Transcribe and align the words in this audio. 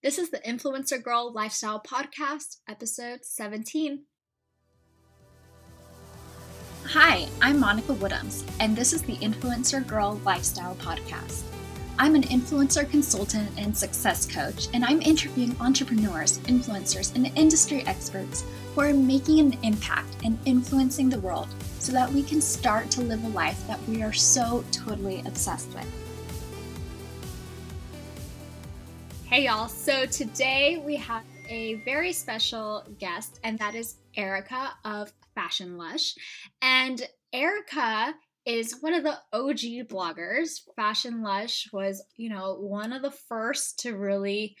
This 0.00 0.16
is 0.16 0.30
the 0.30 0.38
Influencer 0.38 1.02
Girl 1.02 1.32
Lifestyle 1.32 1.82
Podcast, 1.82 2.58
episode 2.68 3.24
17. 3.24 4.04
Hi, 6.86 7.26
I'm 7.42 7.58
Monica 7.58 7.94
Woodhams, 7.94 8.48
and 8.60 8.76
this 8.76 8.92
is 8.92 9.02
the 9.02 9.16
Influencer 9.16 9.84
Girl 9.84 10.20
Lifestyle 10.24 10.76
Podcast. 10.76 11.42
I'm 11.98 12.14
an 12.14 12.22
influencer 12.22 12.88
consultant 12.88 13.50
and 13.58 13.76
success 13.76 14.24
coach, 14.24 14.68
and 14.72 14.84
I'm 14.84 15.02
interviewing 15.02 15.56
entrepreneurs, 15.58 16.38
influencers, 16.44 17.12
and 17.16 17.36
industry 17.36 17.84
experts 17.88 18.44
who 18.76 18.82
are 18.82 18.94
making 18.94 19.40
an 19.40 19.58
impact 19.64 20.14
and 20.22 20.38
influencing 20.44 21.10
the 21.10 21.18
world 21.18 21.48
so 21.80 21.90
that 21.90 22.12
we 22.12 22.22
can 22.22 22.40
start 22.40 22.88
to 22.92 23.00
live 23.00 23.24
a 23.24 23.28
life 23.30 23.66
that 23.66 23.82
we 23.88 24.04
are 24.04 24.12
so 24.12 24.64
totally 24.70 25.24
obsessed 25.26 25.74
with. 25.74 26.07
Hey, 29.30 29.44
y'all. 29.44 29.68
So 29.68 30.06
today 30.06 30.82
we 30.86 30.96
have 30.96 31.22
a 31.50 31.74
very 31.84 32.14
special 32.14 32.82
guest, 32.98 33.40
and 33.44 33.58
that 33.58 33.74
is 33.74 33.96
Erica 34.16 34.70
of 34.86 35.12
Fashion 35.34 35.76
Lush. 35.76 36.14
And 36.62 37.06
Erica 37.34 38.14
is 38.46 38.78
one 38.80 38.94
of 38.94 39.02
the 39.02 39.18
OG 39.34 39.86
bloggers. 39.90 40.60
Fashion 40.76 41.22
Lush 41.22 41.68
was, 41.74 42.02
you 42.16 42.30
know, 42.30 42.54
one 42.54 42.90
of 42.90 43.02
the 43.02 43.10
first 43.10 43.80
to 43.80 43.98
really 43.98 44.56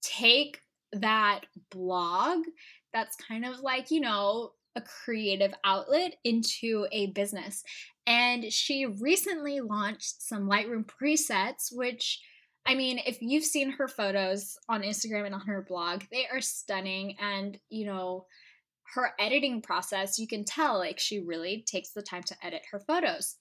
take 0.00 0.60
that 0.92 1.40
blog 1.72 2.44
that's 2.92 3.16
kind 3.16 3.44
of 3.44 3.58
like, 3.58 3.90
you 3.90 4.00
know, 4.00 4.52
a 4.76 4.80
creative 4.80 5.54
outlet 5.64 6.14
into 6.22 6.86
a 6.92 7.08
business. 7.08 7.64
And 8.06 8.52
she 8.52 8.86
recently 8.86 9.60
launched 9.60 10.22
some 10.22 10.48
Lightroom 10.48 10.86
presets, 10.86 11.72
which 11.72 12.20
I 12.66 12.74
mean, 12.74 13.00
if 13.04 13.18
you've 13.20 13.44
seen 13.44 13.72
her 13.72 13.88
photos 13.88 14.56
on 14.68 14.82
Instagram 14.82 15.26
and 15.26 15.34
on 15.34 15.46
her 15.46 15.64
blog, 15.66 16.02
they 16.12 16.26
are 16.32 16.40
stunning. 16.40 17.16
And, 17.20 17.58
you 17.70 17.86
know, 17.86 18.26
her 18.94 19.12
editing 19.18 19.62
process, 19.62 20.18
you 20.18 20.28
can 20.28 20.44
tell 20.44 20.78
like 20.78 20.98
she 20.98 21.20
really 21.20 21.64
takes 21.66 21.90
the 21.90 22.02
time 22.02 22.22
to 22.24 22.36
edit 22.42 22.62
her 22.70 22.78
photos. 22.78 23.36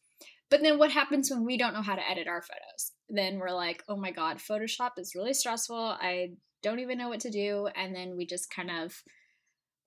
But 0.50 0.62
then 0.62 0.78
what 0.78 0.92
happens 0.92 1.30
when 1.30 1.46
we 1.46 1.58
don't 1.58 1.74
know 1.74 1.82
how 1.82 1.96
to 1.96 2.10
edit 2.10 2.28
our 2.28 2.42
photos? 2.42 2.92
Then 3.10 3.40
we're 3.40 3.52
like, 3.52 3.84
oh 3.88 3.96
my 3.96 4.12
God, 4.12 4.38
Photoshop 4.38 4.92
is 4.98 5.16
really 5.16 5.34
stressful. 5.34 5.98
I 6.02 6.32
don't 6.64 6.80
even 6.80 6.98
know 6.98 7.10
what 7.10 7.22
to 7.22 7.32
do. 7.32 7.68
And 7.76 7.96
then 7.96 8.18
we 8.18 8.26
just 8.26 8.54
kind 8.54 8.70
of 8.70 9.02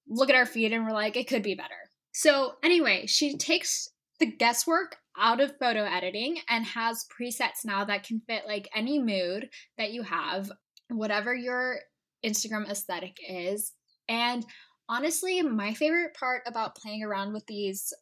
look 0.09 0.31
at 0.31 0.37
our 0.37 0.47
feed 0.47 0.73
and 0.73 0.85
we're 0.85 0.93
like, 0.93 1.17
it 1.17 1.29
could 1.29 1.43
be 1.43 1.55
better. 1.55 1.69
So, 2.13 2.55
anyway, 2.63 3.07
she 3.07 3.37
takes 3.37 3.89
the 4.21 4.27
guesswork 4.27 4.97
out 5.19 5.41
of 5.41 5.59
photo 5.59 5.85
editing 5.85 6.39
and 6.49 6.65
has 6.65 7.07
presets 7.09 7.65
now 7.65 7.85
that 7.85 8.05
can 8.05 8.21
fit 8.27 8.45
like 8.47 8.69
any 8.75 8.99
mood 8.99 9.49
that 9.79 9.93
you 9.93 10.03
have, 10.03 10.51
whatever 10.89 11.35
your 11.35 11.79
Instagram 12.25 12.69
aesthetic 12.69 13.17
is. 13.29 13.73
And 14.09 14.45
honestly, 14.89 15.43
my 15.43 15.75
favorite 15.75 16.15
part 16.15 16.43
about 16.47 16.77
playing 16.77 17.03
around 17.03 17.33
with 17.33 17.47
these 17.47 17.93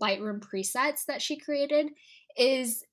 Lightroom 0.00 0.40
presets 0.40 1.04
that 1.06 1.22
she 1.22 1.38
created 1.38 1.88
is 2.36 2.84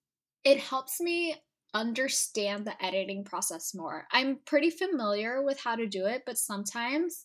it 0.43 0.59
helps 0.59 0.99
me 0.99 1.35
understand 1.73 2.65
the 2.65 2.83
editing 2.83 3.23
process 3.23 3.73
more. 3.75 4.07
I'm 4.11 4.39
pretty 4.45 4.69
familiar 4.69 5.43
with 5.43 5.59
how 5.59 5.75
to 5.75 5.87
do 5.87 6.05
it, 6.05 6.23
but 6.25 6.37
sometimes 6.37 7.23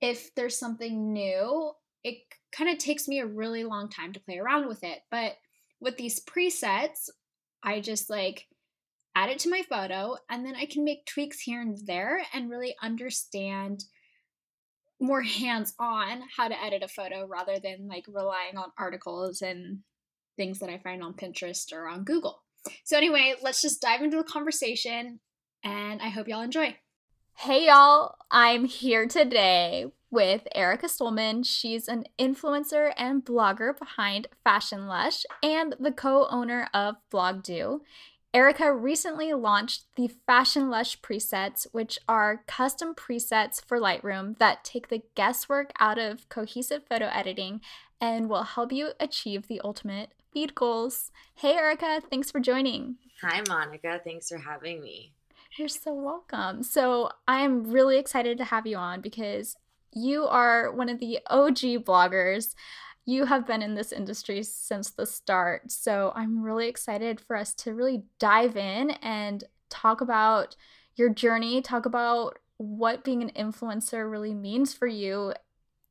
if 0.00 0.34
there's 0.34 0.58
something 0.58 1.12
new, 1.12 1.72
it 2.02 2.16
kind 2.50 2.70
of 2.70 2.78
takes 2.78 3.06
me 3.06 3.20
a 3.20 3.26
really 3.26 3.64
long 3.64 3.88
time 3.88 4.12
to 4.14 4.20
play 4.20 4.38
around 4.38 4.66
with 4.66 4.82
it. 4.82 5.00
But 5.10 5.34
with 5.82 5.96
these 5.96 6.24
presets, 6.24 7.10
I 7.62 7.80
just 7.80 8.08
like 8.08 8.46
add 9.14 9.28
it 9.28 9.40
to 9.40 9.50
my 9.50 9.62
photo 9.68 10.16
and 10.30 10.46
then 10.46 10.54
I 10.56 10.64
can 10.64 10.84
make 10.84 11.04
tweaks 11.04 11.40
here 11.40 11.60
and 11.60 11.76
there 11.86 12.22
and 12.32 12.48
really 12.48 12.74
understand 12.82 13.84
more 15.00 15.20
hands 15.20 15.74
on 15.78 16.22
how 16.34 16.48
to 16.48 16.62
edit 16.62 16.82
a 16.82 16.88
photo 16.88 17.26
rather 17.26 17.58
than 17.58 17.88
like 17.88 18.06
relying 18.08 18.56
on 18.56 18.70
articles 18.78 19.42
and 19.42 19.80
things 20.36 20.60
that 20.60 20.70
I 20.70 20.78
find 20.78 21.02
on 21.02 21.14
Pinterest 21.14 21.72
or 21.72 21.88
on 21.88 22.04
Google. 22.04 22.42
So, 22.84 22.96
anyway, 22.96 23.34
let's 23.42 23.60
just 23.60 23.82
dive 23.82 24.02
into 24.02 24.16
the 24.16 24.24
conversation 24.24 25.18
and 25.64 26.00
I 26.00 26.08
hope 26.08 26.28
y'all 26.28 26.42
enjoy. 26.42 26.76
Hey, 27.36 27.66
y'all, 27.66 28.14
I'm 28.30 28.64
here 28.64 29.06
today 29.06 29.86
with 30.12 30.46
Erica 30.54 30.86
Stolman. 30.86 31.44
She's 31.44 31.88
an 31.88 32.04
influencer 32.18 32.92
and 32.96 33.24
blogger 33.24 33.76
behind 33.76 34.28
Fashion 34.44 34.86
Lush 34.86 35.24
and 35.42 35.74
the 35.80 35.90
co 35.90 36.28
owner 36.30 36.68
of 36.72 36.96
Blog-Doo. 37.10 37.80
Erica 38.34 38.72
recently 38.72 39.34
launched 39.34 39.84
the 39.96 40.10
Fashion 40.26 40.70
Lush 40.70 41.00
presets, 41.00 41.66
which 41.72 41.98
are 42.08 42.44
custom 42.46 42.94
presets 42.94 43.62
for 43.62 43.78
Lightroom 43.78 44.38
that 44.38 44.64
take 44.64 44.88
the 44.88 45.02
guesswork 45.14 45.72
out 45.80 45.98
of 45.98 46.28
cohesive 46.28 46.82
photo 46.88 47.06
editing 47.12 47.60
and 48.00 48.28
will 48.28 48.44
help 48.44 48.72
you 48.72 48.92
achieve 49.00 49.48
the 49.48 49.60
ultimate 49.62 50.10
feed 50.32 50.54
goals. 50.54 51.10
Hey, 51.34 51.54
Erica, 51.54 52.00
thanks 52.08 52.30
for 52.30 52.40
joining. 52.40 52.96
Hi, 53.22 53.42
Monica. 53.48 54.00
Thanks 54.02 54.28
for 54.28 54.38
having 54.38 54.82
me. 54.82 55.12
You're 55.58 55.68
so 55.68 55.92
welcome. 55.92 56.62
So, 56.62 57.10
I'm 57.28 57.70
really 57.70 57.98
excited 57.98 58.38
to 58.38 58.44
have 58.44 58.66
you 58.66 58.78
on 58.78 59.02
because 59.02 59.56
you 59.92 60.24
are 60.24 60.72
one 60.72 60.88
of 60.88 60.98
the 60.98 61.18
OG 61.28 61.84
bloggers. 61.84 62.54
You 63.04 63.26
have 63.26 63.46
been 63.46 63.62
in 63.62 63.74
this 63.74 63.92
industry 63.92 64.42
since 64.42 64.90
the 64.90 65.06
start. 65.06 65.72
So 65.72 66.12
I'm 66.14 66.42
really 66.42 66.68
excited 66.68 67.20
for 67.20 67.36
us 67.36 67.52
to 67.54 67.74
really 67.74 68.04
dive 68.18 68.56
in 68.56 68.90
and 69.02 69.44
talk 69.70 70.00
about 70.00 70.56
your 70.94 71.08
journey, 71.08 71.62
talk 71.62 71.86
about 71.86 72.38
what 72.58 73.04
being 73.04 73.22
an 73.22 73.30
influencer 73.30 74.08
really 74.10 74.34
means 74.34 74.72
for 74.72 74.86
you 74.86 75.32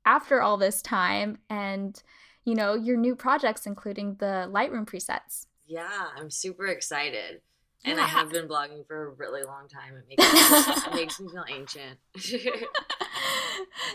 after 0.06 0.41
all 0.41 0.57
this 0.57 0.81
time 0.81 1.38
and 1.50 2.01
you 2.45 2.56
know 2.56 2.73
your 2.73 2.97
new 2.97 3.16
projects 3.16 3.68
including 3.68 4.16
the 4.16 4.50
lightroom 4.51 4.85
presets. 4.85 5.47
Yeah 5.66 6.07
i'm 6.18 6.31
super 6.31 6.68
excited. 6.68 7.41
And 7.83 7.97
yeah. 7.97 8.03
i 8.03 8.07
have 8.07 8.29
been 8.29 8.47
blogging 8.47 8.85
for 8.88 9.07
a 9.07 9.09
really 9.12 9.44
long 9.44 9.68
time. 9.68 9.95
It 9.97 10.18
makes 10.18 10.33
me, 10.33 10.73
it 10.91 10.95
makes 10.95 11.19
me 11.19 11.28
feel 11.29 11.45
ancient 11.50 12.00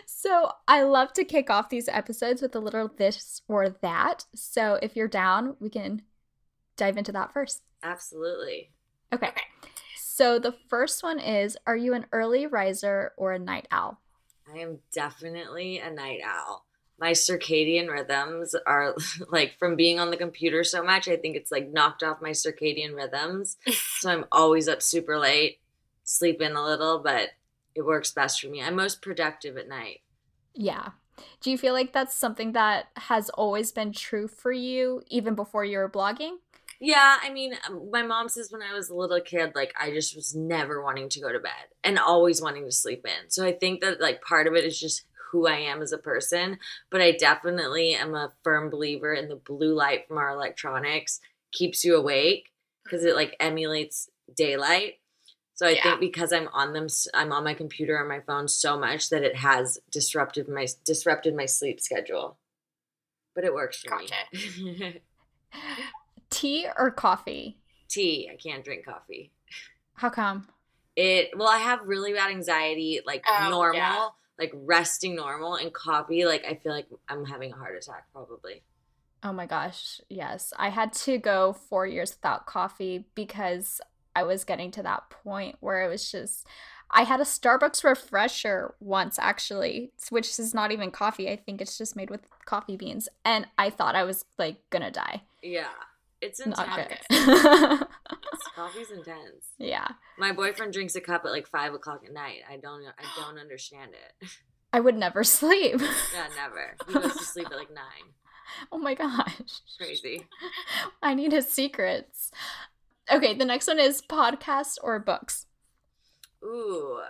so 0.06 0.50
I 0.68 0.82
love 0.82 1.12
to 1.14 1.24
kick 1.24 1.50
off 1.50 1.68
these 1.68 1.88
episodes 1.88 2.42
with 2.42 2.54
a 2.54 2.60
little 2.60 2.90
this 2.96 3.42
or 3.48 3.68
that. 3.68 4.24
So 4.34 4.78
if 4.82 4.96
you're 4.96 5.08
down, 5.08 5.56
we 5.60 5.70
can 5.70 6.02
dive 6.76 6.96
into 6.96 7.12
that 7.12 7.32
first. 7.32 7.62
Absolutely. 7.82 8.70
Okay. 9.12 9.32
So 9.96 10.38
the 10.38 10.54
first 10.68 11.02
one 11.02 11.20
is 11.20 11.56
Are 11.66 11.76
you 11.76 11.94
an 11.94 12.06
early 12.12 12.46
riser 12.46 13.12
or 13.16 13.32
a 13.32 13.38
night 13.38 13.68
owl? 13.70 14.00
I 14.52 14.58
am 14.58 14.78
definitely 14.92 15.78
a 15.78 15.90
night 15.90 16.20
owl. 16.24 16.64
My 16.98 17.12
circadian 17.12 17.90
rhythms 17.90 18.54
are 18.66 18.94
like 19.30 19.58
from 19.58 19.76
being 19.76 20.00
on 20.00 20.10
the 20.10 20.16
computer 20.16 20.64
so 20.64 20.82
much, 20.82 21.08
I 21.08 21.16
think 21.16 21.36
it's 21.36 21.52
like 21.52 21.70
knocked 21.70 22.02
off 22.02 22.22
my 22.22 22.30
circadian 22.30 22.94
rhythms. 22.94 23.58
so 23.98 24.10
I'm 24.10 24.24
always 24.32 24.68
up 24.68 24.80
super 24.82 25.18
late, 25.18 25.58
sleep 26.04 26.40
in 26.40 26.52
a 26.52 26.64
little, 26.64 27.00
but 27.00 27.30
it 27.76 27.84
works 27.84 28.10
best 28.10 28.40
for 28.40 28.48
me. 28.48 28.62
I'm 28.62 28.74
most 28.74 29.02
productive 29.02 29.56
at 29.56 29.68
night. 29.68 30.00
Yeah. 30.54 30.90
Do 31.40 31.50
you 31.50 31.58
feel 31.58 31.72
like 31.72 31.92
that's 31.92 32.14
something 32.14 32.52
that 32.52 32.86
has 32.96 33.30
always 33.30 33.72
been 33.72 33.92
true 33.92 34.28
for 34.28 34.52
you 34.52 35.02
even 35.08 35.34
before 35.34 35.64
you 35.64 35.78
were 35.78 35.88
blogging? 35.88 36.36
Yeah, 36.78 37.16
I 37.22 37.30
mean, 37.30 37.54
um, 37.66 37.90
my 37.90 38.02
mom 38.02 38.28
says 38.28 38.52
when 38.52 38.62
I 38.62 38.74
was 38.74 38.90
a 38.90 38.94
little 38.94 39.20
kid, 39.20 39.52
like 39.54 39.72
I 39.80 39.90
just 39.90 40.14
was 40.14 40.34
never 40.34 40.82
wanting 40.82 41.08
to 41.10 41.20
go 41.20 41.32
to 41.32 41.38
bed 41.38 41.52
and 41.82 41.98
always 41.98 42.42
wanting 42.42 42.64
to 42.64 42.72
sleep 42.72 43.06
in. 43.06 43.30
So 43.30 43.46
I 43.46 43.52
think 43.52 43.80
that 43.80 44.00
like 44.00 44.20
part 44.20 44.46
of 44.46 44.54
it 44.54 44.64
is 44.64 44.78
just 44.78 45.04
who 45.30 45.46
I 45.46 45.56
am 45.56 45.80
as 45.80 45.92
a 45.92 45.98
person, 45.98 46.58
but 46.90 47.00
I 47.00 47.12
definitely 47.12 47.94
am 47.94 48.14
a 48.14 48.32
firm 48.44 48.68
believer 48.68 49.14
in 49.14 49.28
the 49.28 49.36
blue 49.36 49.74
light 49.74 50.06
from 50.06 50.18
our 50.18 50.30
electronics 50.30 51.20
keeps 51.52 51.84
you 51.84 51.96
awake 51.96 52.52
because 52.84 53.04
it 53.04 53.14
like 53.14 53.36
emulates 53.40 54.10
daylight. 54.34 54.94
So 55.56 55.66
I 55.66 55.70
yeah. 55.70 55.82
think 55.82 56.00
because 56.00 56.32
I'm 56.34 56.48
on 56.52 56.74
them, 56.74 56.86
I'm 57.14 57.32
on 57.32 57.42
my 57.42 57.54
computer 57.54 57.96
or 57.96 58.06
my 58.06 58.20
phone 58.20 58.46
so 58.46 58.78
much 58.78 59.08
that 59.08 59.22
it 59.22 59.36
has 59.36 59.78
disrupted 59.90 60.48
my 60.48 60.66
disrupted 60.84 61.34
my 61.34 61.46
sleep 61.46 61.80
schedule. 61.80 62.36
But 63.34 63.44
it 63.44 63.54
works 63.54 63.82
for 63.82 63.90
gotcha. 63.90 64.14
me. 64.32 65.00
Tea 66.30 66.66
or 66.76 66.90
coffee? 66.90 67.58
Tea. 67.88 68.28
I 68.30 68.36
can't 68.36 68.64
drink 68.64 68.84
coffee. 68.84 69.32
How 69.94 70.10
come? 70.10 70.46
It 70.94 71.30
well, 71.36 71.48
I 71.48 71.58
have 71.58 71.80
really 71.84 72.12
bad 72.12 72.30
anxiety, 72.30 73.00
like 73.06 73.24
oh, 73.26 73.48
normal, 73.50 73.78
yeah. 73.78 74.08
like 74.38 74.52
resting 74.54 75.16
normal, 75.16 75.54
and 75.54 75.72
coffee, 75.72 76.26
like 76.26 76.44
I 76.44 76.56
feel 76.56 76.72
like 76.72 76.88
I'm 77.08 77.24
having 77.24 77.52
a 77.52 77.56
heart 77.56 77.76
attack 77.76 78.04
probably. 78.12 78.62
Oh 79.22 79.32
my 79.32 79.46
gosh, 79.46 80.02
yes. 80.10 80.52
I 80.58 80.68
had 80.68 80.92
to 80.92 81.16
go 81.16 81.54
four 81.54 81.86
years 81.86 82.14
without 82.14 82.44
coffee 82.44 83.06
because 83.14 83.80
I 84.16 84.22
was 84.22 84.44
getting 84.44 84.70
to 84.72 84.82
that 84.82 85.10
point 85.10 85.56
where 85.60 85.82
it 85.82 85.88
was 85.88 86.10
just 86.10 86.46
I 86.90 87.02
had 87.02 87.20
a 87.20 87.24
Starbucks 87.24 87.84
refresher 87.84 88.74
once 88.80 89.18
actually, 89.18 89.92
which 90.10 90.38
is 90.38 90.54
not 90.54 90.72
even 90.72 90.90
coffee. 90.90 91.28
I 91.28 91.36
think 91.36 91.60
it's 91.60 91.76
just 91.76 91.96
made 91.96 92.10
with 92.10 92.22
coffee 92.44 92.76
beans, 92.76 93.08
and 93.24 93.46
I 93.58 93.70
thought 93.70 93.94
I 93.94 94.04
was 94.04 94.24
like 94.38 94.58
gonna 94.70 94.90
die. 94.90 95.22
Yeah, 95.42 95.68
it's 96.20 96.40
intense. 96.40 96.58
Not 96.66 96.88
good. 96.88 97.86
Coffee's 98.54 98.90
intense. 98.90 99.48
Yeah. 99.58 99.88
My 100.18 100.32
boyfriend 100.32 100.72
drinks 100.72 100.96
a 100.96 101.00
cup 101.02 101.26
at 101.26 101.30
like 101.30 101.46
five 101.46 101.74
o'clock 101.74 102.02
at 102.06 102.12
night. 102.12 102.38
I 102.50 102.56
don't. 102.56 102.84
I 102.86 103.20
don't 103.20 103.38
understand 103.38 103.90
it. 103.92 104.28
I 104.72 104.80
would 104.80 104.96
never 104.96 105.24
sleep. 105.24 105.80
Yeah, 105.80 106.26
never. 106.36 106.76
He 106.86 106.94
goes 106.94 107.16
to 107.16 107.24
sleep 107.24 107.46
at 107.50 107.56
like 107.56 107.72
nine. 107.72 107.84
Oh 108.70 108.78
my 108.78 108.94
gosh. 108.94 109.60
Crazy. 109.76 110.28
I 111.02 111.14
need 111.14 111.32
his 111.32 111.48
secrets. 111.48 112.30
Okay, 113.10 113.34
the 113.34 113.44
next 113.44 113.66
one 113.68 113.78
is 113.78 114.02
podcast 114.02 114.78
or 114.82 114.98
books. 114.98 115.46
Ooh, 116.44 117.00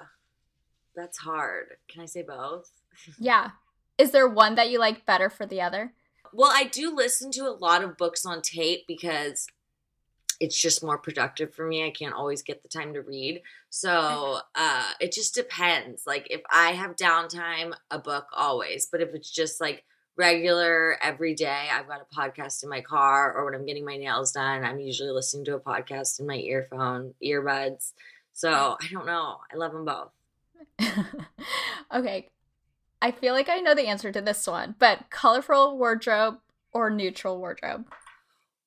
that's 0.95 1.19
hard. 1.19 1.77
Can 1.89 2.03
I 2.03 2.07
say 2.07 2.23
both? 2.23 2.71
Yeah. 3.19 3.51
Is 3.99 4.11
there 4.11 4.29
one 4.29 4.55
that 4.55 4.71
you 4.71 4.79
like 4.79 5.07
better 5.07 5.29
for 5.29 5.45
the 5.47 5.61
other? 5.61 5.93
Well, 6.33 6.51
I 6.53 6.65
do 6.65 6.95
listen 6.95 7.31
to 7.33 7.43
a 7.43 7.57
lot 7.59 7.83
of 7.83 7.97
books 7.97 8.25
on 8.27 8.43
tape 8.43 8.87
because 8.87 9.47
it's 10.41 10.61
just 10.61 10.83
more 10.83 10.99
productive 10.99 11.55
for 11.55 11.67
me. 11.67 11.87
I 11.87 11.91
can't 11.91 12.15
always 12.15 12.43
get 12.43 12.63
the 12.63 12.69
time 12.69 12.93
to 12.95 13.03
read. 13.03 13.43
So 13.71 14.41
uh, 14.55 14.93
it 15.01 15.13
just 15.13 15.35
depends. 15.35 16.07
Like 16.07 16.27
if 16.31 16.43
I 16.51 16.73
have 16.73 16.97
downtime, 16.97 17.75
a 17.91 17.99
book 17.99 18.27
always. 18.33 18.87
But 18.91 19.01
if 19.01 19.15
it's 19.15 19.31
just 19.31 19.61
like 19.61 19.85
regular 20.17 20.97
every 21.03 21.35
day, 21.35 21.69
I've 21.73 21.87
got 21.89 22.01
a 22.01 22.15
podcast 22.15 22.63
in 22.63 22.69
my 22.71 22.81
car 22.81 23.35
or 23.35 23.45
when 23.45 23.55
I'm 23.55 23.67
getting 23.67 23.85
my 23.85 23.97
nails 23.97 24.33
done, 24.33 24.65
I'm 24.65 24.79
usually 24.81 25.11
listening 25.11 25.45
to 25.47 25.55
a 25.57 25.61
podcast 25.61 26.19
in 26.21 26.27
my 26.27 26.37
earphone, 26.37 27.15
earbuds. 27.23 27.93
So 28.33 28.77
I 28.81 28.87
don't 28.91 29.07
know. 29.07 29.39
I 29.53 29.57
love 29.57 29.73
them 29.73 29.85
both. 29.85 30.11
okay. 31.95 32.29
I 33.03 33.11
feel 33.11 33.35
like 33.35 33.49
I 33.49 33.59
know 33.61 33.75
the 33.75 33.87
answer 33.87 34.11
to 34.11 34.21
this 34.21 34.47
one, 34.47 34.75
but 34.79 35.11
colorful 35.11 35.77
wardrobe 35.79 36.37
or 36.73 36.91
neutral 36.91 37.39
wardrobe? 37.39 37.87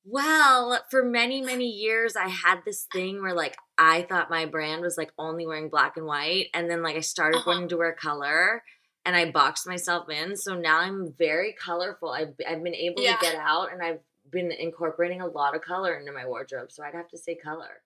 Well, 0.04 0.80
for 0.90 1.04
many, 1.04 1.42
many 1.42 1.66
years, 1.66 2.16
I 2.16 2.28
had 2.28 2.60
this 2.64 2.86
thing 2.92 3.20
where 3.22 3.34
like 3.34 3.56
I 3.76 4.02
thought 4.02 4.30
my 4.30 4.46
brand 4.46 4.82
was 4.82 4.96
like 4.96 5.12
only 5.18 5.46
wearing 5.46 5.68
black 5.68 5.96
and 5.96 6.06
white. 6.06 6.46
And 6.54 6.70
then 6.70 6.82
like 6.82 6.96
I 6.96 7.00
started 7.00 7.38
Uh-huh. 7.38 7.50
wanting 7.50 7.68
to 7.68 7.76
wear 7.76 7.92
color 7.92 8.62
and 9.04 9.16
I 9.16 9.30
boxed 9.30 9.66
myself 9.66 10.08
in. 10.10 10.36
So 10.36 10.54
now 10.54 10.78
I'm 10.78 11.12
very 11.18 11.52
colorful. 11.54 12.10
I've, 12.10 12.34
I've 12.48 12.62
been 12.62 12.74
able 12.74 13.02
Yeah. 13.02 13.16
to 13.16 13.22
get 13.22 13.34
out 13.36 13.72
and 13.72 13.82
I've 13.82 14.00
been 14.30 14.52
incorporating 14.52 15.20
a 15.20 15.26
lot 15.26 15.54
of 15.56 15.62
color 15.62 15.94
into 15.94 16.12
my 16.12 16.26
wardrobe. 16.26 16.70
So 16.70 16.82
I'd 16.84 16.94
have 16.94 17.08
to 17.08 17.18
say 17.18 17.34
color. 17.34 17.82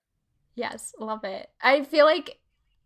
Yes, 0.55 0.93
love 0.99 1.25
it. 1.25 1.49
I 1.63 1.83
feel 1.85 2.05
like 2.07 2.39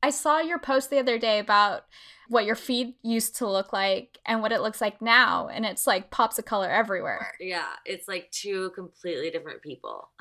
I 0.03 0.11
saw 0.11 0.39
your 0.39 0.59
post 0.59 0.91
the 0.91 0.99
other 0.99 1.19
day 1.19 1.39
about 1.41 1.85
what 2.29 2.45
your 2.45 2.55
feed 2.55 2.95
used 3.03 3.37
to 3.37 3.49
look 3.49 3.73
like 3.73 4.19
and 4.25 4.41
what 4.43 4.53
it 4.53 4.61
looks 4.61 4.81
like 4.81 5.03
now, 5.03 5.49
and 5.49 5.67
it's 5.67 5.87
like 5.89 6.11
pops 6.11 6.39
of 6.39 6.45
color 6.45 6.71
everywhere. 6.71 7.35
Yeah, 7.41 7.67
it's 7.85 8.07
like 8.07 8.31
two 8.31 8.71
completely 8.71 9.31
different 9.31 9.61
people. 9.63 10.11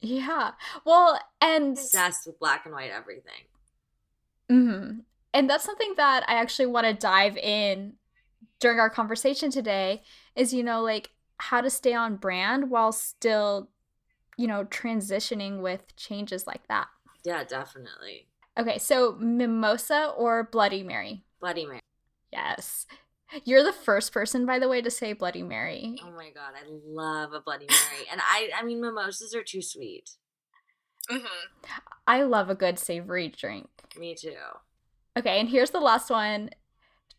Yeah. 0.00 0.52
Well, 0.84 1.20
and 1.40 1.72
Obsessed 1.76 2.26
with 2.26 2.38
black 2.38 2.64
and 2.64 2.74
white 2.74 2.90
everything. 2.90 3.42
mhm. 4.50 5.00
And 5.36 5.50
that's 5.50 5.64
something 5.64 5.92
that 5.98 6.24
I 6.26 6.34
actually 6.36 6.66
want 6.66 6.86
to 6.86 6.94
dive 6.94 7.36
in 7.36 7.92
during 8.58 8.80
our 8.80 8.88
conversation 8.88 9.50
today 9.50 10.02
is 10.34 10.54
you 10.54 10.62
know 10.62 10.82
like 10.82 11.10
how 11.38 11.60
to 11.60 11.68
stay 11.68 11.92
on 11.92 12.16
brand 12.16 12.70
while 12.70 12.90
still 12.90 13.68
you 14.38 14.46
know 14.46 14.64
transitioning 14.64 15.60
with 15.60 15.94
changes 15.96 16.46
like 16.46 16.66
that. 16.68 16.88
Yeah, 17.22 17.44
definitely. 17.44 18.28
Okay, 18.58 18.78
so 18.78 19.16
mimosa 19.20 20.14
or 20.16 20.44
bloody 20.50 20.82
mary? 20.82 21.22
Bloody 21.38 21.66
Mary. 21.66 21.80
Yes. 22.32 22.86
You're 23.44 23.62
the 23.64 23.72
first 23.72 24.12
person, 24.12 24.46
by 24.46 24.58
the 24.58 24.68
way, 24.68 24.80
to 24.80 24.90
say 24.90 25.12
Bloody 25.12 25.42
Mary. 25.42 25.98
Oh 26.02 26.12
my 26.12 26.30
god, 26.30 26.52
I 26.54 26.62
love 26.66 27.32
a 27.34 27.40
Bloody 27.40 27.66
Mary. 27.68 28.06
And 28.10 28.20
I 28.24 28.48
I 28.56 28.64
mean 28.64 28.80
mimosas 28.80 29.34
are 29.34 29.42
too 29.42 29.60
sweet. 29.60 30.12
Mm-hmm. 31.10 31.72
I 32.06 32.22
love 32.22 32.48
a 32.48 32.54
good 32.54 32.78
savory 32.78 33.28
drink. 33.28 33.68
Me 33.98 34.14
too. 34.14 34.34
Okay, 35.16 35.40
and 35.40 35.48
here's 35.48 35.70
the 35.70 35.80
last 35.80 36.10
one 36.10 36.50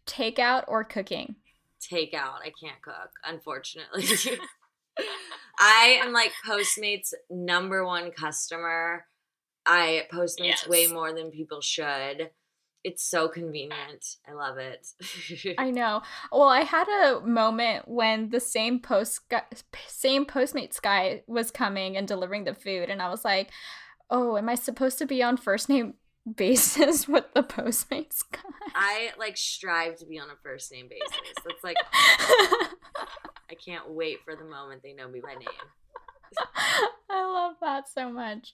takeout 0.06 0.66
or 0.68 0.84
cooking? 0.84 1.36
Takeout. 1.82 2.40
I 2.44 2.52
can't 2.60 2.82
cook, 2.82 3.12
unfortunately. 3.26 4.06
I 5.60 6.00
am 6.04 6.14
like 6.14 6.32
Postmates 6.48 7.14
number 7.30 7.86
one 7.86 8.12
customer. 8.12 9.06
I 9.66 10.08
Postmates 10.14 10.38
Yes. 10.40 10.68
way 10.68 10.88
more 10.88 11.14
than 11.14 11.32
people 11.32 11.62
should. 11.62 12.30
It's 12.84 13.04
so 13.04 13.28
convenient. 13.28 14.06
I 14.28 14.34
love 14.34 14.58
it. 14.58 14.88
I 15.58 15.72
know. 15.72 16.04
Well, 16.32 16.48
I 16.48 16.62
had 16.62 16.88
a 16.88 17.20
moment 17.22 17.88
when 17.88 18.30
the 18.30 18.40
same 18.40 18.80
post 18.80 19.22
same 19.88 20.26
Postmates 20.26 20.82
guy 20.82 21.24
was 21.28 21.52
coming 21.52 21.98
and 21.98 22.08
delivering 22.08 22.44
the 22.46 22.54
food, 22.54 22.90
and 22.90 23.02
I 23.02 23.10
was 23.10 23.26
like, 23.26 23.50
"Oh, 24.10 24.38
am 24.38 24.48
I 24.48 24.56
supposed 24.56 25.00
to 25.00 25.06
be 25.06 25.22
on 25.22 25.36
first 25.36 25.68
name 25.68 25.96
basis 26.36 27.08
with 27.08 27.26
the 27.34 27.44
Postmates 27.44 28.24
guy?" 28.32 28.42
I 28.76 29.12
like 29.18 29.38
strive 29.38 29.98
to 29.98 30.06
be 30.06 30.20
on 30.20 30.30
a 30.30 30.36
first 30.44 30.72
name 30.72 30.88
basis. 30.90 31.34
That's 31.46 31.64
like 31.64 31.78
I 33.50 33.56
can't 33.56 33.90
wait 33.90 34.20
for 34.26 34.36
the 34.36 34.44
moment 34.44 34.84
they 34.84 34.94
know 34.94 35.08
me 35.08 35.22
by 35.22 35.34
name. 35.34 35.48
I 37.10 37.24
love 37.24 37.56
that 37.62 37.88
so 37.88 38.12
much. 38.12 38.54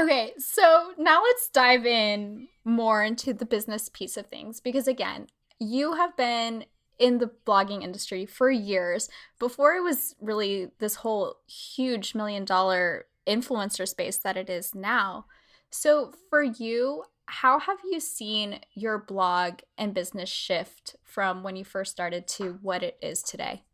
Okay, 0.00 0.32
so 0.38 0.92
now 0.96 1.22
let's 1.22 1.48
dive 1.48 1.84
in 1.84 2.48
more 2.64 3.02
into 3.02 3.34
the 3.34 3.44
business 3.44 3.88
piece 3.88 4.16
of 4.16 4.26
things 4.26 4.60
because, 4.60 4.86
again, 4.86 5.26
you 5.58 5.94
have 5.94 6.16
been 6.16 6.64
in 6.98 7.18
the 7.18 7.30
blogging 7.46 7.82
industry 7.82 8.24
for 8.24 8.50
years 8.50 9.08
before 9.38 9.74
it 9.74 9.82
was 9.82 10.14
really 10.20 10.70
this 10.78 10.96
whole 10.96 11.36
huge 11.46 12.14
million 12.14 12.44
dollar 12.44 13.06
influencer 13.26 13.86
space 13.86 14.16
that 14.18 14.36
it 14.36 14.48
is 14.48 14.74
now. 14.74 15.26
So, 15.70 16.12
for 16.30 16.42
you, 16.42 17.04
how 17.26 17.58
have 17.58 17.78
you 17.84 18.00
seen 18.00 18.60
your 18.74 18.98
blog 18.98 19.60
and 19.76 19.92
business 19.92 20.30
shift 20.30 20.96
from 21.04 21.42
when 21.42 21.56
you 21.56 21.64
first 21.64 21.90
started 21.90 22.26
to 22.28 22.58
what 22.62 22.82
it 22.82 22.96
is 23.02 23.22
today? 23.22 23.64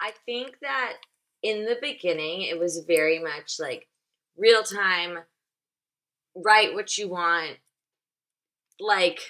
I 0.00 0.12
think 0.24 0.56
that 0.62 0.94
in 1.42 1.66
the 1.66 1.76
beginning, 1.80 2.42
it 2.42 2.58
was 2.58 2.84
very 2.86 3.18
much 3.18 3.56
like 3.58 3.86
real 4.36 4.62
time, 4.62 5.18
write 6.34 6.74
what 6.74 6.96
you 6.96 7.08
want. 7.08 7.58
Like, 8.78 9.20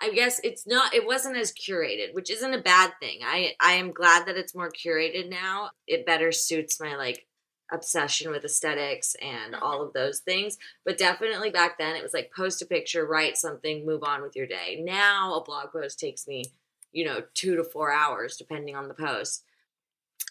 I 0.00 0.10
guess 0.10 0.40
it's 0.42 0.66
not, 0.66 0.94
it 0.94 1.06
wasn't 1.06 1.36
as 1.36 1.52
curated, 1.52 2.14
which 2.14 2.30
isn't 2.30 2.54
a 2.54 2.62
bad 2.62 2.92
thing. 3.00 3.20
I, 3.22 3.52
I 3.60 3.72
am 3.72 3.92
glad 3.92 4.26
that 4.26 4.38
it's 4.38 4.54
more 4.54 4.70
curated 4.70 5.28
now. 5.28 5.70
It 5.86 6.06
better 6.06 6.32
suits 6.32 6.80
my 6.80 6.96
like 6.96 7.25
obsession 7.72 8.30
with 8.30 8.44
aesthetics 8.44 9.16
and 9.20 9.54
all 9.54 9.82
of 9.82 9.92
those 9.92 10.20
things. 10.20 10.58
But 10.84 10.98
definitely 10.98 11.50
back 11.50 11.78
then, 11.78 11.96
it 11.96 12.02
was 12.02 12.14
like 12.14 12.32
post 12.34 12.62
a 12.62 12.66
picture, 12.66 13.06
write 13.06 13.36
something, 13.36 13.84
move 13.84 14.02
on 14.04 14.22
with 14.22 14.36
your 14.36 14.46
day. 14.46 14.80
Now, 14.82 15.34
a 15.34 15.44
blog 15.44 15.72
post 15.72 15.98
takes 15.98 16.26
me, 16.26 16.44
you 16.92 17.04
know, 17.04 17.22
two 17.34 17.56
to 17.56 17.64
four 17.64 17.92
hours, 17.92 18.36
depending 18.36 18.76
on 18.76 18.88
the 18.88 18.94
post 18.94 19.44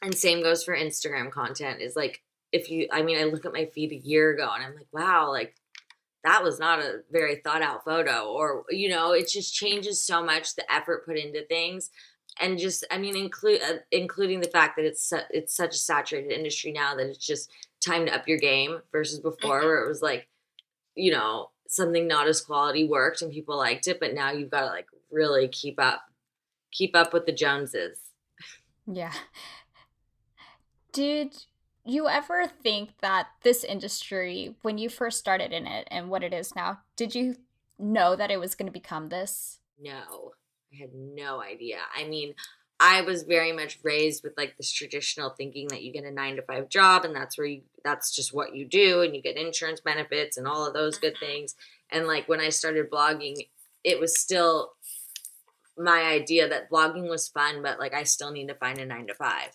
and 0.01 0.15
same 0.15 0.41
goes 0.41 0.63
for 0.63 0.75
instagram 0.75 1.31
content 1.31 1.81
is 1.81 1.95
like 1.95 2.21
if 2.51 2.69
you 2.69 2.87
i 2.91 3.01
mean 3.01 3.17
i 3.17 3.23
look 3.23 3.45
at 3.45 3.53
my 3.53 3.65
feed 3.65 3.91
a 3.91 3.95
year 3.95 4.31
ago 4.31 4.49
and 4.53 4.63
i'm 4.63 4.75
like 4.75 4.87
wow 4.91 5.29
like 5.29 5.55
that 6.23 6.43
was 6.43 6.59
not 6.59 6.79
a 6.79 7.01
very 7.11 7.35
thought 7.35 7.61
out 7.61 7.85
photo 7.85 8.31
or 8.31 8.65
you 8.69 8.89
know 8.89 9.11
it 9.11 9.27
just 9.27 9.53
changes 9.53 10.01
so 10.01 10.23
much 10.23 10.55
the 10.55 10.73
effort 10.73 11.05
put 11.05 11.17
into 11.17 11.43
things 11.45 11.89
and 12.39 12.57
just 12.57 12.85
i 12.91 12.97
mean 12.97 13.15
include 13.15 13.61
uh, 13.61 13.77
including 13.91 14.41
the 14.41 14.47
fact 14.47 14.75
that 14.75 14.85
it's 14.85 15.03
su- 15.09 15.17
it's 15.29 15.55
such 15.55 15.75
a 15.75 15.79
saturated 15.79 16.31
industry 16.31 16.71
now 16.71 16.95
that 16.95 17.07
it's 17.07 17.25
just 17.25 17.49
time 17.83 18.05
to 18.05 18.15
up 18.15 18.27
your 18.27 18.37
game 18.37 18.79
versus 18.91 19.19
before 19.19 19.61
where 19.61 19.83
it 19.83 19.87
was 19.87 20.01
like 20.01 20.27
you 20.95 21.11
know 21.11 21.49
something 21.67 22.07
not 22.07 22.27
as 22.27 22.41
quality 22.41 22.87
worked 22.87 23.21
and 23.21 23.31
people 23.31 23.57
liked 23.57 23.87
it 23.87 23.99
but 23.99 24.13
now 24.13 24.31
you've 24.31 24.51
got 24.51 24.61
to 24.61 24.67
like 24.67 24.87
really 25.11 25.47
keep 25.47 25.79
up 25.79 26.01
keep 26.71 26.95
up 26.95 27.13
with 27.13 27.25
the 27.25 27.31
joneses 27.31 27.99
Yeah. 28.87 29.13
Did 30.91 31.35
you 31.83 32.07
ever 32.07 32.47
think 32.47 32.91
that 33.01 33.27
this 33.43 33.63
industry, 33.63 34.55
when 34.61 34.77
you 34.77 34.89
first 34.89 35.19
started 35.19 35.51
in 35.51 35.67
it 35.67 35.87
and 35.91 36.09
what 36.09 36.23
it 36.23 36.33
is 36.33 36.55
now, 36.55 36.79
did 36.95 37.13
you 37.13 37.35
know 37.77 38.15
that 38.15 38.31
it 38.31 38.39
was 38.39 38.55
going 38.55 38.67
to 38.67 38.71
become 38.71 39.09
this? 39.09 39.59
No, 39.79 40.31
I 40.75 40.81
had 40.81 40.93
no 40.93 41.41
idea. 41.41 41.77
I 41.95 42.05
mean, 42.07 42.33
I 42.79 43.01
was 43.01 43.23
very 43.23 43.53
much 43.53 43.79
raised 43.83 44.23
with 44.23 44.33
like 44.37 44.57
this 44.57 44.71
traditional 44.71 45.29
thinking 45.29 45.67
that 45.69 45.83
you 45.83 45.93
get 45.93 46.03
a 46.03 46.11
nine 46.11 46.35
to 46.35 46.41
five 46.41 46.69
job 46.69 47.05
and 47.05 47.15
that's 47.15 47.37
where 47.37 47.47
you, 47.47 47.61
that's 47.83 48.13
just 48.13 48.33
what 48.33 48.53
you 48.53 48.65
do 48.65 49.01
and 49.01 49.15
you 49.15 49.21
get 49.21 49.37
insurance 49.37 49.79
benefits 49.79 50.37
and 50.37 50.47
all 50.47 50.67
of 50.67 50.73
those 50.73 50.97
good 50.97 51.15
mm-hmm. 51.15 51.25
things. 51.25 51.55
And 51.89 52.05
like 52.05 52.27
when 52.27 52.41
I 52.41 52.49
started 52.49 52.91
blogging, 52.91 53.47
it 53.83 53.99
was 53.99 54.19
still 54.19 54.73
my 55.77 56.01
idea 56.01 56.49
that 56.49 56.69
blogging 56.69 57.09
was 57.09 57.29
fun, 57.29 57.61
but 57.61 57.79
like 57.79 57.93
I 57.93 58.03
still 58.03 58.31
need 58.31 58.47
to 58.49 58.55
find 58.55 58.77
a 58.79 58.85
nine 58.85 59.07
to 59.07 59.13
five. 59.13 59.51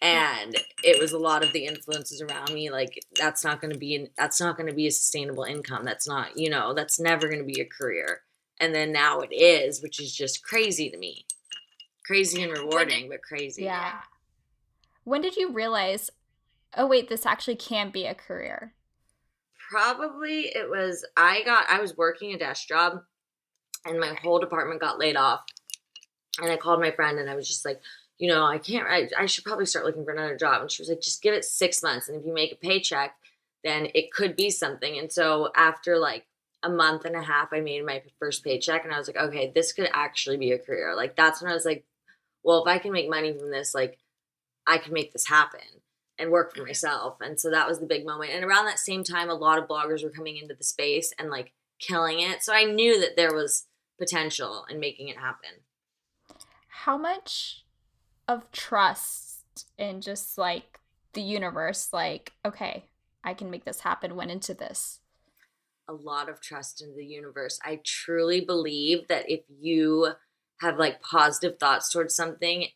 And 0.00 0.56
it 0.82 1.00
was 1.00 1.12
a 1.12 1.18
lot 1.18 1.44
of 1.44 1.52
the 1.52 1.66
influences 1.66 2.22
around 2.22 2.54
me. 2.54 2.70
Like 2.70 3.02
that's 3.18 3.44
not 3.44 3.60
going 3.60 3.72
to 3.72 3.78
be, 3.78 3.96
an, 3.96 4.10
that's 4.16 4.40
not 4.40 4.56
going 4.56 4.68
to 4.68 4.74
be 4.74 4.86
a 4.86 4.92
sustainable 4.92 5.44
income. 5.44 5.84
That's 5.84 6.06
not, 6.06 6.38
you 6.38 6.50
know, 6.50 6.72
that's 6.72 7.00
never 7.00 7.26
going 7.26 7.40
to 7.40 7.44
be 7.44 7.60
a 7.60 7.66
career 7.66 8.20
and 8.60 8.74
then 8.74 8.92
now 8.92 9.20
it 9.20 9.32
is 9.32 9.82
which 9.82 10.00
is 10.00 10.14
just 10.14 10.44
crazy 10.44 10.90
to 10.90 10.96
me 10.96 11.26
crazy 12.04 12.42
and 12.42 12.52
rewarding 12.52 13.08
but 13.08 13.22
crazy 13.22 13.64
Yeah. 13.64 14.00
When 15.04 15.20
did 15.20 15.36
you 15.36 15.52
realize, 15.52 16.10
oh, 16.76 16.86
wait, 16.86 17.08
this 17.08 17.26
actually 17.26 17.56
can 17.56 17.90
be 17.90 18.06
a 18.06 18.14
career? 18.14 18.72
Probably 19.70 20.46
it 20.46 20.70
was, 20.70 21.06
I 21.16 21.42
got, 21.42 21.66
I 21.68 21.80
was 21.80 21.96
working 21.96 22.32
a 22.32 22.38
desk 22.38 22.68
job 22.68 23.02
and 23.84 24.00
my 24.00 24.14
whole 24.22 24.38
department 24.38 24.80
got 24.80 24.98
laid 24.98 25.16
off. 25.16 25.42
And 26.40 26.50
I 26.50 26.56
called 26.56 26.80
my 26.80 26.90
friend 26.90 27.18
and 27.18 27.30
I 27.30 27.36
was 27.36 27.46
just 27.46 27.64
like, 27.64 27.80
you 28.18 28.28
know, 28.28 28.44
I 28.44 28.58
can't, 28.58 28.86
I, 28.88 29.08
I 29.18 29.26
should 29.26 29.44
probably 29.44 29.66
start 29.66 29.84
looking 29.84 30.04
for 30.04 30.12
another 30.12 30.36
job. 30.36 30.62
And 30.62 30.70
she 30.70 30.80
was 30.80 30.88
like, 30.88 31.00
just 31.00 31.22
give 31.22 31.34
it 31.34 31.44
six 31.44 31.82
months. 31.82 32.08
And 32.08 32.18
if 32.18 32.26
you 32.26 32.32
make 32.32 32.52
a 32.52 32.56
paycheck, 32.56 33.14
then 33.62 33.88
it 33.94 34.12
could 34.12 34.36
be 34.36 34.50
something. 34.50 34.98
And 34.98 35.12
so 35.12 35.50
after 35.54 35.98
like 35.98 36.24
a 36.64 36.70
month 36.70 37.04
and 37.04 37.14
a 37.14 37.22
half, 37.22 37.52
I 37.52 37.60
made 37.60 37.84
my 37.84 38.02
first 38.18 38.42
paycheck 38.42 38.84
and 38.84 38.92
I 38.92 38.98
was 38.98 39.06
like, 39.06 39.18
okay, 39.18 39.52
this 39.54 39.72
could 39.72 39.88
actually 39.92 40.38
be 40.38 40.52
a 40.52 40.58
career. 40.58 40.96
Like 40.96 41.14
that's 41.14 41.42
when 41.42 41.50
I 41.50 41.54
was 41.54 41.66
like, 41.66 41.84
well, 42.42 42.64
if 42.64 42.68
I 42.68 42.78
can 42.78 42.90
make 42.90 43.08
money 43.08 43.36
from 43.36 43.50
this, 43.50 43.74
like 43.74 43.98
I 44.66 44.78
can 44.78 44.92
make 44.92 45.12
this 45.12 45.28
happen 45.28 45.60
and 46.18 46.30
work 46.30 46.52
for 46.52 46.60
mm-hmm. 46.60 46.68
myself. 46.68 47.18
And 47.20 47.38
so 47.38 47.50
that 47.50 47.68
was 47.68 47.80
the 47.80 47.86
big 47.86 48.06
moment. 48.06 48.32
And 48.32 48.44
around 48.44 48.64
that 48.64 48.78
same 48.78 49.04
time, 49.04 49.28
a 49.28 49.34
lot 49.34 49.58
of 49.58 49.68
bloggers 49.68 50.02
were 50.02 50.10
coming 50.10 50.38
into 50.38 50.54
the 50.54 50.64
space 50.64 51.12
and 51.18 51.30
like 51.30 51.52
killing 51.78 52.20
it. 52.20 52.42
So 52.42 52.54
I 52.54 52.64
knew 52.64 53.00
that 53.00 53.16
there 53.16 53.34
was 53.34 53.66
potential 53.98 54.64
in 54.70 54.80
making 54.80 55.08
it 55.08 55.18
happen. 55.18 55.50
How 56.68 56.96
much 56.96 57.64
of 58.26 58.50
trust 58.52 59.66
in 59.78 60.00
just 60.00 60.38
like 60.38 60.80
the 61.12 61.22
universe, 61.22 61.90
like, 61.92 62.32
okay, 62.44 62.86
I 63.22 63.34
can 63.34 63.50
make 63.50 63.64
this 63.64 63.80
happen, 63.80 64.16
went 64.16 64.30
into 64.30 64.54
this? 64.54 65.00
A 65.88 65.92
lot 65.92 66.28
of 66.28 66.40
trust 66.40 66.82
in 66.82 66.96
the 66.96 67.04
universe. 67.04 67.58
I 67.64 67.80
truly 67.84 68.40
believe 68.40 69.08
that 69.08 69.30
if 69.30 69.40
you 69.48 70.12
have 70.60 70.78
like 70.78 71.02
positive 71.02 71.58
thoughts 71.58 71.90
towards 71.90 72.14
something, 72.14 72.66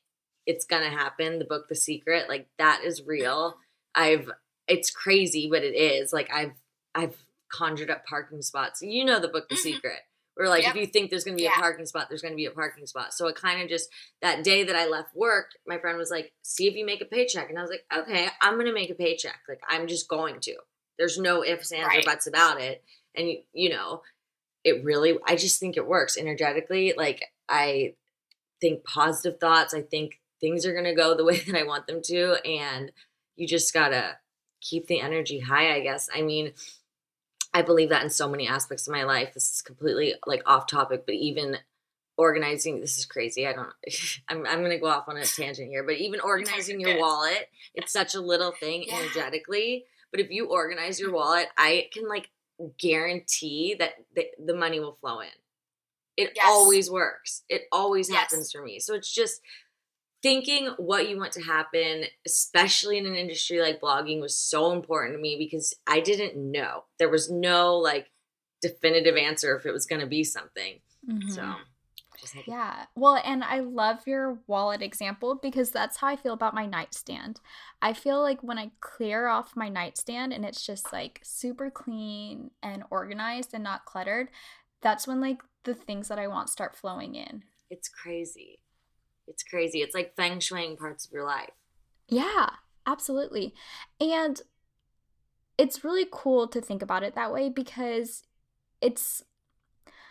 it's 0.47 0.65
gonna 0.65 0.91
happen. 0.91 1.39
The 1.39 1.45
book 1.45 1.69
The 1.69 1.75
Secret, 1.75 2.29
like 2.29 2.49
that 2.59 2.83
is 2.85 3.03
real. 3.07 3.57
I've 3.95 4.31
it's 4.67 4.91
crazy, 4.91 5.49
but 5.51 5.63
it 5.63 5.75
is. 5.75 6.13
Like 6.13 6.31
I've 6.33 6.53
I've 6.95 7.17
conjured 7.51 7.91
up 7.91 8.05
parking 8.07 8.43
spots. 8.43 8.83
You 8.83 9.05
know 9.05 9.21
the 9.21 9.29
book 9.29 9.49
The 9.49 9.55
mm-hmm. 9.55 9.63
Secret. 9.63 10.01
Where 10.35 10.49
like 10.49 10.63
yep. 10.63 10.77
if 10.77 10.81
you 10.81 10.87
think 10.87 11.11
there's 11.11 11.25
gonna 11.25 11.37
be 11.37 11.43
yeah. 11.43 11.57
a 11.57 11.61
parking 11.61 11.85
spot, 11.85 12.07
there's 12.09 12.23
gonna 12.23 12.37
be 12.37 12.47
a 12.47 12.51
parking 12.53 12.87
spot. 12.87 13.13
So 13.13 13.27
it 13.27 13.35
kind 13.35 13.61
of 13.61 13.69
just 13.69 13.91
that 14.23 14.45
day 14.45 14.63
that 14.65 14.77
I 14.77 14.87
left 14.87 15.17
work, 15.17 15.51
my 15.67 15.79
friend 15.79 15.99
was 15.99 16.13
like, 16.13 16.33
"See 16.43 16.69
if 16.69 16.77
you 16.77 16.87
make 16.87 17.01
a 17.01 17.07
paycheck," 17.07 17.51
and 17.51 17.59
I 17.59 17.63
was 17.63 17.71
like, 17.71 17.85
"Okay, 17.93 18.29
I'm 18.41 18.57
gonna 18.57 18.73
make 18.73 18.89
a 18.89 18.95
paycheck. 18.95 19.41
Like 19.49 19.61
I'm 19.69 19.89
just 19.89 20.09
going 20.09 20.39
to. 20.43 20.55
There's 20.97 21.19
no 21.19 21.45
ifs, 21.45 21.73
ands, 21.73 21.89
right. 21.89 22.05
or 22.05 22.11
buts 22.11 22.29
about 22.29 22.61
it." 22.61 22.85
And 23.19 23.39
you, 23.53 23.71
know, 23.71 24.03
it 24.65 24.85
really. 24.85 25.19
I 25.27 25.37
just 25.37 25.61
think 25.61 25.77
it 25.77 25.87
works 25.87 26.17
energetically. 26.17 26.95
Like 26.97 27.25
I 27.49 27.95
think 28.61 28.85
positive 28.85 29.41
thoughts. 29.41 29.75
I 29.75 29.83
think 29.83 30.21
things 30.41 30.65
are 30.65 30.75
gonna 30.75 30.95
go 30.95 31.17
the 31.17 31.25
way 31.27 31.41
that 31.41 31.59
I 31.59 31.65
want 31.65 31.87
them 31.87 32.01
to, 32.05 32.37
and 32.47 32.93
you 33.37 33.47
just 33.47 33.75
gotta 33.75 34.19
keep 34.61 34.87
the 34.87 35.01
energy 35.01 35.41
high. 35.41 35.75
I 35.75 35.81
guess. 35.81 36.09
I 36.15 36.23
mean 36.23 36.53
I 37.55 37.63
believe 37.63 37.89
that 37.91 38.03
in 38.03 38.11
so 38.11 38.29
many 38.29 38.47
aspects 38.47 38.87
of 38.87 38.93
my 38.93 39.05
life. 39.05 39.33
This 39.35 39.53
is 39.53 39.63
completely 39.63 40.15
like 40.27 40.43
off 40.47 40.67
topic, 40.67 41.05
but 41.07 41.15
even 41.15 41.59
organizing 42.17 42.81
this 42.81 42.99
is 42.99 43.07
crazy. 43.07 43.47
I 43.47 43.53
don't 43.53 43.69
I'm 44.29 44.47
I'm 44.47 44.63
gonna 44.63 44.79
go 44.79 44.87
off 44.87 45.09
on 45.09 45.17
a 45.17 45.25
tangent 45.25 45.69
here, 45.69 45.85
but 45.85 45.97
even 45.97 46.21
organizing 46.21 46.81
your 46.81 46.99
wallet, 46.99 47.49
it's 47.75 47.93
such 47.93 48.15
a 48.15 48.21
little 48.21 48.53
thing 48.53 48.85
yeah. 48.87 48.99
energetically. 48.99 49.85
But 50.11 50.21
if 50.21 50.31
you 50.31 50.47
organize 50.47 51.01
your 51.01 51.13
wallet, 51.13 51.49
I 51.57 51.89
can 51.93 52.09
like 52.09 52.31
guarantee 52.79 53.77
that 53.79 53.93
the, 54.15 54.27
the 54.45 54.55
money 54.55 54.81
will 54.81 54.95
flow 54.95 55.21
in. 55.21 55.29
It 56.17 56.33
yes. 56.35 56.45
always 56.47 56.91
works. 56.91 57.43
It 57.49 57.63
always 57.71 58.11
yes. 58.11 58.19
happens 58.19 58.51
for 58.51 58.63
me. 58.63 58.81
So 58.81 58.95
it's 58.95 59.13
just 59.13 59.41
thinking 60.23 60.75
what 60.77 61.09
you 61.09 61.17
want 61.17 61.33
to 61.33 61.43
happen, 61.43 62.05
especially 62.27 62.99
in 62.99 63.07
an 63.07 63.15
industry 63.15 63.61
like 63.61 63.81
blogging, 63.81 64.21
was 64.21 64.35
so 64.35 64.73
important 64.73 65.15
to 65.15 65.21
me 65.21 65.37
because 65.39 65.75
I 65.87 66.01
didn't 66.01 66.37
know. 66.37 66.85
There 66.99 67.09
was 67.09 67.31
no 67.31 67.77
like 67.77 68.11
definitive 68.61 69.17
answer 69.17 69.57
if 69.57 69.65
it 69.65 69.73
was 69.73 69.87
going 69.87 70.01
to 70.01 70.07
be 70.07 70.25
something. 70.25 70.81
Mm-hmm. 71.09 71.31
So. 71.31 71.55
Yeah. 72.47 72.87
Well, 72.95 73.21
and 73.25 73.45
I 73.45 73.61
love 73.61 74.07
your 74.07 74.39
wallet 74.47 74.83
example 74.83 75.39
because 75.41 75.71
that's 75.71 75.99
how 75.99 76.09
I 76.09 76.17
feel 76.17 76.33
about 76.33 76.55
my 76.55 76.67
nightstand. 76.67 77.41
I 77.81 77.93
feel 77.93 78.21
like 78.21 78.43
when 78.43 78.59
I 78.59 78.73
clear 78.81 79.29
off 79.29 79.57
my 79.57 79.69
nightstand 79.69 80.33
and 80.33 80.45
it's 80.45 80.65
just 80.65 80.93
like 80.93 81.21
super 81.23 81.71
clean 81.71 82.51
and 82.63 82.85
organized 82.91 83.55
and 83.55 83.63
not 83.63 83.85
cluttered, 83.85 84.29
that's 84.83 85.07
when 85.07 85.21
like 85.21 85.43
the 85.65 85.75
things 85.75 86.09
that 86.09 86.19
I 86.19 86.27
want 86.27 86.51
start 86.51 86.77
flowing 86.77 87.15
in. 87.15 87.45
It's 87.71 87.89
crazy. 87.89 88.59
It's 89.27 89.43
crazy. 89.43 89.83
It's 89.83 89.95
like 89.95 90.17
feng 90.17 90.39
shuiing 90.39 90.79
parts 90.79 91.07
of 91.07 91.13
your 91.13 91.25
life. 91.25 91.51
Yeah, 92.09 92.49
absolutely. 92.87 93.55
And 94.01 94.41
it's 95.59 95.85
really 95.85 96.07
cool 96.11 96.49
to 96.49 96.61
think 96.61 96.83
about 96.83 97.03
it 97.03 97.15
that 97.15 97.33
way 97.33 97.49
because 97.49 98.23
it's, 98.81 99.23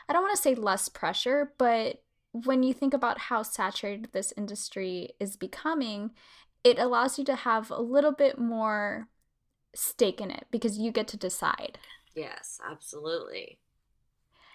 I 0.08 0.14
don't 0.14 0.24
want 0.24 0.36
to 0.36 0.42
say 0.42 0.56
less 0.56 0.90
pressure, 0.90 1.54
but 1.58 2.04
when 2.32 2.64
you 2.64 2.74
think 2.74 2.94
about 2.94 3.20
how 3.20 3.44
saturated 3.44 4.10
this 4.12 4.34
industry 4.38 5.12
is 5.20 5.36
becoming, 5.36 6.12
it 6.64 6.80
allows 6.80 7.18
you 7.18 7.26
to 7.26 7.36
have 7.36 7.72
a 7.72 7.82
little 7.82 8.12
bit 8.12 8.38
more 8.40 9.10
stake 9.76 10.22
in 10.22 10.32
it 10.32 10.48
because 10.52 10.78
you 10.78 10.92
get 10.92 11.08
to 11.10 11.18
decide. 11.18 11.80
Yes, 12.16 12.60
absolutely. 12.66 13.60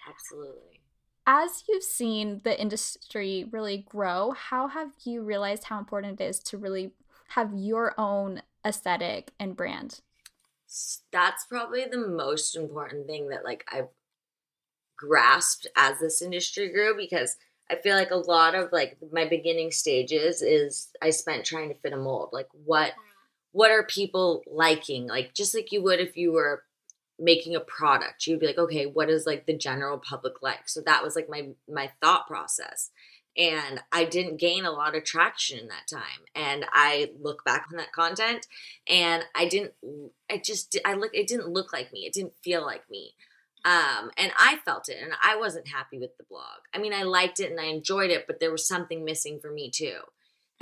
Absolutely 0.09 0.83
as 1.27 1.65
you've 1.69 1.83
seen 1.83 2.41
the 2.45 2.61
industry 2.61 3.47
really 3.51 3.79
grow, 3.89 4.33
how 4.33 4.69
have 4.69 4.91
you 5.05 5.23
realized 5.23 5.65
how 5.65 5.79
important 5.79 6.21
it 6.21 6.25
is 6.25 6.39
to 6.41 6.59
really 6.59 6.93
have 7.29 7.53
your 7.55 7.99
own 7.99 8.43
aesthetic 8.67 9.33
and 9.39 9.57
brand? 9.57 10.01
That's 11.13 11.45
probably 11.45 11.85
the 11.85 12.07
most 12.09 12.57
important 12.57 13.07
thing 13.07 13.29
that 13.29 13.45
like 13.45 13.65
I've 13.71 13.89
grasped 15.03 15.67
as 15.77 15.99
this 15.99 16.23
industry 16.23 16.73
grew 16.73 16.97
because 16.97 17.37
I 17.71 17.77
feel 17.77 17.97
like 17.97 18.11
a 18.11 18.17
lot 18.17 18.55
of 18.55 18.71
like 18.71 18.99
my 19.13 19.27
beginning 19.27 19.71
stages 19.71 20.43
is 20.43 20.89
I 21.01 21.11
spent 21.11 21.45
trying 21.45 21.71
to 21.71 21.75
fit 21.75 21.93
a 21.93 21.97
mold. 21.97 22.31
Like 22.33 22.49
what 22.65 22.93
what 23.53 23.71
are 23.71 23.83
people 23.83 24.43
liking? 24.47 25.07
Like 25.09 25.35
just 25.35 25.55
like 25.55 25.73
you 25.73 25.83
would 25.83 26.01
if 26.01 26.17
you 26.17 26.33
were 26.33 26.63
making 27.19 27.55
a 27.55 27.61
product 27.61 28.27
you'd 28.27 28.41
be 28.41 28.47
like 28.47 28.59
okay 28.59 28.85
what 28.87 29.09
is 29.09 29.27
like 29.27 29.47
the 29.47 29.57
general 29.57 29.99
public 29.99 30.43
like 30.43 30.69
so 30.69 30.81
that 30.81 31.03
was 31.03 31.15
like 31.15 31.29
my 31.29 31.49
my 31.69 31.91
thought 32.01 32.27
process 32.27 32.91
and 33.37 33.81
i 33.93 34.05
didn't 34.05 34.41
gain 34.41 34.65
a 34.65 34.71
lot 34.71 34.97
of 34.97 35.05
traction 35.05 35.59
in 35.59 35.69
that 35.69 35.87
time 35.91 36.25
and 36.35 36.65
i 36.73 37.11
look 37.21 37.45
back 37.45 37.67
on 37.71 37.77
that 37.77 37.93
content 37.93 38.47
and 38.89 39.25
i 39.35 39.47
didn't 39.47 39.73
i 40.31 40.41
just 40.43 40.79
i 40.85 40.95
look 40.95 41.11
it 41.15 41.27
didn't 41.27 41.49
look 41.49 41.73
like 41.73 41.93
me 41.93 42.01
it 42.01 42.13
didn't 42.13 42.35
feel 42.43 42.63
like 42.63 42.89
me 42.91 43.15
um 43.65 44.11
and 44.17 44.33
i 44.39 44.57
felt 44.65 44.89
it 44.89 44.99
and 45.03 45.13
i 45.23 45.37
wasn't 45.37 45.69
happy 45.69 45.99
with 45.99 46.17
the 46.19 46.25
blog 46.25 46.61
i 46.75 46.79
mean 46.79 46.93
i 46.93 47.03
liked 47.03 47.41
it 47.41 47.51
and 47.51 47.61
i 47.61 47.65
enjoyed 47.65 48.11
it 48.11 48.27
but 48.27 48.41
there 48.41 48.51
was 48.51 48.67
something 48.67 49.05
missing 49.05 49.39
for 49.41 49.51
me 49.51 49.71
too 49.71 50.01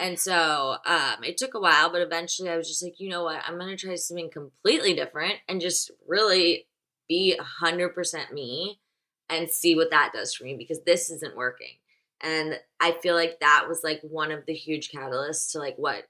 and 0.00 0.18
so 0.18 0.76
um, 0.86 1.22
it 1.22 1.36
took 1.36 1.52
a 1.52 1.60
while, 1.60 1.92
but 1.92 2.00
eventually 2.00 2.48
I 2.48 2.56
was 2.56 2.66
just 2.66 2.82
like, 2.82 2.98
you 2.98 3.10
know 3.10 3.22
what? 3.22 3.42
I'm 3.46 3.58
going 3.58 3.68
to 3.68 3.76
try 3.76 3.94
something 3.96 4.30
completely 4.30 4.94
different 4.94 5.34
and 5.46 5.60
just 5.60 5.90
really 6.08 6.66
be 7.06 7.38
100% 7.62 8.32
me 8.32 8.80
and 9.28 9.50
see 9.50 9.76
what 9.76 9.90
that 9.90 10.12
does 10.14 10.34
for 10.34 10.44
me 10.44 10.56
because 10.56 10.80
this 10.86 11.10
isn't 11.10 11.36
working. 11.36 11.74
And 12.22 12.58
I 12.80 12.92
feel 12.92 13.14
like 13.14 13.40
that 13.40 13.66
was 13.68 13.84
like 13.84 14.00
one 14.00 14.32
of 14.32 14.46
the 14.46 14.54
huge 14.54 14.90
catalysts 14.90 15.52
to 15.52 15.58
like 15.58 15.76
what 15.76 16.08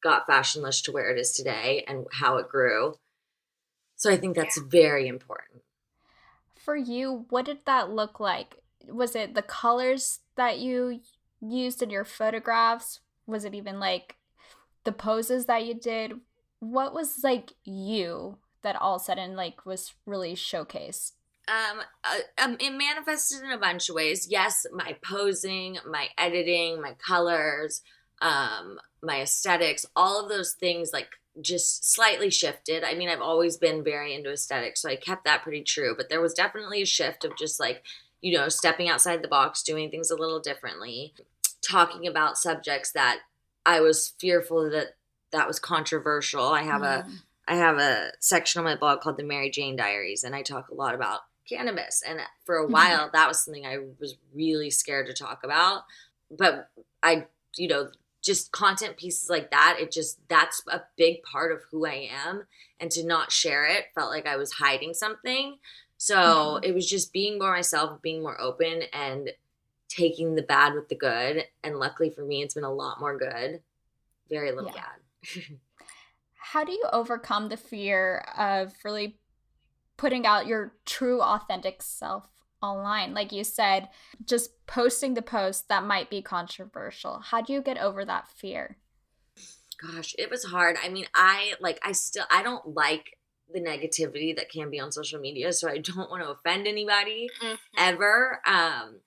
got 0.00 0.28
Fashion 0.28 0.62
Lush 0.62 0.82
to 0.82 0.92
where 0.92 1.10
it 1.10 1.18
is 1.18 1.32
today 1.32 1.84
and 1.88 2.06
how 2.12 2.36
it 2.36 2.48
grew. 2.48 2.94
So 3.96 4.08
I 4.08 4.16
think 4.16 4.36
that's 4.36 4.56
yeah. 4.56 4.64
very 4.68 5.08
important. 5.08 5.62
For 6.58 6.76
you, 6.76 7.26
what 7.30 7.44
did 7.46 7.58
that 7.66 7.90
look 7.90 8.20
like? 8.20 8.56
Was 8.88 9.14
it 9.14 9.34
the 9.34 9.42
colors 9.42 10.20
that 10.36 10.58
you 10.58 11.00
used 11.40 11.82
in 11.82 11.90
your 11.90 12.04
photographs? 12.04 13.00
Was 13.26 13.44
it 13.44 13.54
even 13.54 13.78
like 13.78 14.16
the 14.84 14.92
poses 14.92 15.46
that 15.46 15.64
you 15.64 15.74
did? 15.74 16.14
What 16.60 16.92
was 16.92 17.20
like 17.22 17.52
you 17.64 18.38
that 18.62 18.76
all 18.76 18.96
of 18.96 19.02
a 19.02 19.04
sudden 19.04 19.36
like 19.36 19.64
was 19.64 19.94
really 20.06 20.34
showcased? 20.34 21.12
Um, 21.48 21.80
uh, 22.04 22.44
um, 22.44 22.56
it 22.60 22.70
manifested 22.70 23.42
in 23.42 23.50
a 23.52 23.58
bunch 23.58 23.88
of 23.88 23.94
ways. 23.94 24.28
Yes, 24.30 24.66
my 24.72 24.96
posing, 25.02 25.78
my 25.88 26.08
editing, 26.18 26.82
my 26.82 26.92
colors, 26.94 27.80
um, 28.20 28.78
my 29.02 29.22
aesthetics, 29.22 29.86
all 29.96 30.22
of 30.22 30.28
those 30.28 30.54
things 30.54 30.90
like 30.92 31.08
just 31.40 31.92
slightly 31.92 32.30
shifted. 32.30 32.84
I 32.84 32.94
mean, 32.94 33.08
I've 33.08 33.20
always 33.20 33.56
been 33.56 33.84
very 33.84 34.14
into 34.14 34.32
aesthetics, 34.32 34.82
so 34.82 34.88
I 34.88 34.96
kept 34.96 35.24
that 35.24 35.42
pretty 35.42 35.62
true. 35.62 35.94
But 35.96 36.08
there 36.08 36.20
was 36.20 36.34
definitely 36.34 36.82
a 36.82 36.86
shift 36.86 37.24
of 37.24 37.36
just 37.36 37.60
like 37.60 37.82
you 38.20 38.36
know, 38.36 38.48
stepping 38.48 38.88
outside 38.88 39.22
the 39.22 39.28
box, 39.28 39.62
doing 39.62 39.90
things 39.90 40.10
a 40.10 40.16
little 40.16 40.40
differently, 40.40 41.14
talking 41.62 42.06
about 42.06 42.38
subjects 42.38 42.92
that 42.92 43.20
I 43.64 43.80
was 43.80 44.14
fearful 44.18 44.70
that 44.70 44.96
that 45.30 45.46
was 45.46 45.60
controversial. 45.60 46.48
I 46.48 46.62
have 46.62 46.82
mm. 46.82 46.84
a 46.84 47.06
I 47.46 47.56
have 47.56 47.78
a 47.78 48.12
section 48.20 48.58
on 48.58 48.64
my 48.64 48.76
blog 48.76 49.00
called 49.00 49.16
the 49.16 49.22
Mary 49.22 49.50
Jane 49.50 49.76
Diaries 49.76 50.22
and 50.22 50.34
I 50.34 50.42
talk 50.42 50.68
a 50.68 50.74
lot 50.74 50.94
about 50.94 51.20
cannabis 51.48 52.02
and 52.06 52.20
for 52.44 52.58
a 52.58 52.64
mm-hmm. 52.64 52.72
while 52.72 53.10
that 53.12 53.26
was 53.26 53.42
something 53.42 53.64
I 53.64 53.78
was 53.98 54.16
really 54.34 54.70
scared 54.70 55.06
to 55.06 55.14
talk 55.14 55.40
about. 55.44 55.84
But 56.30 56.68
I 57.02 57.26
you 57.56 57.68
know, 57.68 57.90
just 58.22 58.52
content 58.52 58.96
pieces 58.96 59.30
like 59.30 59.50
that, 59.50 59.76
it 59.80 59.92
just 59.92 60.18
that's 60.28 60.62
a 60.68 60.82
big 60.96 61.22
part 61.22 61.52
of 61.52 61.62
who 61.70 61.86
I 61.86 62.08
am. 62.26 62.44
And 62.80 62.90
to 62.92 63.04
not 63.04 63.32
share 63.32 63.66
it 63.66 63.86
felt 63.94 64.10
like 64.10 64.26
I 64.26 64.36
was 64.36 64.52
hiding 64.52 64.94
something. 64.94 65.58
So 65.96 66.16
mm-hmm. 66.16 66.64
it 66.64 66.74
was 66.74 66.88
just 66.88 67.12
being 67.12 67.38
more 67.38 67.52
myself, 67.52 68.00
being 68.02 68.22
more 68.22 68.40
open 68.40 68.82
and 68.92 69.30
taking 69.88 70.34
the 70.34 70.42
bad 70.42 70.74
with 70.74 70.88
the 70.88 70.94
good. 70.94 71.44
And 71.64 71.78
luckily 71.78 72.10
for 72.10 72.24
me, 72.24 72.42
it's 72.42 72.54
been 72.54 72.64
a 72.64 72.72
lot 72.72 73.00
more 73.00 73.18
good. 73.18 73.60
Very 74.28 74.52
little 74.52 74.72
yeah. 74.74 74.82
bad. 75.34 75.42
How 76.34 76.64
do 76.64 76.72
you 76.72 76.84
overcome 76.92 77.48
the 77.48 77.56
fear 77.56 78.24
of 78.36 78.72
really 78.84 79.18
putting 79.96 80.24
out 80.24 80.46
your 80.46 80.72
true 80.86 81.20
authentic 81.20 81.82
self 81.82 82.28
online. 82.62 83.14
Like 83.14 83.32
you 83.32 83.44
said, 83.44 83.88
just 84.24 84.66
posting 84.66 85.14
the 85.14 85.22
post 85.22 85.68
that 85.68 85.84
might 85.84 86.10
be 86.10 86.22
controversial. 86.22 87.20
How 87.20 87.40
do 87.40 87.52
you 87.52 87.62
get 87.62 87.78
over 87.78 88.04
that 88.04 88.28
fear? 88.28 88.76
Gosh, 89.80 90.14
it 90.18 90.30
was 90.30 90.44
hard. 90.44 90.76
I 90.82 90.88
mean, 90.88 91.06
I 91.14 91.54
like 91.60 91.78
I 91.82 91.92
still 91.92 92.24
I 92.30 92.42
don't 92.42 92.74
like 92.74 93.16
the 93.52 93.60
negativity 93.60 94.36
that 94.36 94.50
can 94.50 94.70
be 94.70 94.80
on 94.80 94.92
social 94.92 95.20
media, 95.20 95.52
so 95.52 95.68
I 95.68 95.78
don't 95.78 96.10
want 96.10 96.22
to 96.22 96.30
offend 96.30 96.66
anybody 96.66 97.28
mm-hmm. 97.40 97.54
ever. 97.76 98.40
Um 98.46 99.00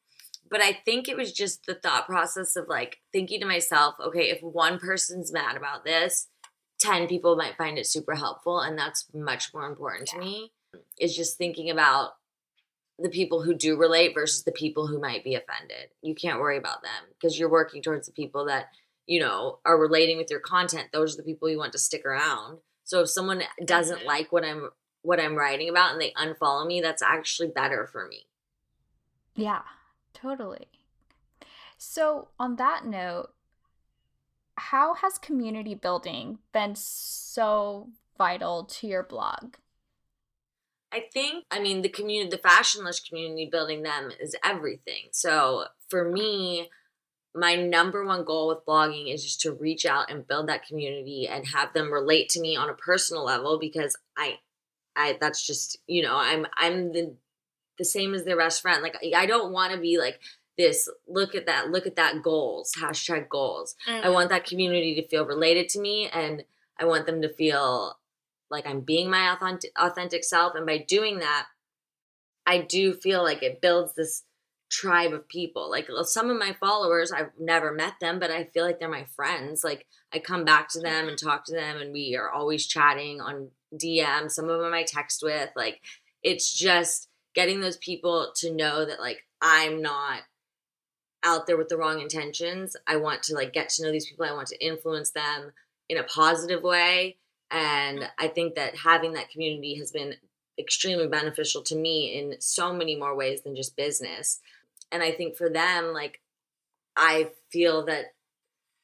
but 0.50 0.62
I 0.62 0.74
think 0.74 1.08
it 1.08 1.16
was 1.16 1.32
just 1.32 1.66
the 1.66 1.76
thought 1.76 2.06
process 2.06 2.58
of 2.58 2.68
like 2.68 3.00
thinking 3.14 3.40
to 3.40 3.46
myself, 3.46 3.96
okay, 4.06 4.30
if 4.30 4.42
one 4.42 4.80
person's 4.80 5.32
mad 5.32 5.56
about 5.56 5.86
this, 5.86 6.28
10 6.80 7.08
people 7.08 7.38
might 7.38 7.56
find 7.58 7.78
it 7.78 7.88
super 7.88 8.16
helpful 8.16 8.60
and 8.60 8.78
that's 8.78 9.08
much 9.14 9.54
more 9.54 9.66
important 9.66 10.10
yeah. 10.12 10.20
to 10.20 10.26
me. 10.26 10.52
Is 11.00 11.16
just 11.16 11.38
thinking 11.38 11.70
about 11.70 12.12
the 13.02 13.10
people 13.10 13.42
who 13.42 13.54
do 13.54 13.78
relate 13.78 14.14
versus 14.14 14.44
the 14.44 14.52
people 14.52 14.88
who 14.88 15.00
might 15.00 15.24
be 15.24 15.36
offended. 15.36 15.90
You 16.02 16.16
can't 16.16 16.40
worry 16.40 16.58
about 16.58 16.82
them 16.84 17.10
because 17.14 17.40
you're 17.40 17.50
working 17.50 17.82
towards 17.82 18.08
the 18.08 18.14
people 18.14 18.46
that, 18.46 18.70
you 19.08 19.20
know, 19.20 19.60
are 19.66 19.80
relating 19.80 20.18
with 20.18 20.30
your 20.30 20.40
content. 20.40 20.90
Those 20.92 21.14
are 21.14 21.18
the 21.18 21.24
people 21.24 21.50
you 21.50 21.58
want 21.58 21.72
to 21.74 21.80
stick 21.80 22.06
around. 22.06 22.60
So 22.84 23.02
if 23.02 23.10
someone 23.10 23.44
doesn't 23.66 24.06
like 24.06 24.32
what 24.32 24.44
I'm 24.44 24.70
what 25.04 25.20
I'm 25.20 25.36
writing 25.36 25.70
about 25.70 25.94
and 25.94 26.02
they 26.02 26.12
unfollow 26.12 26.66
me, 26.66 26.82
that's 26.82 27.02
actually 27.02 27.50
better 27.50 27.88
for 27.92 28.08
me. 28.08 28.28
Yeah, 29.36 29.62
totally. 30.14 30.68
So, 31.78 32.28
on 32.40 32.58
that 32.58 32.86
note, 32.86 33.32
how 34.56 34.94
has 34.94 35.18
community 35.18 35.74
building 35.74 36.38
been 36.54 36.76
so 36.76 37.90
vital 38.18 38.66
to 38.66 38.88
your 38.88 39.02
blog? 39.02 39.56
I 40.92 41.06
think, 41.14 41.46
I 41.50 41.60
mean, 41.60 41.82
the 41.82 41.90
community, 41.90 42.30
the 42.30 42.38
fashion 42.38 42.84
lush 42.84 43.02
community, 43.02 43.48
building 43.52 43.84
them 43.84 44.12
is 44.20 44.36
everything. 44.44 45.10
So 45.12 45.66
for 45.90 46.10
me, 46.10 46.70
my 47.34 47.56
number 47.56 48.06
one 48.06 48.26
goal 48.26 48.50
with 48.50 48.66
blogging 48.66 49.14
is 49.14 49.24
just 49.24 49.42
to 49.42 49.54
reach 49.54 49.86
out 49.86 50.12
and 50.12 50.28
build 50.28 50.50
that 50.50 50.66
community 50.66 51.28
and 51.28 51.48
have 51.48 51.74
them 51.74 51.92
relate 51.92 52.30
to 52.30 52.42
me 52.42 52.56
on 52.56 52.70
a 52.70 52.74
personal 52.74 53.24
level 53.24 53.58
because 53.58 53.98
I, 54.18 54.40
I 54.96 55.18
that's 55.22 55.46
just 55.46 55.78
you 55.88 56.04
know 56.04 56.18
I'm 56.18 56.46
I'm 56.58 56.92
the 56.92 57.16
the 57.78 57.86
same 57.86 58.14
as 58.14 58.26
their 58.26 58.38
best 58.38 58.62
friend. 58.62 58.84
Like 58.84 58.98
I 59.16 59.26
don't 59.26 59.54
want 59.54 59.74
to 59.74 59.80
be 59.80 59.98
like 59.98 60.20
this. 60.58 60.90
Look 61.08 61.34
at 61.34 61.46
that. 61.46 61.70
Look 61.70 61.88
at 61.88 61.96
that. 61.96 62.22
Goals. 62.22 62.74
Hashtag 62.78 63.30
goals. 63.30 63.76
Mm. 63.90 64.04
I 64.04 64.10
want 64.10 64.30
that 64.30 64.46
community 64.46 64.96
to 64.96 65.08
feel 65.08 65.26
related 65.26 65.70
to 65.70 65.80
me 65.80 66.10
and 66.14 66.44
I 66.78 66.86
want 66.86 67.06
them 67.06 67.22
to 67.22 67.34
feel 67.34 67.98
like 68.52 68.68
I'm 68.68 68.82
being 68.82 69.10
my 69.10 69.36
authentic, 69.78 70.24
self. 70.24 70.54
And 70.56 70.66
by 70.66 70.78
doing 70.78 71.20
that, 71.20 71.48
I 72.46 72.60
do 72.60 72.94
feel 72.94 73.24
like 73.24 73.42
it 73.42 73.62
builds 73.62 73.96
this 73.96 74.24
tribe 74.70 75.14
of 75.14 75.28
people. 75.28 75.70
Like 75.70 75.88
some 76.04 76.30
of 76.30 76.38
my 76.38 76.54
followers, 76.60 77.12
I've 77.12 77.32
never 77.40 77.72
met 77.72 77.94
them, 78.02 78.20
but 78.20 78.32
I 78.32 78.46
feel 78.46 78.66
like 78.66 78.80
they're 78.80 78.90
my 78.90 79.06
friends. 79.16 79.64
Like 79.64 79.86
I 80.14 80.20
come 80.20 80.44
back 80.44 80.70
to 80.70 80.80
them 80.80 81.08
and 81.08 81.18
talk 81.18 81.46
to 81.46 81.54
them, 81.54 81.78
and 81.78 81.94
we 81.94 82.16
are 82.16 82.30
always 82.30 82.68
chatting 82.68 83.22
on 83.22 83.50
DM. 83.74 84.30
Some 84.30 84.50
of 84.50 84.62
them 84.62 84.74
I 84.74 84.84
text 84.84 85.24
with. 85.24 85.50
Like 85.56 85.82
it's 86.22 86.54
just 86.54 87.08
getting 87.34 87.62
those 87.62 87.78
people 87.78 88.32
to 88.36 88.54
know 88.54 88.86
that 88.86 89.00
like 89.00 89.26
I'm 89.42 89.82
not 89.82 90.22
out 91.24 91.48
there 91.48 91.58
with 91.58 91.70
the 91.70 91.78
wrong 91.78 92.02
intentions. 92.02 92.76
I 92.88 92.98
want 92.98 93.24
to 93.24 93.36
like 93.36 93.54
get 93.54 93.70
to 93.70 93.84
know 93.84 93.92
these 93.92 94.08
people. 94.08 94.26
I 94.26 94.34
want 94.34 94.48
to 94.48 94.66
influence 94.66 95.12
them 95.12 95.52
in 95.88 95.98
a 95.98 96.04
positive 96.04 96.64
way 96.64 97.18
and 97.52 98.10
I 98.18 98.30
think 98.30 98.56
that 98.56 98.78
having 98.78 99.14
that 99.14 99.30
community 99.30 99.76
has 99.76 99.92
been 99.92 100.16
extremely 100.58 101.08
beneficial 101.08 101.62
to 101.64 101.76
me 101.76 102.18
in 102.18 102.40
so 102.40 102.74
many 102.74 102.96
more 102.96 103.16
ways 103.16 103.42
than 103.42 103.56
just 103.56 103.76
business. 103.76 104.40
And 104.92 105.04
I 105.04 105.12
think 105.12 105.36
for 105.36 105.50
them, 105.50 105.94
like, 105.94 106.22
I 106.96 107.32
feel 107.52 107.86
that 107.86 108.14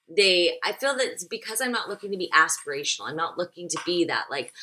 they, 0.10 0.58
I 0.64 0.74
feel 0.74 0.96
that 0.98 1.08
it's 1.08 1.26
because 1.26 1.62
I'm 1.62 1.72
not 1.72 1.90
looking 1.90 2.12
to 2.12 2.18
be 2.18 2.30
aspirational. 2.34 3.10
I'm 3.10 3.18
not 3.18 3.38
looking 3.38 3.68
to 3.70 3.80
be 3.86 4.06
that, 4.06 4.26
like, 4.30 4.54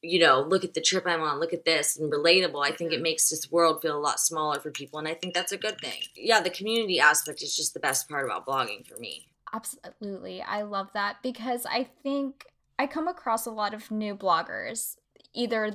you 0.00 0.20
know, 0.20 0.40
look 0.40 0.64
at 0.64 0.74
the 0.74 0.80
trip 0.80 1.04
I'm 1.06 1.22
on, 1.22 1.40
look 1.40 1.52
at 1.52 1.64
this 1.64 1.96
and 1.96 2.12
relatable. 2.12 2.64
I 2.64 2.70
think 2.70 2.92
it 2.92 2.96
mm-hmm. 2.96 3.02
makes 3.04 3.28
this 3.28 3.50
world 3.50 3.82
feel 3.82 3.96
a 3.96 4.00
lot 4.00 4.20
smaller 4.20 4.60
for 4.60 4.70
people. 4.70 4.98
And 4.98 5.08
I 5.08 5.14
think 5.14 5.34
that's 5.34 5.52
a 5.52 5.56
good 5.56 5.80
thing. 5.80 6.00
Yeah, 6.14 6.40
the 6.40 6.50
community 6.50 7.00
aspect 7.00 7.42
is 7.42 7.56
just 7.56 7.74
the 7.74 7.80
best 7.80 8.08
part 8.08 8.24
about 8.24 8.46
blogging 8.46 8.86
for 8.86 8.96
me. 8.98 9.28
Absolutely. 9.52 10.40
I 10.42 10.62
love 10.62 10.90
that 10.94 11.16
because 11.22 11.66
I 11.66 11.88
think 12.02 12.44
I 12.78 12.86
come 12.86 13.08
across 13.08 13.46
a 13.46 13.50
lot 13.50 13.74
of 13.74 13.90
new 13.90 14.14
bloggers. 14.14 14.96
Either 15.34 15.72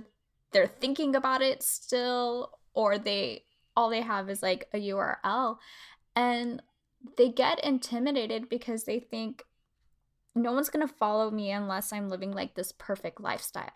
they're 0.52 0.68
thinking 0.68 1.16
about 1.16 1.42
it 1.42 1.62
still 1.62 2.52
or 2.74 2.98
they 2.98 3.44
all 3.76 3.89
they 3.89 4.02
have 4.02 4.30
is 4.30 4.44
like 4.44 4.68
a 4.74 4.78
URL 4.78 5.58
and 6.16 6.62
they 7.18 7.30
get 7.30 7.63
intimidated 7.63 8.48
because 8.48 8.84
they 8.84 9.00
think 9.00 9.44
no 10.36 10.52
one's 10.52 10.70
going 10.70 10.88
to 10.88 10.94
follow 10.94 11.30
me 11.30 11.52
unless 11.52 11.92
I'm 11.92 12.10
living 12.10 12.32
like 12.32 12.56
this 12.56 12.72
perfect 12.72 13.20
lifestyle. 13.20 13.68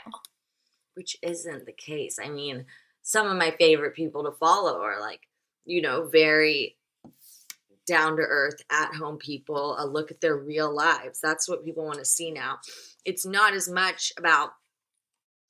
Which 0.96 1.18
isn't 1.22 1.66
the 1.66 1.74
case. 1.74 2.18
I 2.24 2.30
mean, 2.30 2.66
some 3.02 3.28
of 3.28 3.38
my 3.38 3.52
favorite 3.52 3.96
people 3.96 4.24
to 4.24 4.32
follow 4.32 4.82
are 4.82 5.00
like, 5.00 5.22
you 5.66 5.82
know, 5.82 6.08
very 6.08 6.77
down 7.88 8.18
to 8.18 8.22
earth, 8.22 8.62
at 8.70 8.94
home 8.94 9.18
people, 9.18 9.76
a 9.80 9.88
look 9.88 10.12
at 10.12 10.22
their 10.22 10.38
real 10.38 10.74
lives. 10.74 11.20
That's 11.22 11.50
what 11.50 11.66
people 11.66 11.86
want 11.86 12.00
to 12.00 12.06
see 12.06 12.30
now. 12.30 12.60
It's 13.06 13.26
not 13.26 13.54
as 13.54 13.70
much 13.70 14.12
about 14.18 14.52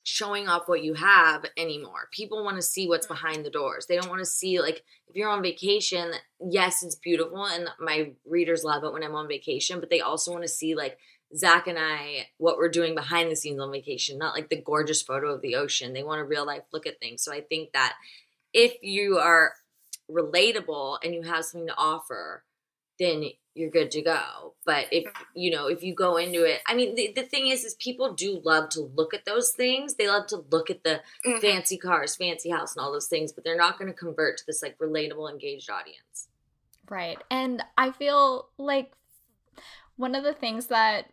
showing 0.04 0.48
off 0.48 0.68
what 0.68 0.82
you 0.82 0.94
have 0.94 1.44
anymore. 1.58 2.08
People 2.12 2.42
want 2.42 2.56
to 2.56 2.62
see 2.62 2.88
what's 2.88 3.06
mm. 3.06 3.10
behind 3.10 3.44
the 3.44 3.50
doors. 3.50 3.86
They 3.86 3.96
don't 3.96 4.08
want 4.08 4.20
to 4.20 4.26
see 4.26 4.60
like 4.60 4.82
if 5.06 5.16
you're 5.16 5.28
on 5.28 5.42
vacation, 5.42 6.12
yes, 6.40 6.82
it's 6.82 6.94
beautiful 6.94 7.44
and 7.44 7.68
my 7.78 8.12
readers 8.24 8.64
love 8.64 8.84
it 8.84 8.92
when 8.92 9.02
I'm 9.02 9.14
on 9.14 9.28
vacation, 9.28 9.80
but 9.80 9.90
they 9.90 10.00
also 10.00 10.32
want 10.32 10.44
to 10.44 10.48
see 10.48 10.74
like 10.74 10.98
Zach 11.36 11.66
and 11.66 11.78
I 11.78 12.28
what 12.38 12.56
we're 12.56 12.70
doing 12.70 12.94
behind 12.94 13.30
the 13.30 13.36
scenes 13.36 13.60
on 13.60 13.70
vacation, 13.70 14.16
not 14.16 14.34
like 14.34 14.48
the 14.48 14.62
gorgeous 14.62 15.02
photo 15.02 15.34
of 15.34 15.42
the 15.42 15.56
ocean. 15.56 15.92
They 15.92 16.02
want 16.02 16.22
a 16.22 16.24
real 16.24 16.46
life 16.46 16.62
look 16.72 16.86
at 16.86 17.00
things. 17.00 17.22
So 17.22 17.32
I 17.32 17.42
think 17.42 17.72
that 17.72 17.94
if 18.54 18.76
you 18.82 19.18
are 19.18 19.52
relatable 20.10 20.98
and 21.02 21.14
you 21.14 21.22
have 21.22 21.44
something 21.44 21.68
to 21.68 21.76
offer, 21.76 22.44
then 22.98 23.24
you're 23.54 23.70
good 23.70 23.90
to 23.90 24.02
go. 24.02 24.54
But 24.64 24.86
if 24.92 25.04
you 25.34 25.50
know, 25.50 25.66
if 25.66 25.82
you 25.82 25.94
go 25.94 26.16
into 26.16 26.44
it, 26.44 26.60
I 26.66 26.74
mean, 26.74 26.94
the, 26.94 27.12
the 27.14 27.22
thing 27.22 27.48
is, 27.48 27.64
is 27.64 27.74
people 27.74 28.14
do 28.14 28.40
love 28.44 28.68
to 28.70 28.90
look 28.94 29.14
at 29.14 29.24
those 29.24 29.50
things. 29.50 29.94
They 29.94 30.08
love 30.08 30.26
to 30.28 30.44
look 30.50 30.70
at 30.70 30.84
the 30.84 31.00
mm-hmm. 31.26 31.40
fancy 31.40 31.76
cars, 31.76 32.16
fancy 32.16 32.50
house, 32.50 32.76
and 32.76 32.84
all 32.84 32.92
those 32.92 33.08
things, 33.08 33.32
but 33.32 33.44
they're 33.44 33.56
not 33.56 33.78
going 33.78 33.90
to 33.90 33.98
convert 33.98 34.38
to 34.38 34.44
this 34.46 34.62
like 34.62 34.78
relatable, 34.78 35.30
engaged 35.30 35.70
audience. 35.70 36.28
Right. 36.88 37.18
And 37.30 37.62
I 37.76 37.90
feel 37.90 38.48
like 38.56 38.92
one 39.96 40.14
of 40.14 40.24
the 40.24 40.32
things 40.32 40.66
that 40.68 41.06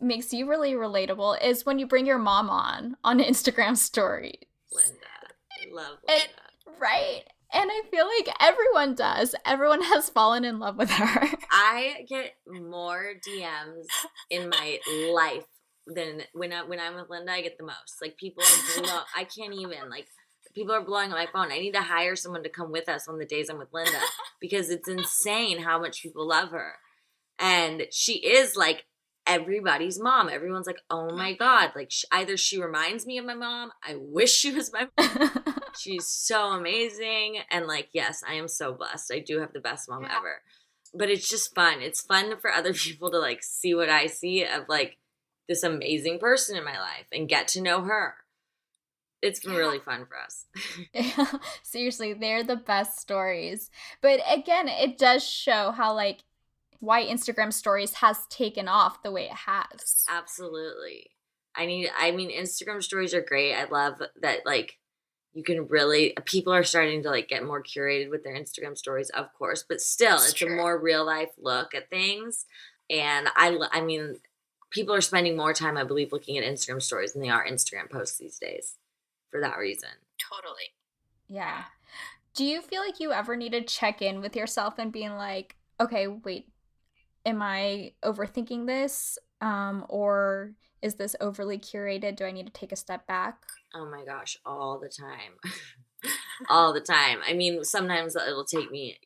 makes 0.00 0.32
you 0.32 0.48
really 0.48 0.74
relatable 0.74 1.42
is 1.42 1.64
when 1.64 1.78
you 1.78 1.86
bring 1.86 2.06
your 2.06 2.18
mom 2.18 2.50
on 2.50 2.96
on 3.02 3.18
Instagram 3.18 3.76
stories. 3.76 4.36
Linda. 4.70 5.74
Love 5.74 5.98
Linda. 6.06 6.22
And, 6.22 6.78
right. 6.78 7.22
And 7.52 7.70
I 7.70 7.82
feel 7.90 8.06
like 8.06 8.28
everyone 8.40 8.94
does. 8.94 9.34
Everyone 9.44 9.82
has 9.92 10.10
fallen 10.10 10.44
in 10.44 10.58
love 10.58 10.76
with 10.76 10.90
her. 10.90 11.28
I 11.50 12.04
get 12.08 12.34
more 12.46 13.14
DMs 13.26 13.86
in 14.30 14.48
my 14.48 14.78
life 15.12 15.46
than 15.86 16.22
when 16.32 16.52
I 16.52 16.64
when 16.64 16.80
I'm 16.80 16.96
with 16.96 17.10
Linda. 17.10 17.32
I 17.32 17.42
get 17.42 17.58
the 17.58 17.64
most. 17.64 18.00
Like 18.02 18.16
people 18.16 18.42
are 18.42 18.82
blow, 18.82 19.00
I 19.16 19.24
can't 19.24 19.54
even 19.54 19.88
like 19.88 20.08
people 20.54 20.74
are 20.74 20.84
blowing 20.84 21.12
up 21.12 21.18
my 21.18 21.28
phone. 21.32 21.52
I 21.52 21.58
need 21.58 21.72
to 21.72 21.82
hire 21.82 22.16
someone 22.16 22.42
to 22.42 22.48
come 22.48 22.72
with 22.72 22.88
us 22.88 23.08
on 23.08 23.18
the 23.18 23.26
days 23.26 23.48
I'm 23.48 23.58
with 23.58 23.72
Linda 23.72 24.00
because 24.40 24.70
it's 24.70 24.88
insane 24.88 25.62
how 25.62 25.78
much 25.80 26.02
people 26.02 26.26
love 26.26 26.50
her. 26.50 26.74
And 27.38 27.84
she 27.92 28.14
is 28.14 28.56
like 28.56 28.86
everybody's 29.26 30.00
mom. 30.00 30.28
Everyone's 30.28 30.66
like, 30.66 30.80
"Oh 30.90 31.14
my 31.14 31.32
mm-hmm. 31.32 31.38
god!" 31.38 31.72
Like 31.76 31.92
either 32.10 32.36
she 32.36 32.60
reminds 32.60 33.06
me 33.06 33.18
of 33.18 33.24
my 33.24 33.34
mom. 33.34 33.70
I 33.86 33.94
wish 33.96 34.32
she 34.32 34.52
was 34.52 34.72
my. 34.72 34.88
She's 35.78 36.06
so 36.06 36.52
amazing, 36.52 37.38
and 37.50 37.66
like, 37.66 37.88
yes, 37.92 38.22
I 38.26 38.34
am 38.34 38.48
so 38.48 38.72
blessed. 38.72 39.12
I 39.12 39.20
do 39.20 39.40
have 39.40 39.52
the 39.52 39.60
best 39.60 39.88
mom 39.88 40.02
yeah. 40.02 40.16
ever. 40.16 40.42
But 40.94 41.10
it's 41.10 41.28
just 41.28 41.54
fun. 41.54 41.82
It's 41.82 42.00
fun 42.00 42.38
for 42.40 42.50
other 42.50 42.72
people 42.74 43.10
to 43.10 43.18
like 43.18 43.42
see 43.42 43.74
what 43.74 43.90
I 43.90 44.06
see 44.06 44.44
of 44.44 44.68
like 44.68 44.98
this 45.48 45.62
amazing 45.62 46.18
person 46.18 46.56
in 46.56 46.64
my 46.64 46.78
life 46.78 47.06
and 47.12 47.28
get 47.28 47.48
to 47.48 47.62
know 47.62 47.82
her. 47.82 48.14
It's 49.22 49.40
been 49.40 49.54
yeah. 49.54 49.58
really 49.58 49.78
fun 49.78 50.06
for 50.06 50.18
us. 50.18 50.46
yeah, 50.92 51.38
seriously, 51.62 52.12
they're 52.12 52.44
the 52.44 52.56
best 52.56 53.00
stories. 53.00 53.70
But 54.02 54.20
again, 54.30 54.68
it 54.68 54.98
does 54.98 55.24
show 55.24 55.72
how 55.72 55.94
like 55.94 56.20
why 56.80 57.04
Instagram 57.04 57.52
stories 57.52 57.94
has 57.94 58.26
taken 58.28 58.68
off 58.68 59.02
the 59.02 59.10
way 59.10 59.24
it 59.24 59.32
has. 59.32 60.04
Absolutely. 60.08 61.10
I 61.56 61.66
need 61.66 61.90
I 61.98 62.10
mean 62.10 62.30
Instagram 62.30 62.82
stories 62.82 63.14
are 63.14 63.22
great. 63.22 63.54
I 63.54 63.64
love 63.64 64.02
that 64.20 64.40
like 64.44 64.78
you 65.36 65.42
can 65.42 65.68
really 65.68 66.14
people 66.24 66.50
are 66.54 66.64
starting 66.64 67.02
to 67.02 67.10
like 67.10 67.28
get 67.28 67.44
more 67.44 67.62
curated 67.62 68.10
with 68.10 68.24
their 68.24 68.34
Instagram 68.34 68.76
stories, 68.76 69.10
of 69.10 69.30
course, 69.34 69.62
but 69.68 69.82
still 69.82 70.14
it's, 70.14 70.30
it's 70.30 70.40
a 70.40 70.48
more 70.48 70.78
real 70.78 71.04
life 71.04 71.28
look 71.36 71.74
at 71.74 71.90
things. 71.90 72.46
And 72.88 73.28
I 73.36 73.58
I 73.70 73.82
mean 73.82 74.16
people 74.70 74.94
are 74.94 75.02
spending 75.02 75.36
more 75.36 75.52
time 75.52 75.76
I 75.76 75.84
believe 75.84 76.10
looking 76.10 76.38
at 76.38 76.44
Instagram 76.44 76.80
stories 76.80 77.12
than 77.12 77.20
they 77.20 77.28
are 77.28 77.46
Instagram 77.46 77.90
posts 77.90 78.16
these 78.16 78.38
days 78.38 78.78
for 79.30 79.42
that 79.42 79.58
reason. 79.58 79.90
Totally. 80.18 80.72
Yeah. 81.28 81.64
Do 82.34 82.46
you 82.46 82.62
feel 82.62 82.80
like 82.80 82.98
you 82.98 83.12
ever 83.12 83.36
need 83.36 83.52
to 83.52 83.60
check 83.60 84.00
in 84.00 84.22
with 84.22 84.36
yourself 84.36 84.78
and 84.78 84.90
being 84.90 85.16
like, 85.16 85.56
okay, 85.78 86.06
wait, 86.06 86.48
am 87.26 87.42
I 87.42 87.92
overthinking 88.02 88.66
this? 88.66 89.18
Um, 89.42 89.84
or 89.90 90.52
is 90.82 90.94
this 90.94 91.16
overly 91.20 91.58
curated? 91.58 92.16
Do 92.16 92.24
I 92.24 92.32
need 92.32 92.46
to 92.46 92.52
take 92.52 92.72
a 92.72 92.76
step 92.76 93.06
back? 93.06 93.42
Oh 93.74 93.86
my 93.86 94.04
gosh, 94.04 94.38
all 94.44 94.78
the 94.78 94.88
time. 94.88 96.10
all 96.48 96.72
the 96.72 96.80
time. 96.80 97.18
I 97.26 97.32
mean, 97.32 97.64
sometimes 97.64 98.16
it'll 98.16 98.44
take 98.44 98.70
me 98.70 98.98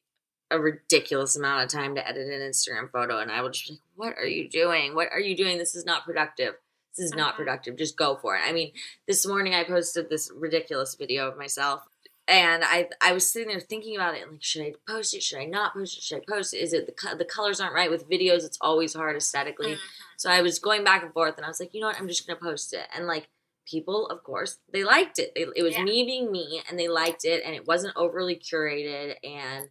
a 0.50 0.60
ridiculous 0.60 1.36
amount 1.36 1.64
of 1.64 1.70
time 1.70 1.94
to 1.94 2.06
edit 2.06 2.26
an 2.26 2.40
Instagram 2.40 2.90
photo, 2.90 3.18
and 3.18 3.30
I 3.30 3.40
will 3.40 3.50
just 3.50 3.68
be 3.68 3.74
like, 3.74 3.80
What 3.94 4.18
are 4.18 4.26
you 4.26 4.48
doing? 4.48 4.94
What 4.94 5.08
are 5.12 5.20
you 5.20 5.36
doing? 5.36 5.58
This 5.58 5.74
is 5.74 5.84
not 5.84 6.04
productive. 6.04 6.54
This 6.96 7.06
is 7.06 7.14
not 7.14 7.30
uh-huh. 7.30 7.36
productive. 7.36 7.76
Just 7.76 7.96
go 7.96 8.16
for 8.20 8.36
it. 8.36 8.42
I 8.44 8.52
mean, 8.52 8.72
this 9.06 9.26
morning 9.26 9.54
I 9.54 9.64
posted 9.64 10.10
this 10.10 10.30
ridiculous 10.34 10.96
video 10.96 11.28
of 11.28 11.38
myself 11.38 11.82
and 12.30 12.62
I 12.64 12.88
I 13.02 13.12
was 13.12 13.28
sitting 13.28 13.48
there 13.48 13.58
thinking 13.58 13.96
about 13.96 14.14
it 14.14 14.22
and 14.22 14.30
like 14.30 14.42
should 14.42 14.62
I 14.62 14.74
post 14.88 15.14
it? 15.14 15.22
Should 15.22 15.40
I 15.40 15.46
not 15.46 15.74
post 15.74 15.98
it? 15.98 16.02
Should 16.02 16.22
I 16.22 16.32
post 16.32 16.54
it? 16.54 16.58
Is 16.58 16.72
it 16.72 16.86
the 16.86 17.16
the 17.16 17.24
colors 17.24 17.60
aren't 17.60 17.74
right 17.74 17.90
with 17.90 18.08
videos? 18.08 18.44
It's 18.44 18.58
always 18.60 18.94
hard 18.94 19.16
esthetically 19.16 19.72
mm-hmm. 19.72 20.04
so 20.16 20.30
I 20.30 20.40
was 20.40 20.60
going 20.60 20.84
back 20.84 21.02
and 21.02 21.12
forth 21.12 21.36
and 21.36 21.44
I 21.44 21.48
was 21.48 21.58
like 21.58 21.74
you 21.74 21.80
know 21.80 21.88
what? 21.88 21.98
I'm 21.98 22.08
just 22.08 22.26
gonna 22.26 22.38
post 22.38 22.72
it. 22.72 22.86
And 22.94 23.06
like 23.06 23.28
people 23.66 24.06
of 24.06 24.22
course 24.22 24.58
they 24.72 24.84
liked 24.84 25.18
it. 25.18 25.32
They, 25.34 25.44
it 25.56 25.62
was 25.62 25.74
yeah. 25.74 25.82
me 25.82 26.04
being 26.04 26.30
me 26.30 26.62
and 26.68 26.78
they 26.78 26.88
liked 26.88 27.24
it 27.24 27.42
and 27.44 27.54
it 27.54 27.66
wasn't 27.66 27.96
overly 27.96 28.36
curated 28.36 29.16
and 29.24 29.68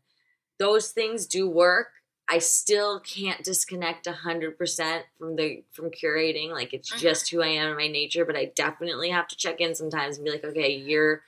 those 0.60 0.90
things 0.90 1.26
do 1.26 1.50
work. 1.50 1.88
I 2.32 2.38
still 2.40 3.00
can't 3.00 3.44
disconnect 3.44 4.06
100% 4.06 5.02
from 5.18 5.36
the 5.36 5.64
from 5.72 5.90
curating 5.92 6.52
like 6.52 6.74
it's 6.74 6.92
mm-hmm. 6.92 7.00
just 7.00 7.30
who 7.32 7.42
I 7.42 7.48
am 7.48 7.70
in 7.70 7.78
my 7.78 7.88
nature 7.88 8.26
but 8.26 8.36
I 8.36 8.52
definitely 8.54 9.12
have 9.12 9.30
to 9.30 9.38
check 9.38 9.62
in 9.62 9.74
sometimes 9.74 10.18
and 10.18 10.26
be 10.26 10.32
like 10.32 10.44
okay 10.44 10.76
you're 10.76 11.24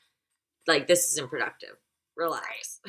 like 0.67 0.87
this 0.87 1.07
isn't 1.11 1.29
productive. 1.29 1.77
Relax. 2.15 2.81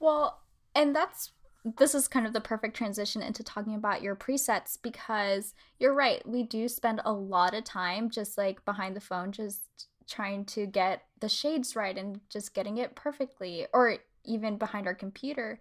well, 0.00 0.40
and 0.74 0.94
that's 0.94 1.32
this 1.76 1.94
is 1.94 2.08
kind 2.08 2.26
of 2.26 2.32
the 2.32 2.40
perfect 2.40 2.76
transition 2.76 3.22
into 3.22 3.44
talking 3.44 3.74
about 3.74 4.02
your 4.02 4.16
presets 4.16 4.76
because 4.80 5.54
you're 5.78 5.94
right. 5.94 6.26
We 6.26 6.42
do 6.42 6.68
spend 6.68 7.00
a 7.04 7.12
lot 7.12 7.54
of 7.54 7.62
time 7.64 8.10
just 8.10 8.36
like 8.36 8.64
behind 8.64 8.96
the 8.96 9.00
phone, 9.00 9.30
just 9.30 9.86
trying 10.08 10.44
to 10.46 10.66
get 10.66 11.02
the 11.20 11.28
shades 11.28 11.76
right 11.76 11.96
and 11.96 12.20
just 12.28 12.52
getting 12.52 12.78
it 12.78 12.96
perfectly, 12.96 13.66
or 13.72 13.98
even 14.24 14.58
behind 14.58 14.88
our 14.88 14.94
computer. 14.94 15.60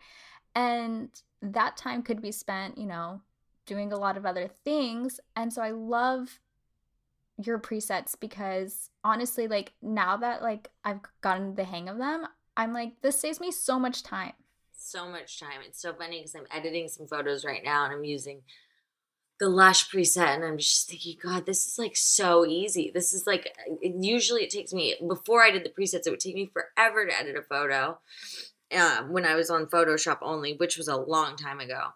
And 0.56 1.10
that 1.42 1.78
time 1.78 2.02
could 2.02 2.22
be 2.22 2.32
spent, 2.32 2.78
you 2.78 2.88
know, 2.88 3.22
doing 3.66 3.94
a 3.94 3.98
lot 3.98 4.18
of 4.18 4.26
other 4.26 4.50
things. 4.64 5.20
And 5.36 5.54
so 5.54 5.62
I 5.62 5.70
love 5.70 6.40
your 7.46 7.60
presets 7.60 8.16
because 8.20 8.90
honestly 9.04 9.48
like 9.48 9.74
now 9.82 10.18
that 10.18 10.42
like 10.42 10.70
I've 10.84 11.00
gotten 11.22 11.56
the 11.56 11.64
hang 11.64 11.90
of 11.90 11.98
them, 11.98 12.26
I'm 12.58 12.74
like 12.74 13.02
this 13.02 13.20
saves 13.20 13.40
me 13.40 13.52
so 13.52 13.80
much 13.80 14.04
time. 14.04 14.34
So 14.74 15.10
much 15.10 15.40
time. 15.40 15.60
It's 15.66 15.82
so 15.82 15.94
funny 15.94 16.20
because 16.20 16.36
I'm 16.36 16.48
editing 16.52 16.88
some 16.88 17.08
photos 17.08 17.46
right 17.46 17.62
now 17.64 17.86
and 17.86 17.94
I'm 17.94 18.04
using 18.04 18.42
the 19.40 19.50
Lush 19.50 19.90
preset 19.90 20.36
and 20.36 20.44
I'm 20.44 20.58
just 20.58 20.88
thinking, 20.88 21.18
God, 21.22 21.46
this 21.46 21.68
is 21.68 21.80
like 21.80 21.98
so 21.98 22.46
easy. 22.46 22.92
This 22.94 23.14
is 23.14 23.26
like 23.26 23.52
it, 23.82 23.96
usually 24.00 24.44
it 24.44 24.52
takes 24.52 24.72
me 24.72 24.96
before 25.08 25.44
I 25.44 25.52
did 25.52 25.64
the 25.64 25.70
presets, 25.70 26.06
it 26.06 26.12
would 26.12 26.20
take 26.20 26.36
me 26.36 26.52
forever 26.54 27.06
to 27.06 27.20
edit 27.20 27.36
a 27.36 27.42
photo. 27.42 28.00
Uh, 28.72 29.04
when 29.10 29.26
I 29.26 29.36
was 29.36 29.50
on 29.50 29.66
Photoshop 29.66 30.20
only, 30.22 30.54
which 30.54 30.78
was 30.78 30.88
a 30.88 30.96
long 30.96 31.36
time 31.36 31.60
ago. 31.60 31.88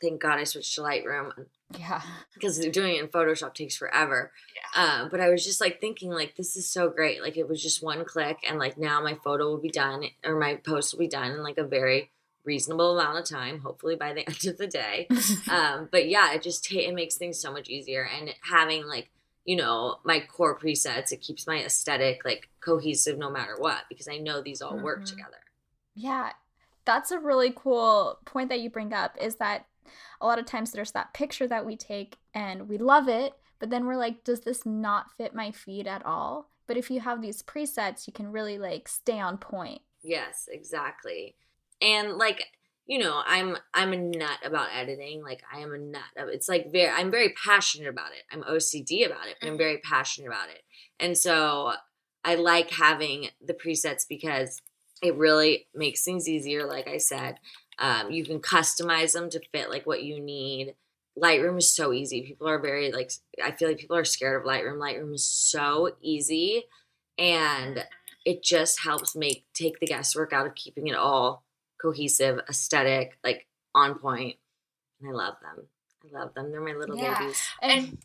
Thank 0.00 0.20
God 0.20 0.38
I 0.38 0.44
switched 0.44 0.74
to 0.74 0.80
Lightroom. 0.80 1.30
Yeah. 1.78 2.02
Because 2.34 2.58
doing 2.58 2.96
it 2.96 3.02
in 3.02 3.08
Photoshop 3.08 3.52
takes 3.52 3.76
forever. 3.76 4.32
Yeah. 4.74 4.82
Uh, 4.82 5.08
but 5.10 5.20
I 5.20 5.28
was 5.28 5.44
just 5.44 5.60
like 5.60 5.78
thinking, 5.78 6.10
like, 6.10 6.34
this 6.36 6.56
is 6.56 6.66
so 6.66 6.88
great. 6.88 7.20
Like, 7.20 7.36
it 7.36 7.46
was 7.46 7.62
just 7.62 7.82
one 7.82 8.06
click, 8.06 8.38
and 8.48 8.58
like 8.58 8.78
now 8.78 9.02
my 9.02 9.14
photo 9.22 9.50
will 9.50 9.60
be 9.60 9.68
done, 9.68 10.04
or 10.24 10.38
my 10.38 10.54
post 10.54 10.94
will 10.94 11.00
be 11.00 11.08
done 11.08 11.32
in 11.32 11.42
like 11.42 11.58
a 11.58 11.64
very 11.64 12.10
reasonable 12.44 12.98
amount 12.98 13.18
of 13.18 13.28
time, 13.28 13.60
hopefully 13.60 13.96
by 13.96 14.12
the 14.12 14.20
end 14.26 14.46
of 14.46 14.58
the 14.58 14.66
day. 14.66 15.08
um, 15.50 15.88
but 15.90 16.08
yeah, 16.08 16.32
it 16.32 16.42
just 16.42 16.64
t- 16.64 16.86
it 16.86 16.94
makes 16.94 17.16
things 17.16 17.38
so 17.38 17.52
much 17.52 17.68
easier. 17.68 18.08
And 18.18 18.34
having 18.42 18.86
like, 18.86 19.10
you 19.44 19.56
know, 19.56 19.96
my 20.04 20.20
core 20.20 20.58
presets, 20.58 21.12
it 21.12 21.20
keeps 21.20 21.46
my 21.46 21.62
aesthetic 21.62 22.24
like 22.24 22.48
cohesive 22.60 23.18
no 23.18 23.30
matter 23.30 23.56
what, 23.58 23.82
because 23.88 24.08
I 24.08 24.18
know 24.18 24.40
these 24.40 24.62
all 24.62 24.74
mm-hmm. 24.74 24.84
work 24.84 25.04
together. 25.04 25.40
Yeah. 25.94 26.30
That's 26.86 27.10
a 27.10 27.18
really 27.18 27.52
cool 27.54 28.18
point 28.24 28.48
that 28.48 28.60
you 28.60 28.70
bring 28.70 28.92
up 28.92 29.16
is 29.20 29.36
that 29.36 29.66
a 30.20 30.26
lot 30.26 30.38
of 30.38 30.46
times 30.46 30.72
there's 30.72 30.92
that 30.92 31.14
picture 31.14 31.46
that 31.48 31.66
we 31.66 31.76
take 31.76 32.16
and 32.34 32.68
we 32.68 32.78
love 32.78 33.08
it, 33.08 33.34
but 33.58 33.70
then 33.70 33.86
we're 33.86 33.96
like, 33.96 34.24
does 34.24 34.40
this 34.40 34.64
not 34.64 35.10
fit 35.16 35.34
my 35.34 35.50
feed 35.50 35.86
at 35.86 36.04
all? 36.04 36.50
But 36.66 36.76
if 36.76 36.90
you 36.90 37.00
have 37.00 37.20
these 37.20 37.42
presets, 37.42 38.06
you 38.06 38.12
can 38.12 38.30
really 38.32 38.58
like 38.58 38.88
stay 38.88 39.18
on 39.18 39.38
point. 39.38 39.82
Yes, 40.02 40.48
exactly. 40.50 41.34
And 41.80 42.16
like, 42.16 42.46
you 42.86 42.98
know, 42.98 43.22
I'm 43.26 43.56
I'm 43.74 43.92
a 43.92 43.96
nut 43.96 44.38
about 44.44 44.68
editing. 44.74 45.22
Like 45.22 45.42
I 45.52 45.60
am 45.60 45.72
a 45.72 45.78
nut. 45.78 46.02
It's 46.16 46.48
like 46.48 46.72
very 46.72 46.90
I'm 46.90 47.10
very 47.10 47.34
passionate 47.44 47.88
about 47.88 48.12
it. 48.12 48.22
I'm 48.32 48.42
OCD 48.42 49.06
about 49.06 49.28
it, 49.28 49.36
but 49.40 49.46
I'm 49.46 49.52
mm-hmm. 49.52 49.58
very 49.58 49.78
passionate 49.78 50.28
about 50.28 50.48
it. 50.48 50.62
And 50.98 51.16
so 51.16 51.72
I 52.24 52.34
like 52.34 52.70
having 52.70 53.28
the 53.44 53.54
presets 53.54 54.06
because 54.08 54.60
it 55.02 55.14
really 55.16 55.66
makes 55.74 56.04
things 56.04 56.28
easier, 56.28 56.66
like 56.66 56.88
I 56.88 56.98
said. 56.98 57.36
Um, 57.80 58.10
you 58.10 58.24
can 58.24 58.40
customize 58.40 59.12
them 59.12 59.30
to 59.30 59.40
fit 59.52 59.70
like 59.70 59.86
what 59.86 60.02
you 60.02 60.20
need. 60.20 60.74
Lightroom 61.18 61.58
is 61.58 61.74
so 61.74 61.92
easy. 61.92 62.22
People 62.22 62.48
are 62.48 62.60
very 62.60 62.92
like 62.92 63.10
I 63.42 63.50
feel 63.50 63.68
like 63.68 63.78
people 63.78 63.96
are 63.96 64.04
scared 64.04 64.40
of 64.40 64.46
Lightroom. 64.46 64.76
Lightroom 64.76 65.14
is 65.14 65.24
so 65.24 65.96
easy 66.00 66.64
and 67.18 67.84
it 68.24 68.42
just 68.42 68.80
helps 68.80 69.16
make 69.16 69.44
take 69.54 69.80
the 69.80 69.86
guesswork 69.86 70.32
out 70.32 70.46
of 70.46 70.54
keeping 70.54 70.88
it 70.88 70.96
all 70.96 71.42
cohesive, 71.80 72.40
aesthetic, 72.48 73.18
like 73.24 73.46
on 73.74 73.98
point. 73.98 74.36
And 75.00 75.10
I 75.10 75.12
love 75.12 75.34
them. 75.40 75.66
I 76.04 76.18
love 76.18 76.34
them. 76.34 76.50
They're 76.50 76.60
my 76.60 76.72
little 76.72 76.96
yeah. 76.96 77.18
babies. 77.18 77.42
And 77.62 77.98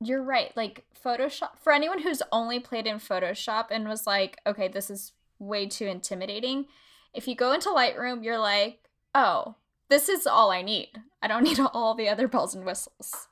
you're 0.00 0.22
right. 0.22 0.56
Like 0.56 0.84
Photoshop 1.04 1.58
for 1.62 1.72
anyone 1.72 2.02
who's 2.02 2.22
only 2.32 2.60
played 2.60 2.86
in 2.86 2.96
Photoshop 2.96 3.66
and 3.70 3.88
was 3.88 4.06
like, 4.06 4.40
okay, 4.46 4.68
this 4.68 4.90
is 4.90 5.12
way 5.38 5.66
too 5.66 5.86
intimidating. 5.86 6.66
If 7.14 7.28
you 7.28 7.34
go 7.34 7.52
into 7.52 7.68
Lightroom, 7.68 8.24
you're 8.24 8.38
like, 8.38 8.80
oh, 9.14 9.56
this 9.88 10.08
is 10.08 10.26
all 10.26 10.50
I 10.50 10.62
need. 10.62 10.90
I 11.20 11.28
don't 11.28 11.42
need 11.44 11.60
all 11.60 11.94
the 11.94 12.08
other 12.08 12.28
bells 12.28 12.54
and 12.54 12.64
whistles. 12.64 13.28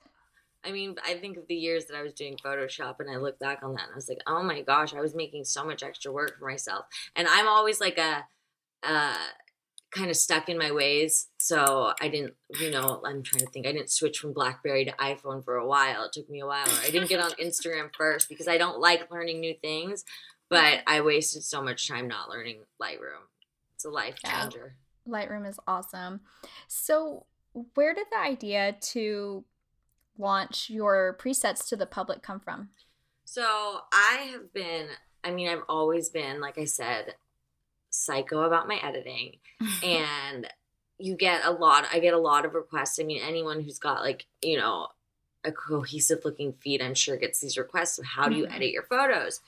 I 0.63 0.73
mean, 0.73 0.97
I 1.05 1.15
think 1.15 1.39
of 1.39 1.47
the 1.49 1.55
years 1.55 1.87
that 1.87 1.97
I 1.97 2.03
was 2.03 2.13
doing 2.13 2.37
Photoshop 2.37 2.97
and 3.01 3.11
I 3.11 3.17
look 3.17 3.39
back 3.39 3.63
on 3.63 3.73
that 3.75 3.85
and 3.85 3.93
I 3.93 3.97
was 3.97 4.11
like, 4.11 4.21
oh 4.27 4.43
my 4.43 4.61
gosh, 4.61 4.95
I 4.95 5.01
was 5.01 5.15
making 5.15 5.45
so 5.45 5.65
much 5.65 5.83
extra 5.83 6.13
work 6.13 6.39
for 6.39 6.47
myself. 6.47 6.85
And 7.17 7.27
I'm 7.27 7.49
always 7.49 7.81
like 7.81 7.97
a, 7.97 8.27
uh, 8.83 9.17
kind 9.91 10.11
of 10.11 10.17
stuck 10.17 10.49
in 10.49 10.59
my 10.59 10.71
ways. 10.71 11.29
So 11.39 11.93
I 12.01 12.09
didn't, 12.09 12.35
you 12.61 12.71
know, 12.71 13.03
I'm 13.05 13.23
trying 13.23 13.45
to 13.45 13.51
think. 13.51 13.67
I 13.67 13.73
didn't 13.73 13.91
switch 13.91 14.19
from 14.19 14.33
Blackberry 14.33 14.85
to 14.85 14.93
iPhone 14.93 15.45
for 15.45 15.57
a 15.57 15.67
while. 15.67 16.05
It 16.05 16.13
took 16.13 16.31
me 16.31 16.41
a 16.41 16.47
while. 16.47 16.69
I 16.83 16.91
didn't 16.91 17.09
get 17.09 17.21
on 17.21 17.31
Instagram 17.43 17.91
first 17.97 18.29
because 18.29 18.49
I 18.49 18.59
don't 18.59 18.81
like 18.81 19.11
learning 19.11 19.41
new 19.41 19.55
things, 19.55 20.05
but 20.49 20.81
I 20.87 21.01
wasted 21.01 21.43
so 21.43 21.63
much 21.63 21.89
time 21.89 22.07
not 22.07 22.29
learning 22.29 22.61
Lightroom. 22.81 23.30
It's 23.81 23.87
a 23.87 23.91
life 23.91 24.17
changer. 24.23 24.77
Yeah. 25.07 25.13
Lightroom 25.13 25.49
is 25.49 25.59
awesome. 25.67 26.21
So, 26.69 27.25
where 27.75 27.95
did 27.95 28.09
the 28.13 28.19
idea 28.19 28.77
to 28.93 29.43
launch 30.19 30.69
your 30.69 31.17
presets 31.19 31.67
to 31.69 31.77
the 31.77 31.87
public 31.87 32.23
come 32.23 32.41
from? 32.41 32.69
So, 33.25 33.81
I 33.91 34.33
have 34.33 34.53
been, 34.53 34.89
I 35.25 35.31
mean, 35.31 35.49
I've 35.49 35.63
always 35.67 36.11
been, 36.11 36.43
like 36.43 36.59
I 36.59 36.67
said, 36.67 37.15
psycho 37.89 38.43
about 38.43 38.69
my 38.69 38.79
editing. 38.83 39.37
and 39.83 40.47
you 40.99 41.17
get 41.17 41.47
a 41.47 41.51
lot, 41.51 41.87
I 41.91 42.01
get 42.01 42.13
a 42.13 42.19
lot 42.19 42.45
of 42.45 42.53
requests. 42.53 43.01
I 43.01 43.05
mean, 43.05 43.23
anyone 43.27 43.63
who's 43.63 43.79
got 43.79 44.03
like, 44.03 44.27
you 44.43 44.59
know, 44.59 44.89
a 45.43 45.53
cohesive 45.53 46.27
looking 46.27 46.53
feed, 46.53 46.83
I'm 46.83 46.93
sure 46.93 47.17
gets 47.17 47.41
these 47.41 47.57
requests 47.57 47.99
of 47.99 48.05
how 48.05 48.29
do 48.29 48.37
you 48.37 48.45
mm-hmm. 48.45 48.57
edit 48.57 48.73
your 48.73 48.83
photos? 48.83 49.41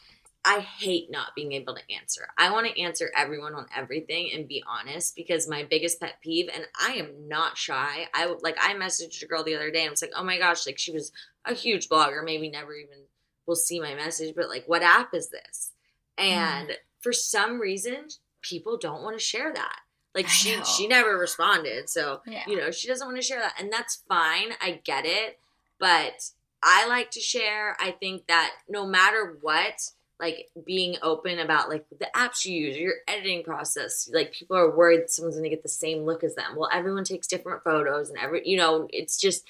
I 0.45 0.59
hate 0.61 1.11
not 1.11 1.35
being 1.37 1.53
able 1.53 1.75
to 1.75 1.95
answer. 1.95 2.29
I 2.37 2.51
want 2.51 2.67
to 2.67 2.81
answer 2.81 3.13
everyone 3.17 3.55
on 3.55 3.67
everything 3.77 4.31
and 4.35 4.49
be 4.49 4.63
honest 4.69 5.15
because 5.15 5.49
my 5.49 5.63
biggest 5.63 6.01
pet 6.01 6.17
peeve, 6.21 6.51
and 6.53 6.67
I 6.81 6.95
am 6.95 7.29
not 7.29 7.57
shy. 7.57 8.09
I 8.13 8.27
like 8.41 8.57
I 8.61 8.75
messaged 8.75 9.23
a 9.23 9.27
girl 9.27 9.45
the 9.45 9.55
other 9.55 9.71
day 9.71 9.81
and 9.81 9.89
I 9.89 9.91
was 9.91 10.03
like, 10.03 10.13
oh 10.17 10.25
my 10.25 10.39
gosh, 10.39 10.67
like 10.67 10.79
she 10.79 10.91
was 10.91 11.13
a 11.45 11.55
huge 11.55 11.89
blogger, 11.89 12.25
maybe 12.25 12.51
never 12.51 12.75
even 12.75 12.99
will 13.47 13.57
see 13.57 13.81
my 13.81 13.95
message, 13.95 14.35
but 14.35 14.49
like, 14.49 14.65
what 14.67 14.83
app 14.83 15.15
is 15.15 15.29
this? 15.29 15.71
And 16.19 16.69
mm. 16.69 16.75
for 17.01 17.13
some 17.13 17.61
reason, 17.61 18.09
people 18.41 18.79
don't 18.79 19.03
want 19.03 19.17
to 19.17 19.25
share 19.25 19.53
that. 19.53 19.81
Like 20.15 20.27
I 20.27 20.29
she 20.29 20.57
know. 20.57 20.65
she 20.65 20.87
never 20.89 21.17
responded. 21.17 21.89
So, 21.89 22.21
Yeah. 22.27 22.43
you 22.47 22.57
know, 22.57 22.71
she 22.71 22.89
doesn't 22.89 23.07
want 23.07 23.17
to 23.17 23.23
share 23.27 23.41
that. 23.41 23.55
And 23.59 23.73
that's 23.73 24.03
fine. 24.09 24.53
I 24.61 24.81
get 24.85 25.05
it. 25.07 25.39
But 25.79 26.31
I 26.63 26.87
like 26.87 27.11
to 27.13 27.21
share. 27.21 27.77
I 27.81 27.93
think 27.93 28.27
that 28.27 28.53
no 28.69 28.87
matter 28.87 29.39
what, 29.41 29.91
like 30.23 30.49
being 30.65 30.97
open 31.03 31.41
about 31.41 31.69
like 31.69 31.85
the 31.99 32.09
apps 32.15 32.45
you 32.45 32.57
use, 32.57 32.77
your 32.77 32.95
editing 33.09 33.43
process, 33.43 34.09
like 34.15 34.33
people 34.33 34.57
are 34.57 34.75
worried 34.75 35.11
someone's 35.11 35.37
gonna 35.37 35.49
get 35.49 35.65
the 35.65 35.69
same 35.69 36.05
look 36.05 36.23
as 36.23 36.37
them. 36.37 36.55
Well, 36.57 36.71
everyone 36.73 37.03
takes 37.03 37.27
different 37.27 37.65
photos 37.65 38.09
and 38.09 38.19
every 38.19 38.49
you 38.49 38.57
know, 38.57 38.87
it's 38.91 39.21
just 39.21 39.45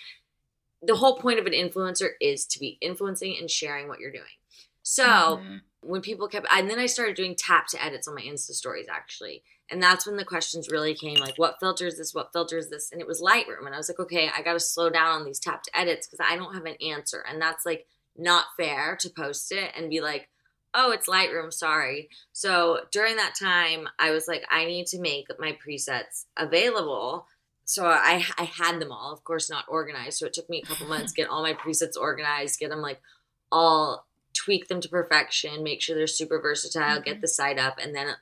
the 0.83 0.97
whole 0.97 1.19
point 1.19 1.39
of 1.39 1.45
an 1.45 1.53
influencer 1.53 2.13
is 2.21 2.47
to 2.47 2.59
be 2.59 2.79
influencing 2.81 3.37
and 3.39 3.51
sharing 3.51 3.87
what 3.87 4.01
you're 4.01 4.11
doing. 4.11 4.25
So 4.83 5.05
Mhm. 5.05 5.61
when 5.83 6.01
people 6.01 6.27
kept 6.27 6.47
and 6.51 6.71
then 6.71 6.79
I 6.79 6.87
started 6.87 7.17
doing 7.17 7.37
tap 7.37 7.67
to 7.69 7.85
edits 7.85 8.09
on 8.09 8.15
my 8.15 8.23
Insta 8.23 8.53
stories 8.53 8.87
actually. 8.91 9.45
And 9.69 9.83
that's 9.83 10.07
when 10.07 10.17
the 10.17 10.25
questions 10.25 10.71
really 10.71 10.95
came 10.95 11.19
like 11.19 11.37
what 11.37 11.61
filter 11.61 11.87
is 11.87 11.99
this? 11.99 12.15
What 12.15 12.33
filter 12.33 12.57
is 12.57 12.71
this? 12.71 12.91
And 12.91 13.01
it 13.01 13.07
was 13.07 13.21
Lightroom. 13.21 13.67
And 13.67 13.75
I 13.75 13.79
was 13.79 13.91
like, 13.91 14.01
okay, 14.01 14.31
I 14.35 14.41
gotta 14.41 14.59
slow 14.59 14.89
down 14.89 15.21
on 15.21 15.25
these 15.27 15.39
tap 15.39 15.63
to 15.65 15.79
edits 15.79 16.07
because 16.07 16.27
I 16.27 16.37
don't 16.37 16.55
have 16.55 16.65
an 16.65 16.77
answer. 16.81 17.23
And 17.29 17.41
that's 17.43 17.67
like 17.67 17.87
not 18.17 18.47
fair 18.57 18.97
to 19.01 19.11
post 19.11 19.53
it 19.53 19.71
and 19.77 19.91
be 19.91 20.01
like, 20.01 20.29
oh, 20.75 20.91
it's 20.93 21.09
Lightroom, 21.09 21.53
sorry. 21.53 22.09
So 22.33 22.81
during 22.91 23.17
that 23.17 23.35
time, 23.39 23.89
I 23.99 24.11
was 24.11 24.27
like, 24.29 24.45
I 24.51 24.65
need 24.65 24.87
to 24.89 24.99
make 25.01 25.27
my 25.39 25.57
presets 25.65 26.25
available. 26.37 27.27
So 27.65 27.87
I 27.87 28.25
I 28.39 28.45
had 28.45 28.81
them 28.81 28.93
all, 28.93 29.13
of 29.13 29.25
course, 29.25 29.49
not 29.51 29.65
organized. 29.69 30.19
So 30.19 30.27
it 30.27 30.33
took 30.33 30.49
me 30.51 30.63
a 30.63 30.67
couple 30.67 30.87
months 30.89 31.13
get 31.17 31.29
all 31.29 31.43
my 31.43 31.55
presets 31.55 31.97
organized, 31.99 32.59
get 32.59 32.71
them 32.71 32.81
like 32.83 33.01
all 33.51 34.07
tweak 34.35 34.69
them 34.69 34.81
to 34.81 34.89
perfection, 34.89 35.63
make 35.63 35.83
sure 35.83 35.95
they're 35.95 36.07
super 36.07 36.41
versatile, 36.41 37.01
Mhm. 37.01 37.05
get 37.05 37.21
the 37.21 37.29
site 37.29 37.59
up, 37.59 37.79
and 37.79 37.95
then 37.95 38.17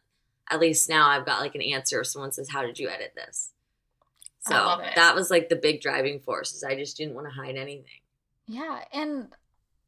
at 0.51 0.59
least 0.61 0.89
now 0.89 1.09
I've 1.09 1.25
got 1.25 1.41
like 1.41 1.55
an 1.55 1.63
answer 1.63 2.01
if 2.01 2.09
someone 2.09 2.33
says, 2.33 2.51
How 2.51 2.63
did 2.63 2.79
you 2.79 2.89
edit 2.89 3.13
this? 3.15 3.53
So 4.41 4.55
that 4.97 5.15
was 5.15 5.31
like 5.31 5.49
the 5.51 5.57
big 5.57 5.81
driving 5.81 6.19
force 6.21 6.55
is 6.55 6.65
I 6.65 6.75
just 6.75 6.97
didn't 6.97 7.15
want 7.15 7.27
to 7.29 7.33
hide 7.33 7.57
anything. 7.57 8.01
Yeah, 8.47 8.83
and 8.93 9.29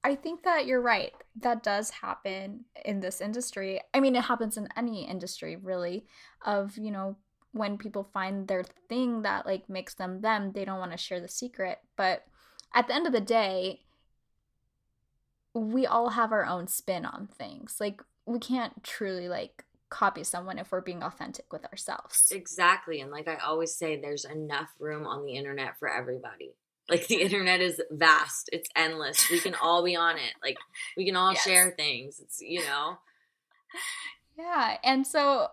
I 0.05 0.14
think 0.14 0.44
that 0.44 0.66
you're 0.66 0.81
right. 0.81 1.12
That 1.40 1.62
does 1.62 1.90
happen 1.90 2.66
in 2.85 3.01
this 3.01 3.21
industry. 3.21 3.81
I 3.95 4.01
mean, 4.01 4.16
it 4.16 4.25
happens 4.25 4.57
in 4.57 4.68
any 4.77 5.09
industry, 5.09 5.57
really, 5.57 6.07
of, 6.45 6.77
you 6.77 6.90
know, 6.90 7.16
when 7.53 7.79
people 7.79 8.09
find 8.12 8.49
their 8.49 8.64
thing 8.88 9.23
that 9.23 9.47
like 9.47 9.68
makes 9.68 9.95
them 9.95 10.21
them, 10.21 10.53
they 10.53 10.64
don't 10.64 10.79
want 10.79 10.92
to 10.92 10.99
share 10.99 11.21
the 11.21 11.29
secret. 11.29 11.79
But 11.97 12.25
at 12.75 12.87
the 12.87 12.95
end 12.95 13.07
of 13.07 13.12
the 13.12 13.21
day, 13.21 13.81
we 15.55 15.87
all 15.87 16.11
have 16.11 16.33
our 16.33 16.47
own 16.47 16.66
spin 16.66 17.05
on 17.05 17.29
things. 17.29 17.77
Like, 17.81 18.03
we 18.27 18.38
can't 18.38 18.83
truly 18.83 19.29
like 19.29 19.64
copy 19.90 20.25
someone 20.25 20.59
if 20.59 20.73
we're 20.73 20.81
being 20.81 21.03
authentic 21.03 21.53
with 21.53 21.64
ourselves. 21.66 22.29
Exactly. 22.31 23.01
And 23.01 23.11
like 23.11 23.29
I 23.29 23.37
always 23.37 23.75
say, 23.75 24.01
there's 24.01 24.25
enough 24.25 24.71
room 24.79 25.07
on 25.07 25.25
the 25.25 25.35
internet 25.35 25.79
for 25.79 25.88
everybody. 25.88 26.55
Like 26.93 27.07
the 27.09 27.23
internet 27.23 27.61
is 27.63 27.81
vast, 27.91 28.51
it's 28.53 28.69
endless. 28.77 29.31
We 29.31 29.41
can 29.41 29.55
all 29.55 29.83
be 29.83 29.97
on 29.97 30.17
it. 30.17 30.35
Like 30.43 30.59
we 30.97 31.07
can 31.07 31.17
all 31.17 31.33
Yes. 31.33 31.43
share 31.43 31.71
things. 31.71 32.21
It's, 32.21 32.41
you 32.41 32.61
know, 32.61 32.99
Yeah. 34.39 34.77
And 34.85 35.07
so, 35.07 35.49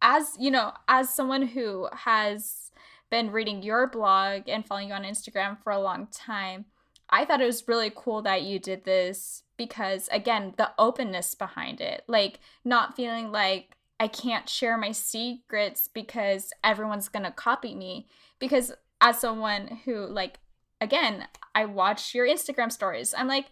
as 0.00 0.36
you 0.38 0.50
know, 0.50 0.72
as 0.88 1.12
someone 1.14 1.42
who 1.48 1.88
has 1.92 2.70
been 3.10 3.30
reading 3.30 3.62
your 3.62 3.86
blog 3.86 4.48
and 4.48 4.64
following 4.66 4.88
you 4.88 4.94
on 4.94 5.02
Instagram 5.04 5.60
for 5.62 5.72
a 5.72 5.80
long 5.80 6.06
time, 6.12 6.64
I 7.10 7.24
thought 7.24 7.40
it 7.42 7.46
was 7.46 7.68
really 7.68 7.92
cool 7.94 8.22
that 8.22 8.42
you 8.42 8.58
did 8.58 8.84
this 8.84 9.42
because, 9.56 10.08
again, 10.12 10.54
the 10.56 10.70
openness 10.78 11.34
behind 11.34 11.80
it, 11.80 12.02
like 12.08 12.40
not 12.64 12.96
feeling 12.96 13.30
like 13.30 13.76
I 14.00 14.08
can't 14.08 14.48
share 14.48 14.76
my 14.78 14.92
secrets 14.92 15.88
because 15.92 16.52
everyone's 16.64 17.08
going 17.08 17.24
to 17.24 17.30
copy 17.30 17.74
me. 17.74 18.06
Because, 18.38 18.72
as 19.00 19.20
someone 19.20 19.80
who, 19.84 20.06
like, 20.06 20.38
again, 20.82 21.28
I 21.54 21.64
watch 21.64 22.14
your 22.14 22.26
Instagram 22.26 22.72
stories, 22.72 23.14
I'm 23.16 23.28
like, 23.28 23.46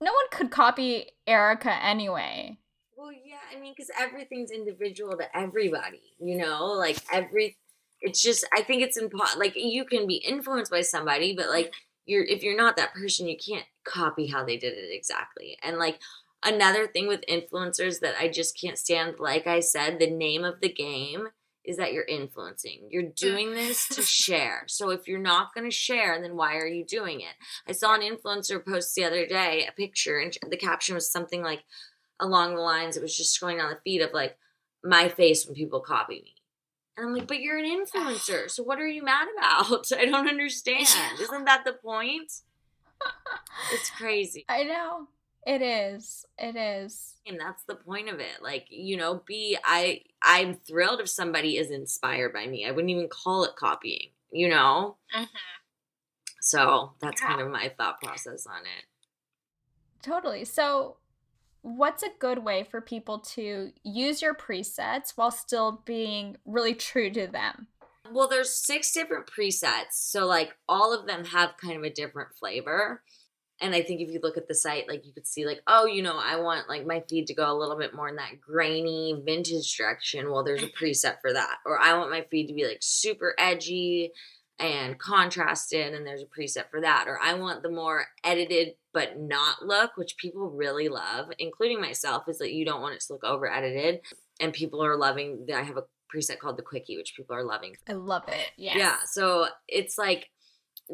no 0.00 0.12
one 0.12 0.26
could 0.32 0.50
copy 0.50 1.06
Erica 1.26 1.72
anyway. 1.84 2.58
Well, 2.96 3.12
yeah, 3.12 3.36
I 3.54 3.60
mean, 3.60 3.74
because 3.76 3.90
everything's 3.98 4.50
individual 4.50 5.16
to 5.18 5.36
everybody, 5.36 6.00
you 6.18 6.36
know, 6.38 6.66
like 6.66 6.98
every, 7.12 7.56
it's 8.00 8.22
just, 8.22 8.44
I 8.56 8.62
think 8.62 8.82
it's 8.82 8.96
important. 8.96 9.38
Like 9.38 9.52
you 9.54 9.84
can 9.84 10.06
be 10.06 10.16
influenced 10.16 10.72
by 10.72 10.80
somebody, 10.80 11.34
but 11.36 11.48
like 11.48 11.72
you're, 12.06 12.24
if 12.24 12.42
you're 12.42 12.56
not 12.56 12.76
that 12.76 12.94
person, 12.94 13.28
you 13.28 13.36
can't 13.36 13.66
copy 13.84 14.26
how 14.26 14.44
they 14.44 14.56
did 14.56 14.72
it 14.72 14.88
exactly. 14.92 15.58
And 15.62 15.78
like 15.78 16.00
another 16.42 16.86
thing 16.86 17.06
with 17.06 17.24
influencers 17.28 18.00
that 18.00 18.14
I 18.18 18.28
just 18.28 18.58
can't 18.60 18.78
stand, 18.78 19.16
like 19.18 19.46
I 19.46 19.60
said, 19.60 19.98
the 19.98 20.10
name 20.10 20.42
of 20.42 20.60
the 20.60 20.72
game 20.72 21.28
is 21.64 21.76
that 21.76 21.92
you're 21.92 22.04
influencing. 22.04 22.88
You're 22.90 23.04
mm. 23.04 23.14
doing 23.14 23.54
this 23.54 23.88
to 23.88 24.02
share. 24.02 24.64
So 24.66 24.90
if 24.90 25.06
you're 25.06 25.18
not 25.18 25.54
going 25.54 25.68
to 25.68 25.74
share, 25.74 26.20
then 26.20 26.36
why 26.36 26.56
are 26.56 26.66
you 26.66 26.84
doing 26.84 27.20
it? 27.20 27.34
I 27.66 27.72
saw 27.72 27.94
an 27.94 28.00
influencer 28.00 28.64
post 28.64 28.94
the 28.94 29.04
other 29.04 29.26
day 29.26 29.66
a 29.68 29.72
picture, 29.72 30.18
and 30.18 30.36
the 30.50 30.56
caption 30.56 30.94
was 30.94 31.10
something 31.10 31.42
like, 31.42 31.64
along 32.22 32.54
the 32.54 32.60
lines 32.60 32.96
it 32.96 33.02
was 33.02 33.16
just 33.16 33.38
scrolling 33.38 33.58
down 33.58 33.70
the 33.70 33.80
feed 33.84 34.00
of 34.00 34.12
like 34.12 34.38
my 34.82 35.08
face 35.08 35.44
when 35.44 35.54
people 35.54 35.80
copy 35.80 36.22
me 36.22 36.34
and 36.96 37.06
i'm 37.06 37.14
like 37.14 37.26
but 37.26 37.40
you're 37.40 37.58
an 37.58 37.64
influencer 37.64 38.48
so 38.50 38.62
what 38.62 38.78
are 38.78 38.86
you 38.86 39.02
mad 39.02 39.26
about 39.36 39.86
i 39.98 40.06
don't 40.06 40.28
understand 40.28 40.86
isn't 41.20 41.44
that 41.44 41.64
the 41.64 41.72
point 41.72 42.32
it's 43.72 43.90
crazy 43.90 44.44
I 44.48 44.62
know. 44.62 45.08
It 45.46 45.60
is. 45.62 46.24
It 46.38 46.56
is. 46.56 47.16
and 47.26 47.38
that's 47.40 47.64
the 47.64 47.74
point 47.74 48.08
of 48.08 48.20
it 48.20 48.42
like 48.42 48.66
you 48.70 48.96
know 48.96 49.22
be 49.26 49.56
i 49.64 50.00
i'm 50.22 50.54
thrilled 50.54 51.00
if 51.00 51.08
somebody 51.08 51.56
is 51.56 51.70
inspired 51.70 52.32
by 52.32 52.46
me 52.46 52.66
i 52.66 52.70
wouldn't 52.70 52.90
even 52.90 53.08
call 53.08 53.44
it 53.44 53.54
copying 53.56 54.08
you 54.32 54.48
know 54.48 54.96
mm-hmm. 55.14 55.24
so 56.40 56.92
that's 57.00 57.20
Yeah. 57.22 57.28
kind 57.28 57.40
of 57.40 57.50
my 57.50 57.72
thought 57.76 58.00
process 58.02 58.46
on 58.46 58.62
it 58.62 58.84
Totally. 60.02 60.44
So, 60.44 60.96
what's 61.62 62.02
a 62.02 62.08
good 62.18 62.38
way 62.44 62.64
for 62.64 62.80
people 62.80 63.20
to 63.20 63.70
use 63.84 64.20
your 64.20 64.34
presets 64.34 65.12
while 65.14 65.30
still 65.30 65.80
being 65.84 66.36
really 66.44 66.74
true 66.74 67.08
to 67.10 67.28
them? 67.28 67.68
Well, 68.12 68.26
there's 68.26 68.50
six 68.52 68.90
different 68.92 69.26
presets, 69.26 69.92
so 69.92 70.26
like 70.26 70.56
all 70.68 70.92
of 70.92 71.06
them 71.06 71.24
have 71.26 71.56
kind 71.56 71.76
of 71.76 71.84
a 71.84 71.90
different 71.90 72.34
flavor. 72.34 73.02
And 73.62 73.74
I 73.74 73.82
think 73.82 74.00
if 74.00 74.10
you 74.10 74.18
look 74.22 74.36
at 74.36 74.48
the 74.48 74.54
site, 74.54 74.88
like 74.88 75.06
you 75.06 75.12
could 75.12 75.26
see, 75.26 75.46
like, 75.46 75.62
oh, 75.66 75.86
you 75.86 76.02
know, 76.02 76.18
I 76.18 76.36
want 76.40 76.68
like 76.68 76.84
my 76.84 77.02
feed 77.08 77.28
to 77.28 77.34
go 77.34 77.50
a 77.50 77.56
little 77.56 77.78
bit 77.78 77.94
more 77.94 78.08
in 78.08 78.16
that 78.16 78.40
grainy 78.40 79.14
vintage 79.24 79.76
direction. 79.76 80.30
Well, 80.30 80.42
there's 80.42 80.64
a 80.64 80.66
preset 80.82 81.20
for 81.22 81.32
that. 81.32 81.58
Or 81.64 81.80
I 81.80 81.96
want 81.96 82.10
my 82.10 82.26
feed 82.30 82.48
to 82.48 82.54
be 82.54 82.66
like 82.66 82.78
super 82.80 83.34
edgy 83.38 84.10
and 84.58 84.98
contrasted, 84.98 85.94
and 85.94 86.06
there's 86.06 86.22
a 86.22 86.26
preset 86.26 86.70
for 86.70 86.80
that. 86.80 87.06
Or 87.08 87.18
I 87.20 87.34
want 87.34 87.62
the 87.62 87.70
more 87.70 88.06
edited 88.24 88.74
but 88.92 89.18
not 89.18 89.64
look, 89.64 89.92
which 89.96 90.18
people 90.18 90.50
really 90.50 90.88
love, 90.88 91.30
including 91.38 91.80
myself, 91.80 92.24
is 92.28 92.38
that 92.38 92.52
you 92.52 92.64
don't 92.64 92.82
want 92.82 92.94
it 92.94 93.00
to 93.00 93.12
look 93.14 93.24
over 93.24 93.50
edited. 93.50 94.00
And 94.38 94.52
people 94.52 94.84
are 94.84 94.96
loving 94.96 95.46
that 95.46 95.56
I 95.56 95.62
have 95.62 95.76
a 95.78 95.84
preset 96.14 96.38
called 96.38 96.58
the 96.58 96.62
quickie, 96.62 96.96
which 96.96 97.14
people 97.16 97.34
are 97.34 97.44
loving. 97.44 97.74
I 97.88 97.92
love 97.92 98.24
it. 98.28 98.50
Yeah. 98.56 98.76
Yeah, 98.76 98.96
so 99.10 99.46
it's 99.68 99.96
like 99.96 100.28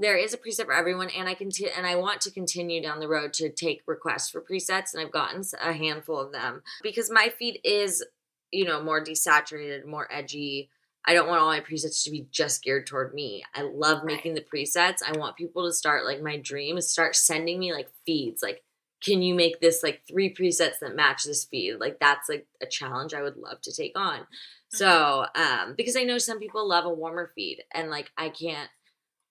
there 0.00 0.16
is 0.16 0.34
a 0.34 0.38
preset 0.38 0.66
for 0.66 0.74
everyone, 0.74 1.10
and 1.10 1.28
I 1.28 1.34
continue 1.34 1.72
and 1.76 1.86
I 1.86 1.96
want 1.96 2.20
to 2.22 2.30
continue 2.30 2.82
down 2.82 3.00
the 3.00 3.08
road 3.08 3.32
to 3.34 3.50
take 3.50 3.82
requests 3.86 4.30
for 4.30 4.40
presets, 4.40 4.92
and 4.92 5.02
I've 5.02 5.12
gotten 5.12 5.42
a 5.62 5.72
handful 5.72 6.18
of 6.18 6.32
them 6.32 6.62
because 6.82 7.10
my 7.10 7.32
feed 7.38 7.60
is, 7.64 8.04
you 8.50 8.64
know, 8.64 8.82
more 8.82 9.02
desaturated, 9.02 9.84
more 9.84 10.08
edgy. 10.10 10.70
I 11.06 11.14
don't 11.14 11.28
want 11.28 11.40
all 11.40 11.48
my 11.48 11.60
presets 11.60 12.04
to 12.04 12.10
be 12.10 12.26
just 12.30 12.62
geared 12.62 12.86
toward 12.86 13.14
me. 13.14 13.42
I 13.54 13.62
love 13.62 14.04
making 14.04 14.34
the 14.34 14.44
presets. 14.44 14.98
I 15.06 15.16
want 15.16 15.36
people 15.36 15.66
to 15.66 15.72
start 15.72 16.04
like 16.04 16.20
my 16.20 16.36
dream 16.36 16.76
is 16.76 16.90
start 16.90 17.16
sending 17.16 17.58
me 17.58 17.72
like 17.72 17.88
feeds, 18.04 18.42
like 18.42 18.62
can 19.02 19.22
you 19.22 19.34
make 19.34 19.60
this 19.60 19.82
like 19.82 20.02
three 20.08 20.34
presets 20.34 20.80
that 20.80 20.96
match 20.96 21.24
this 21.24 21.44
feed? 21.44 21.76
Like 21.76 21.98
that's 22.00 22.28
like 22.28 22.46
a 22.60 22.66
challenge 22.66 23.14
I 23.14 23.22
would 23.22 23.36
love 23.36 23.60
to 23.62 23.72
take 23.72 23.96
on. 23.96 24.26
So, 24.70 25.24
um, 25.34 25.74
because 25.76 25.96
I 25.96 26.02
know 26.02 26.18
some 26.18 26.38
people 26.38 26.68
love 26.68 26.84
a 26.84 26.92
warmer 26.92 27.30
feed 27.34 27.62
and 27.72 27.90
like 27.90 28.10
I 28.18 28.28
can't, 28.28 28.68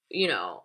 you 0.09 0.27
know, 0.27 0.63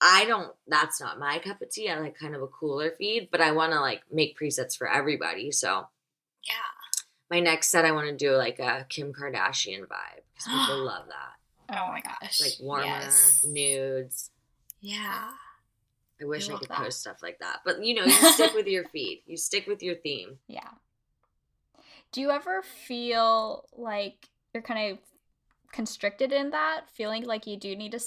I 0.00 0.24
don't, 0.26 0.52
that's 0.66 1.00
not 1.00 1.18
my 1.18 1.38
cup 1.38 1.62
of 1.62 1.70
tea. 1.70 1.88
I 1.88 1.98
like 1.98 2.18
kind 2.18 2.34
of 2.34 2.42
a 2.42 2.46
cooler 2.46 2.90
feed, 2.90 3.28
but 3.30 3.40
I 3.40 3.52
want 3.52 3.72
to 3.72 3.80
like 3.80 4.02
make 4.12 4.38
presets 4.38 4.76
for 4.76 4.88
everybody. 4.90 5.50
So, 5.50 5.86
Yeah. 6.46 6.54
my 7.30 7.40
next 7.40 7.70
set, 7.70 7.84
I 7.84 7.92
want 7.92 8.08
to 8.08 8.16
do 8.16 8.32
like 8.36 8.58
a 8.58 8.86
Kim 8.88 9.12
Kardashian 9.12 9.80
vibe 9.80 10.22
because 10.34 10.46
people 10.46 10.78
love 10.84 11.06
that. 11.08 11.76
Oh 11.78 11.88
my 11.90 12.02
gosh. 12.02 12.40
Like 12.40 12.52
warmer, 12.60 12.84
Yes. 12.84 13.44
nudes. 13.48 14.30
Yeah. 14.80 15.30
I 16.20 16.24
wish 16.26 16.48
I, 16.48 16.52
love 16.52 16.60
could 16.60 16.68
that. 16.70 16.78
post 16.78 17.00
stuff 17.00 17.22
like 17.22 17.38
that. 17.38 17.60
But 17.64 17.82
you 17.82 17.94
know, 17.96 18.04
you 18.04 18.10
stick 18.32 18.52
with 18.54 18.66
your 18.66 18.84
feed, 18.88 19.22
you 19.26 19.36
stick 19.38 19.66
with 19.66 19.82
your 19.82 19.94
theme. 19.94 20.38
Yeah. 20.48 20.68
Do 22.12 22.20
you 22.20 22.30
ever 22.30 22.62
feel 22.62 23.64
like 23.76 24.28
you're 24.52 24.62
kind 24.62 24.92
of 24.92 24.98
constricted 25.72 26.32
in 26.32 26.50
that, 26.50 26.82
feeling 26.92 27.24
like 27.24 27.46
you 27.46 27.56
do 27.56 27.74
need 27.74 27.90
to 27.92 28.00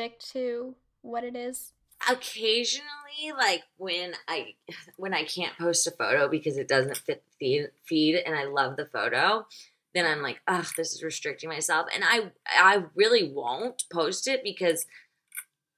stick 0.00 0.18
to 0.18 0.74
what 1.02 1.24
it 1.24 1.36
is? 1.36 1.72
occasionally 2.08 3.30
like 3.36 3.62
when 3.76 4.14
i 4.26 4.54
when 4.96 5.12
i 5.12 5.22
can't 5.22 5.58
post 5.58 5.86
a 5.86 5.90
photo 5.90 6.28
because 6.28 6.56
it 6.56 6.66
doesn't 6.66 6.96
fit 6.96 7.22
the 7.38 7.66
feed 7.86 8.16
and 8.24 8.34
i 8.34 8.44
love 8.44 8.76
the 8.76 8.86
photo 8.86 9.44
then 9.92 10.06
I'm 10.06 10.22
like, 10.22 10.40
ugh, 10.46 10.66
this 10.76 10.94
is 10.94 11.02
restricting 11.02 11.48
myself. 11.48 11.88
And 11.92 12.04
I 12.04 12.30
I 12.46 12.84
really 12.94 13.32
won't 13.32 13.82
post 13.92 14.28
it 14.28 14.44
because 14.44 14.86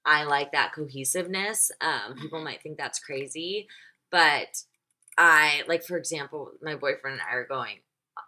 I 0.05 0.25
like 0.25 0.53
that 0.53 0.73
cohesiveness. 0.75 1.71
Um, 1.81 2.15
people 2.21 2.39
Mm-hmm. 2.39 2.45
might 2.45 2.63
think 2.63 2.77
that's 2.77 2.99
crazy, 2.99 3.69
but 4.11 4.49
I 5.17 5.63
like, 5.69 5.85
for 5.85 5.97
example, 5.97 6.53
my 6.63 6.75
boyfriend 6.75 7.21
and 7.21 7.23
I 7.23 7.35
are 7.37 7.47
going 7.47 7.79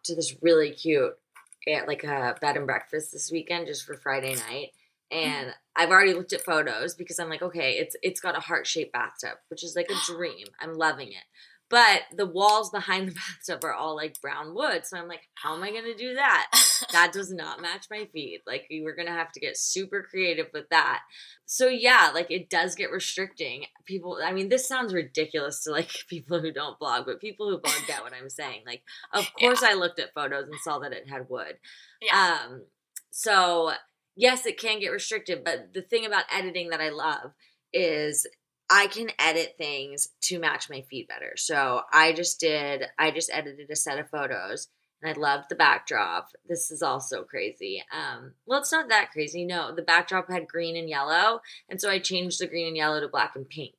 to 0.05 0.15
this 0.15 0.35
really 0.41 0.71
cute, 0.71 1.19
eh, 1.67 1.83
like 1.87 2.05
a 2.05 2.37
bed 2.41 2.57
and 2.57 2.67
breakfast 2.67 3.13
this 3.13 3.31
weekend 3.31 3.67
just 3.67 3.85
for 3.85 3.95
Friday 3.97 4.37
night. 4.37 4.69
And 5.11 5.53
I've 5.77 5.91
already 5.91 6.15
looked 6.15 6.33
at 6.33 6.45
photos 6.45 6.95
because 6.95 7.19
I'm 7.19 7.29
like, 7.29 7.43
okay, 7.43 7.73
it's 7.73 7.97
it's 8.03 8.21
got 8.21 8.37
a 8.37 8.41
heart 8.41 8.67
shaped 8.67 8.93
bathtub, 8.93 9.39
which 9.49 9.65
is 9.65 9.75
like 9.77 9.91
a 9.91 10.07
dream. 10.13 10.47
I'm 10.61 10.75
loving 10.75 11.09
it. 11.09 11.25
But 11.71 12.03
the 12.15 12.27
walls 12.27 12.71
behind 12.71 13.09
the 13.09 13.15
bathtub 13.49 13.65
are 13.65 13.73
all 13.73 13.97
like 13.97 14.21
brown 14.21 14.55
wood. 14.55 14.85
So 14.85 14.97
I'm 14.97 15.09
like, 15.09 15.29
how 15.35 15.57
am 15.57 15.63
I 15.63 15.73
gonna 15.73 15.97
do 15.97 16.15
that? 16.15 16.49
That 16.93 17.13
does 17.13 17.33
not 17.33 17.61
match 17.61 17.87
my 17.91 18.07
feed. 18.13 18.43
Like 18.47 18.67
you 18.71 18.85
were 18.85 18.95
gonna 18.95 19.11
have 19.11 19.33
to 19.33 19.41
get 19.41 19.57
super 19.57 20.07
creative 20.09 20.47
with 20.53 20.69
that. 20.71 21.01
So 21.47 21.67
yeah, 21.67 22.11
like 22.15 22.31
it 22.31 22.51
does 22.51 22.75
get 22.75 22.93
restricting. 22.93 23.65
People 23.87 24.19
I 24.25 24.33
mean, 24.33 24.49
this 24.51 24.69
sounds 24.69 24.95
ridiculous 24.95 25.65
to 25.65 25.73
like 25.73 25.91
people 26.09 26.41
who 26.41 26.53
don't 26.53 26.79
blog, 26.79 27.07
but 27.07 27.21
people 27.21 27.51
who 27.51 27.59
blog 27.59 27.87
get 27.87 28.03
what 28.03 28.13
I'm 28.13 28.31
saying. 28.31 28.63
Like, 28.67 28.83
of 29.13 29.33
course 29.41 29.63
I 29.63 29.75
looked 29.75 29.99
at 29.99 30.15
photos 30.15 30.47
and 30.47 30.61
saw 30.63 30.79
that 30.81 30.93
it 30.93 31.09
had 31.09 31.29
wood. 31.29 31.57
Yeah. 32.01 32.39
Um, 32.45 32.63
so 33.11 33.73
yes, 34.17 34.47
it 34.47 34.59
can 34.59 34.81
get 34.81 34.89
restricted, 34.89 35.45
but 35.45 35.73
the 35.75 35.83
thing 35.83 36.07
about 36.07 36.25
editing 36.33 36.71
that 36.71 36.81
I 36.81 36.91
love 36.91 37.33
is 37.73 38.27
I 38.71 38.87
can 38.87 39.11
edit 39.19 39.55
things 39.59 40.09
to 40.23 40.39
match 40.39 40.71
my 40.71 40.83
feed 40.89 41.09
better. 41.09 41.33
So 41.37 41.83
I 41.93 42.13
just 42.13 42.41
did, 42.41 42.85
I 42.99 43.11
just 43.11 43.31
edited 43.33 43.71
a 43.71 43.77
set 43.77 43.99
of 43.99 44.09
photos 44.09 44.69
and 45.03 45.11
I 45.15 45.21
loved 45.21 45.47
the 45.49 45.55
backdrop. 45.55 46.29
This 46.49 46.71
is 46.71 46.83
also 46.83 47.25
crazy. 47.25 47.85
Um, 47.93 48.33
well, 48.47 48.61
it's 48.61 48.73
not 48.73 48.89
that 48.89 49.11
crazy. 49.13 49.45
No, 49.45 49.75
the 49.75 49.83
backdrop 49.83 50.31
had 50.31 50.49
green 50.49 50.77
and 50.77 50.89
yellow. 50.89 51.41
And 51.69 51.81
so 51.81 51.91
I 51.91 51.99
changed 51.99 52.41
the 52.41 52.47
green 52.47 52.69
and 52.69 52.77
yellow 52.77 53.01
to 53.01 53.09
black 53.09 53.33
and 53.37 53.49
pink 53.49 53.75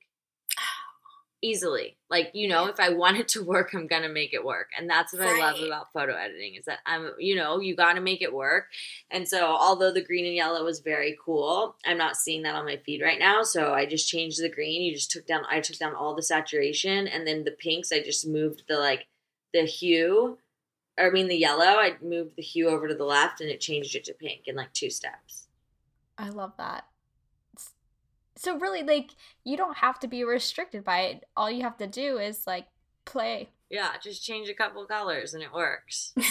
easily. 1.46 1.98
Like, 2.10 2.32
you 2.34 2.48
know, 2.48 2.68
if 2.68 2.80
I 2.80 2.90
want 2.90 3.18
it 3.18 3.28
to 3.30 3.44
work, 3.44 3.74
I'm 3.74 3.88
going 3.88 4.02
to 4.02 4.10
make 4.10 4.34
it 4.34 4.44
work. 4.44 4.70
And 4.78 4.90
that's 4.90 5.14
what 5.14 5.22
I 5.22 5.40
love 5.40 5.62
about 5.62 5.94
photo 5.94 6.16
editing 6.16 6.56
is 6.56 6.66
that 6.66 6.80
I'm, 6.86 7.12
you 7.20 7.36
know, 7.36 7.60
you 7.60 7.76
got 7.76 7.94
to 7.94 8.02
make 8.02 8.22
it 8.22 8.34
work. 8.34 8.68
And 9.12 9.28
so, 9.28 9.46
although 9.46 9.92
the 9.92 10.04
green 10.04 10.26
and 10.26 10.36
yellow 10.36 10.64
was 10.64 10.80
very 10.80 11.18
cool, 11.24 11.76
I'm 11.86 11.98
not 11.98 12.18
seeing 12.18 12.44
that 12.44 12.56
on 12.56 12.66
my 12.66 12.78
feed 12.78 13.02
right 13.02 13.20
now. 13.20 13.44
So, 13.44 13.74
I 13.74 13.86
just 13.86 14.10
changed 14.10 14.42
the 14.42 14.50
green. 14.50 14.82
You 14.82 14.94
just 14.94 15.12
took 15.12 15.28
down, 15.28 15.44
I 15.50 15.60
took 15.62 15.78
down 15.78 15.96
all 15.96 16.16
the 16.16 16.24
saturation. 16.24 17.08
And 17.08 17.28
then 17.28 17.44
the 17.44 17.52
pinks, 17.52 17.92
I 17.92 18.00
just 18.02 18.28
moved 18.28 18.64
the 18.68 18.78
like 18.78 19.08
the 19.54 19.64
hue, 19.64 20.38
or 20.98 21.08
I 21.08 21.10
mean, 21.12 21.28
the 21.28 21.36
yellow, 21.36 21.66
I 21.66 21.96
moved 22.02 22.36
the 22.36 22.44
hue 22.44 22.70
over 22.70 22.88
to 22.88 22.96
the 22.96 23.06
left 23.06 23.42
and 23.42 23.50
it 23.50 23.62
changed 23.62 23.96
it 23.96 24.06
to 24.06 24.14
pink 24.14 24.44
in 24.48 24.56
like 24.56 24.74
two 24.74 24.90
steps. 24.90 25.48
I 26.18 26.30
love 26.30 26.54
that. 26.58 26.86
So 28.38 28.58
really 28.58 28.84
like 28.84 29.12
you 29.44 29.56
don't 29.58 29.78
have 29.78 30.00
to 30.02 30.08
be 30.08 30.24
restricted 30.24 30.84
by 30.84 31.02
it. 31.02 31.24
All 31.38 31.50
you 31.50 31.64
have 31.64 31.78
to 31.78 31.88
do 31.88 32.18
is 32.18 32.46
like 32.46 32.68
play. 33.06 33.50
Yeah, 33.70 33.92
just 34.02 34.24
change 34.24 34.50
a 34.50 34.54
couple 34.54 34.86
colors 34.86 35.34
and 35.34 35.42
it 35.44 35.54
works. 35.54 36.14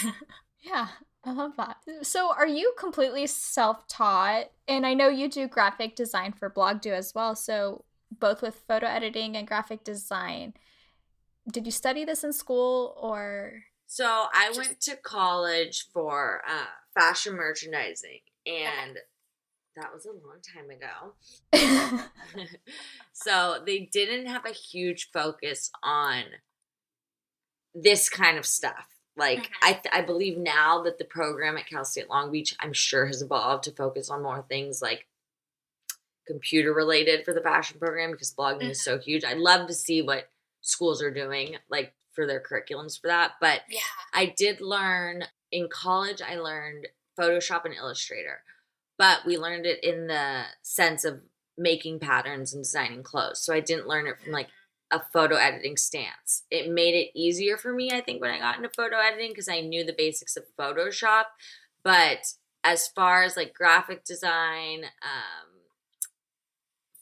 Yeah, 0.67 0.87
I 1.23 1.31
love 1.31 1.51
that. 1.57 1.77
So 2.01 2.33
are 2.33 2.47
you 2.47 2.73
completely 2.79 3.27
self-taught? 3.27 4.45
And 4.67 4.83
I 4.83 4.95
know 4.95 5.09
you 5.09 5.29
do 5.29 5.47
graphic 5.47 5.95
design 5.95 6.31
for 6.33 6.49
Blog-Doo 6.49 6.91
as 6.91 7.13
well. 7.13 7.35
So 7.35 7.85
both 8.19 8.41
with 8.41 8.63
photo 8.67 8.87
editing 8.87 9.37
and 9.37 9.47
graphic 9.47 9.83
design. 9.83 10.55
Did 11.51 11.67
you 11.67 11.71
study 11.71 12.03
this 12.03 12.23
in 12.23 12.33
school 12.33 12.97
or 12.99 13.61
So 13.85 14.05
I 14.33 14.47
Just- 14.47 14.57
went 14.57 14.81
to 14.81 14.95
college 14.95 15.85
for 15.93 16.41
uh, 16.49 16.65
fashion 16.99 17.35
merchandising, 17.35 18.21
and 18.47 18.97
that 19.75 19.93
was 19.93 20.05
a 20.05 20.11
long 20.11 20.39
time 20.41 20.69
ago. 20.69 22.03
so 23.13 23.61
they 23.65 23.89
didn't 23.91 24.27
have 24.27 24.45
a 24.45 24.51
huge 24.51 25.09
focus 25.11 25.71
on 25.83 26.23
this 27.73 28.09
kind 28.09 28.37
of 28.37 28.45
stuff. 28.45 28.87
Like 29.17 29.43
Mhm. 29.43 29.49
I, 29.63 29.73
th- 29.73 29.85
I 29.93 30.01
believe 30.01 30.37
now 30.37 30.81
that 30.83 30.97
the 30.97 31.05
program 31.05 31.57
at 31.57 31.67
Cal 31.67 31.85
State 31.85 32.09
Long 32.09 32.31
Beach, 32.31 32.55
I'm 32.59 32.73
sure 32.73 33.05
has 33.05 33.21
evolved 33.21 33.63
to 33.65 33.71
focus 33.71 34.09
on 34.09 34.23
more 34.23 34.45
things 34.47 34.81
like 34.81 35.07
computer 36.27 36.73
related 36.73 37.23
for 37.23 37.33
the 37.33 37.41
fashion 37.41 37.79
program 37.79 38.11
because 38.11 38.33
blogging 38.33 38.69
is 38.69 38.83
so 38.83 38.97
huge. 38.97 39.23
I'd 39.23 39.37
love 39.37 39.67
to 39.67 39.73
see 39.73 40.01
what 40.01 40.29
schools 40.61 41.01
are 41.01 41.11
doing 41.11 41.57
like 41.69 41.93
for 42.13 42.25
their 42.25 42.41
curriculums 42.41 42.99
for 42.99 43.07
that, 43.07 43.33
but 43.39 43.61
yeah. 43.69 43.79
I 44.13 44.33
did 44.37 44.59
learn 44.61 45.25
in 45.51 45.67
college, 45.69 46.21
I 46.21 46.37
learned 46.37 46.87
Photoshop 47.19 47.65
and 47.65 47.73
Illustrator, 47.75 48.41
but 48.97 49.25
we 49.25 49.37
learned 49.37 49.65
it 49.65 49.83
in 49.83 50.07
the 50.07 50.43
sense 50.61 51.03
of 51.03 51.21
making 51.57 51.99
patterns 51.99 52.53
and 52.53 52.63
designing 52.63 53.03
clothes. 53.03 53.41
So 53.41 53.53
I 53.53 53.59
didn't 53.59 53.87
learn 53.87 54.07
it 54.07 54.19
from 54.19 54.31
like 54.33 54.47
a 54.91 55.01
photo 55.13 55.35
editing 55.35 55.77
stance. 55.77 56.43
It 56.51 56.69
made 56.69 56.95
it 56.95 57.11
easier 57.15 57.57
for 57.57 57.73
me, 57.73 57.91
I 57.91 58.01
think, 58.01 58.21
when 58.21 58.31
I 58.31 58.39
got 58.39 58.57
into 58.57 58.69
photo 58.69 58.97
editing 58.97 59.31
because 59.31 59.49
I 59.49 59.61
knew 59.61 59.83
the 59.83 59.95
basics 59.97 60.37
of 60.37 60.43
Photoshop. 60.59 61.25
But 61.83 62.25
as 62.63 62.87
far 62.87 63.23
as 63.23 63.37
like 63.37 63.53
graphic 63.53 64.03
design, 64.03 64.85
um, 65.01 65.55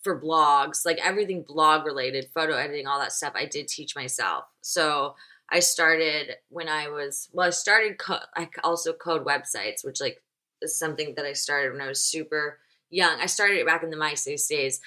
for 0.03 0.19
blogs, 0.19 0.86
like 0.86 0.99
everything 1.01 1.43
blog 1.47 1.86
related, 1.86 2.27
photo 2.36 2.53
editing, 2.56 2.86
all 2.86 2.99
that 2.99 3.13
stuff, 3.13 3.34
I 3.36 3.45
did 3.45 3.67
teach 3.67 3.95
myself. 3.95 4.45
So 4.62 5.15
I 5.49 5.60
started 5.60 6.36
when 6.49 6.67
I 6.67 6.89
was 6.89 7.29
well, 7.32 7.47
I 7.47 7.51
started 7.51 7.97
co- 7.97 8.19
I 8.36 8.49
also 8.63 8.93
code 8.93 9.25
websites, 9.25 9.84
which 9.84 10.01
like 10.01 10.21
is 10.63 10.78
something 10.78 11.13
that 11.15 11.26
I 11.26 11.34
started 11.34 11.73
when 11.73 11.82
I 11.82 11.88
was 11.88 12.02
super 12.02 12.60
young. 12.89 13.19
I 13.19 13.26
started 13.26 13.58
it 13.58 13.65
back 13.65 13.84
in 13.84 13.89
the 13.89 13.97
MySpace 13.97 14.47
days 14.47 14.82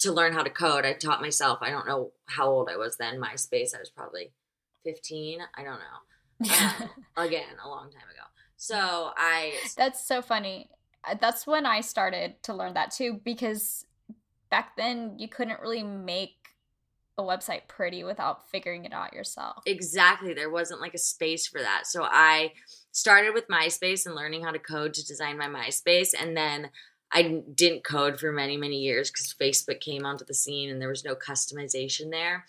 to 0.00 0.12
learn 0.12 0.32
how 0.32 0.42
to 0.42 0.50
code. 0.50 0.84
I 0.84 0.92
taught 0.92 1.20
myself. 1.20 1.58
I 1.62 1.70
don't 1.70 1.86
know 1.86 2.12
how 2.26 2.48
old 2.48 2.68
I 2.70 2.76
was 2.76 2.96
then. 2.96 3.20
MySpace, 3.20 3.74
I 3.74 3.78
was 3.78 3.90
probably 3.90 4.32
15. 4.84 5.40
I 5.56 5.62
don't 5.62 5.78
know. 5.78 6.50
Um, 6.50 6.90
again, 7.16 7.44
a 7.64 7.68
long 7.68 7.90
time 7.90 8.02
ago. 8.10 8.26
So 8.56 9.12
I 9.16 9.54
That's 9.76 10.04
so 10.04 10.22
funny. 10.22 10.70
Uh, 11.04 11.16
That's 11.20 11.46
when 11.46 11.66
I 11.66 11.80
started 11.80 12.42
to 12.44 12.54
learn 12.54 12.74
that 12.74 12.90
too 12.90 13.20
because 13.24 13.86
back 14.50 14.76
then 14.76 15.18
you 15.18 15.28
couldn't 15.28 15.60
really 15.60 15.82
make 15.82 16.42
a 17.18 17.22
website 17.22 17.68
pretty 17.68 18.04
without 18.04 18.48
figuring 18.50 18.84
it 18.84 18.92
out 18.92 19.12
yourself. 19.12 19.62
Exactly. 19.66 20.34
There 20.34 20.50
wasn't 20.50 20.80
like 20.80 20.94
a 20.94 20.98
space 20.98 21.46
for 21.46 21.60
that. 21.60 21.86
So 21.86 22.04
I 22.04 22.52
started 22.92 23.34
with 23.34 23.48
MySpace 23.48 24.06
and 24.06 24.14
learning 24.14 24.44
how 24.44 24.52
to 24.52 24.58
code 24.58 24.94
to 24.94 25.06
design 25.06 25.38
my 25.38 25.46
MySpace. 25.46 26.14
And 26.18 26.36
then 26.36 26.70
I 27.10 27.42
didn't 27.54 27.84
code 27.84 28.20
for 28.20 28.32
many, 28.32 28.56
many 28.56 28.76
years 28.76 29.10
because 29.10 29.34
Facebook 29.34 29.80
came 29.80 30.06
onto 30.06 30.24
the 30.24 30.34
scene 30.34 30.70
and 30.70 30.80
there 30.80 30.88
was 30.88 31.04
no 31.04 31.14
customization 31.14 32.10
there. 32.10 32.44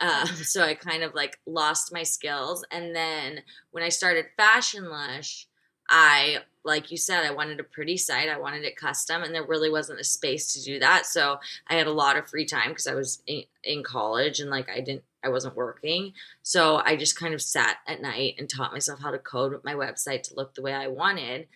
Um, 0.00 0.26
so 0.42 0.62
I 0.62 0.74
kind 0.74 1.02
of 1.02 1.14
like 1.14 1.38
lost 1.46 1.92
my 1.92 2.02
skills. 2.02 2.64
And 2.70 2.94
then 2.94 3.42
when 3.70 3.84
I 3.84 3.90
started 3.90 4.26
FashionLush, 4.38 5.46
I, 5.90 6.38
like 6.64 6.90
you 6.90 6.96
said, 6.96 7.24
I 7.24 7.30
wanted 7.30 7.60
a 7.60 7.64
pretty 7.64 7.96
site. 7.96 8.28
I 8.28 8.38
wanted 8.38 8.64
it 8.64 8.76
custom, 8.76 9.22
and 9.22 9.34
there 9.34 9.44
really 9.44 9.70
wasn't 9.70 10.00
a 10.00 10.04
space 10.04 10.52
to 10.52 10.62
do 10.62 10.78
that. 10.80 11.06
So 11.06 11.38
I 11.66 11.74
had 11.74 11.86
a 11.86 11.92
lot 11.92 12.18
of 12.18 12.28
free 12.28 12.44
time 12.44 12.68
because 12.68 12.86
I 12.86 12.94
was 12.94 13.22
in, 13.26 13.44
in 13.64 13.82
college 13.82 14.38
and 14.38 14.50
like 14.50 14.68
I 14.68 14.80
didn't, 14.80 15.04
I 15.24 15.28
wasn't 15.28 15.56
working. 15.56 16.12
So 16.42 16.80
I 16.84 16.96
just 16.96 17.18
kind 17.18 17.34
of 17.34 17.42
sat 17.42 17.78
at 17.86 18.00
night 18.00 18.34
and 18.38 18.48
taught 18.48 18.72
myself 18.72 19.00
how 19.00 19.10
to 19.10 19.18
code 19.18 19.58
my 19.64 19.74
website 19.74 20.22
to 20.24 20.34
look 20.34 20.54
the 20.54 20.62
way 20.62 20.72
I 20.72 20.86
wanted. 20.86 21.48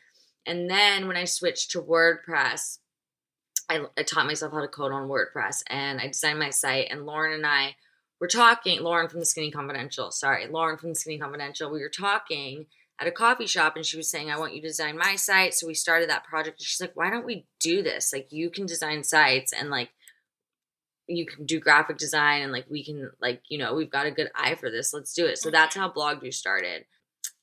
And 0.46 0.68
then 0.68 1.07
when 1.07 1.16
I 1.16 1.25
switched 1.25 1.70
to 1.72 1.81
WordPress, 1.81 2.79
I, 3.68 3.85
I 3.96 4.03
taught 4.03 4.27
myself 4.27 4.53
how 4.53 4.61
to 4.61 4.68
code 4.68 4.92
on 4.92 5.09
WordPress 5.09 5.62
and 5.68 6.01
I 6.01 6.09
designed 6.09 6.38
my 6.38 6.51
site. 6.51 6.88
And 6.90 7.07
Lauren 7.07 7.33
and 7.33 7.46
I 7.46 7.77
were 8.20 8.29
talking, 8.29 8.83
Lauren 8.83 9.09
from 9.09 9.20
the 9.20 9.27
Skinny 9.27 9.51
Confidential, 9.51 10.11
sorry, 10.11 10.46
Lauren 10.48 10.77
from 10.77 10.90
the 10.90 10.94
Skinny 10.94 11.18
Confidential, 11.18 11.70
we 11.70 11.81
were 11.81 11.88
talking 11.88 12.66
at 13.01 13.09
a 13.09 13.12
coffee 13.12 13.46
shop 13.46 13.77
and 13.77 13.87
she 13.87 13.96
was 13.96 14.11
saying, 14.11 14.31
I 14.31 14.38
want 14.38 14.55
you 14.55 14.61
to 14.62 14.68
design 14.68 14.98
my 14.98 15.16
site. 15.16 15.55
So 15.55 15.66
we 15.66 15.75
started 15.75 16.11
that 16.11 16.25
project. 16.25 16.61
And 16.61 16.66
she's 16.66 16.81
like, 16.81 16.94
why 16.94 17.11
don't 17.11 17.27
we 17.27 17.46
do 17.61 17.83
this? 17.83 18.12
Like, 18.12 18.29
you 18.31 18.51
can 18.51 18.66
design 18.66 19.03
sites 19.03 19.53
and 19.53 19.70
like, 19.70 19.90
you 21.16 21.27
can 21.27 21.44
do 21.46 21.60
graphic 21.60 21.98
design 21.98 22.42
and 22.42 22.52
like 22.52 22.67
we 22.71 22.85
can 22.85 23.10
like 23.21 23.42
you 23.48 23.58
know 23.58 23.75
we've 23.75 23.90
got 23.90 24.06
a 24.06 24.10
good 24.10 24.31
eye 24.35 24.54
for 24.54 24.71
this 24.71 24.92
let's 24.92 25.15
do 25.15 25.27
it. 25.27 25.38
So 25.38 25.50
that's 25.50 25.77
how 25.77 25.88
Blog-Doo 25.88 26.33
started. 26.33 26.85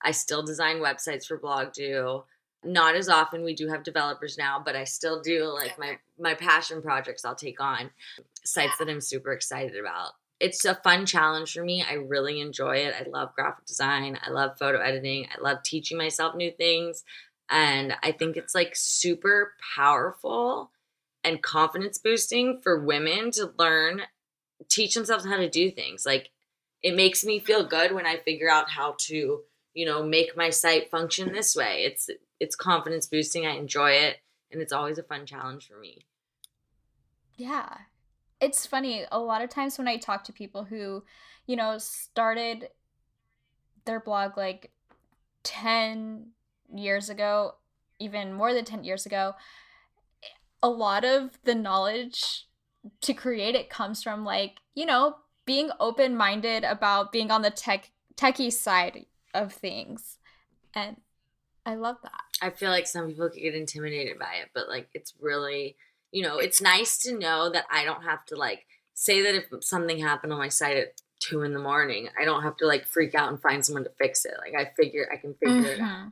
I 0.02 0.12
still 0.12 0.44
design 0.44 0.78
websites 0.78 1.26
for 1.26 1.38
Blog-Doo. 1.38 2.24
Not 2.64 2.96
as 2.96 3.08
often 3.10 3.44
we 3.44 3.56
do 3.56 3.68
have 3.70 3.84
developers 3.84 4.38
now 4.38 4.62
but 4.64 4.76
i 4.76 4.84
still 4.84 5.22
do 5.22 5.46
like 5.46 5.80
my 5.80 5.98
my 6.20 6.34
passion 6.34 6.82
projects 6.82 7.24
i'll 7.24 7.34
take 7.34 7.62
on 7.62 7.90
sites 8.44 8.78
that 8.80 8.90
i'm 8.90 9.00
super 9.02 9.32
excited 9.32 9.80
about. 9.80 10.12
It's 10.42 10.64
a 10.66 10.76
fun 10.76 11.06
challenge 11.06 11.54
for 11.54 11.64
me. 11.64 11.84
I 11.84 11.94
really 11.96 12.40
enjoy 12.40 12.78
it. 12.78 12.94
I 12.98 13.10
love 13.10 13.36
graphic 13.36 13.66
design. 13.66 14.18
I 14.26 14.30
love 14.30 14.58
photo 14.58 14.80
editing. 14.80 15.28
I 15.38 15.42
love 15.42 15.64
teaching 15.64 15.98
myself 15.98 16.36
new 16.36 16.52
things. 16.52 17.04
And 17.50 17.96
i 18.04 18.12
think 18.12 18.38
it's 18.38 18.54
like 18.54 18.74
super 18.76 19.54
powerful 19.76 20.72
and 21.24 21.42
confidence 21.42 21.98
boosting 21.98 22.60
for 22.62 22.84
women 22.84 23.32
to 23.32 23.52
learn 23.58 24.04
teach 24.70 24.94
themselves 24.94 25.26
how 25.26 25.38
to 25.38 25.50
do 25.50 25.72
things 25.72 26.06
like 26.06 26.30
it 26.82 26.96
makes 26.96 27.24
me 27.26 27.40
feel 27.40 27.66
good 27.66 27.92
when 27.94 28.06
i 28.06 28.18
figure 28.18 28.50
out 28.50 28.70
how 28.70 28.96
to 28.98 29.42
you 29.74 29.86
know, 29.86 30.04
make 30.04 30.36
my 30.36 30.50
site 30.50 30.90
function 30.90 31.32
this 31.32 31.56
way. 31.56 31.84
It's 31.86 32.10
it's 32.40 32.56
confidence 32.56 33.08
boosting. 33.08 33.46
I 33.46 33.56
enjoy 33.56 33.92
it 33.92 34.18
and 34.52 34.62
it's 34.62 34.74
always 34.74 34.98
a 34.98 35.04
fun 35.04 35.26
challenge 35.26 35.68
for 35.68 35.80
me. 35.80 36.06
Yeah. 37.36 37.78
It's 38.42 38.66
funny. 38.66 39.06
A 39.12 39.20
lot 39.20 39.42
of 39.42 39.50
times 39.50 39.78
when 39.78 39.88
I 39.88 39.98
talk 39.98 40.24
to 40.26 40.34
people 40.34 40.64
who, 40.64 41.04
you 41.46 41.56
know, 41.56 41.78
started 41.78 42.70
their 43.86 44.00
blog 44.00 44.38
like 44.38 44.72
10 45.44 46.32
years 46.76 47.10
ago, 47.10 47.56
even 48.00 48.34
more 48.34 48.54
than 48.54 48.66
10 48.66 48.84
years 48.84 49.06
ago, 49.06 49.34
a 50.62 50.70
lot 50.70 51.06
of 51.06 51.40
the 51.44 51.56
knowledge 51.56 52.46
to 53.02 53.14
create 53.14 53.56
it 53.56 53.70
comes 53.70 54.04
from 54.04 54.24
like, 54.24 54.58
you 54.76 54.86
know, 54.86 55.18
being 55.46 55.70
open-minded 55.80 56.64
about 56.64 57.12
being 57.12 57.32
on 57.32 57.42
the 57.42 57.50
tech 57.50 57.92
techie 58.16 58.52
side 58.52 59.06
of 59.34 59.54
things. 59.54 60.18
And 60.74 60.98
I 61.66 61.76
love 61.76 61.98
that. 62.04 62.22
I 62.42 62.50
feel 62.50 62.70
like 62.70 62.88
some 62.88 63.08
people 63.08 63.30
could 63.30 63.42
get 63.42 63.56
intimidated 63.56 64.18
by 64.18 64.36
it, 64.42 64.50
but 64.54 64.70
like 64.70 64.90
it's 64.94 65.14
really, 65.20 65.76
you 66.12 66.24
know, 66.24 66.38
it's 66.38 66.62
nice 66.62 66.98
to 67.00 67.18
know 67.18 67.50
that 67.50 67.66
I 67.72 67.84
don't 67.84 68.04
have 68.04 68.26
to 68.28 68.36
like 68.36 68.66
say 68.94 69.22
that 69.24 69.36
if 69.36 69.64
something 69.64 70.00
happened 70.00 70.34
on 70.34 70.40
my 70.40 70.50
site 70.50 70.78
at 70.78 71.02
two 71.20 71.44
in 71.44 71.54
the 71.54 71.60
morning, 71.60 72.10
I 72.20 72.26
don't 72.26 72.44
have 72.44 72.58
to 72.58 72.66
like 72.66 72.86
freak 72.86 73.14
out 73.16 73.30
and 73.30 73.42
find 73.42 73.66
someone 73.66 73.84
to 73.84 73.92
fix 73.98 74.26
it. 74.26 74.34
Like 74.40 74.56
I 74.56 74.72
figure 74.76 75.10
I 75.12 75.18
can 75.18 75.34
figure 75.34 75.56
mm-hmm. 75.56 75.66
it 75.66 75.80
out. 75.80 75.90
Mm-hmm. 75.90 76.08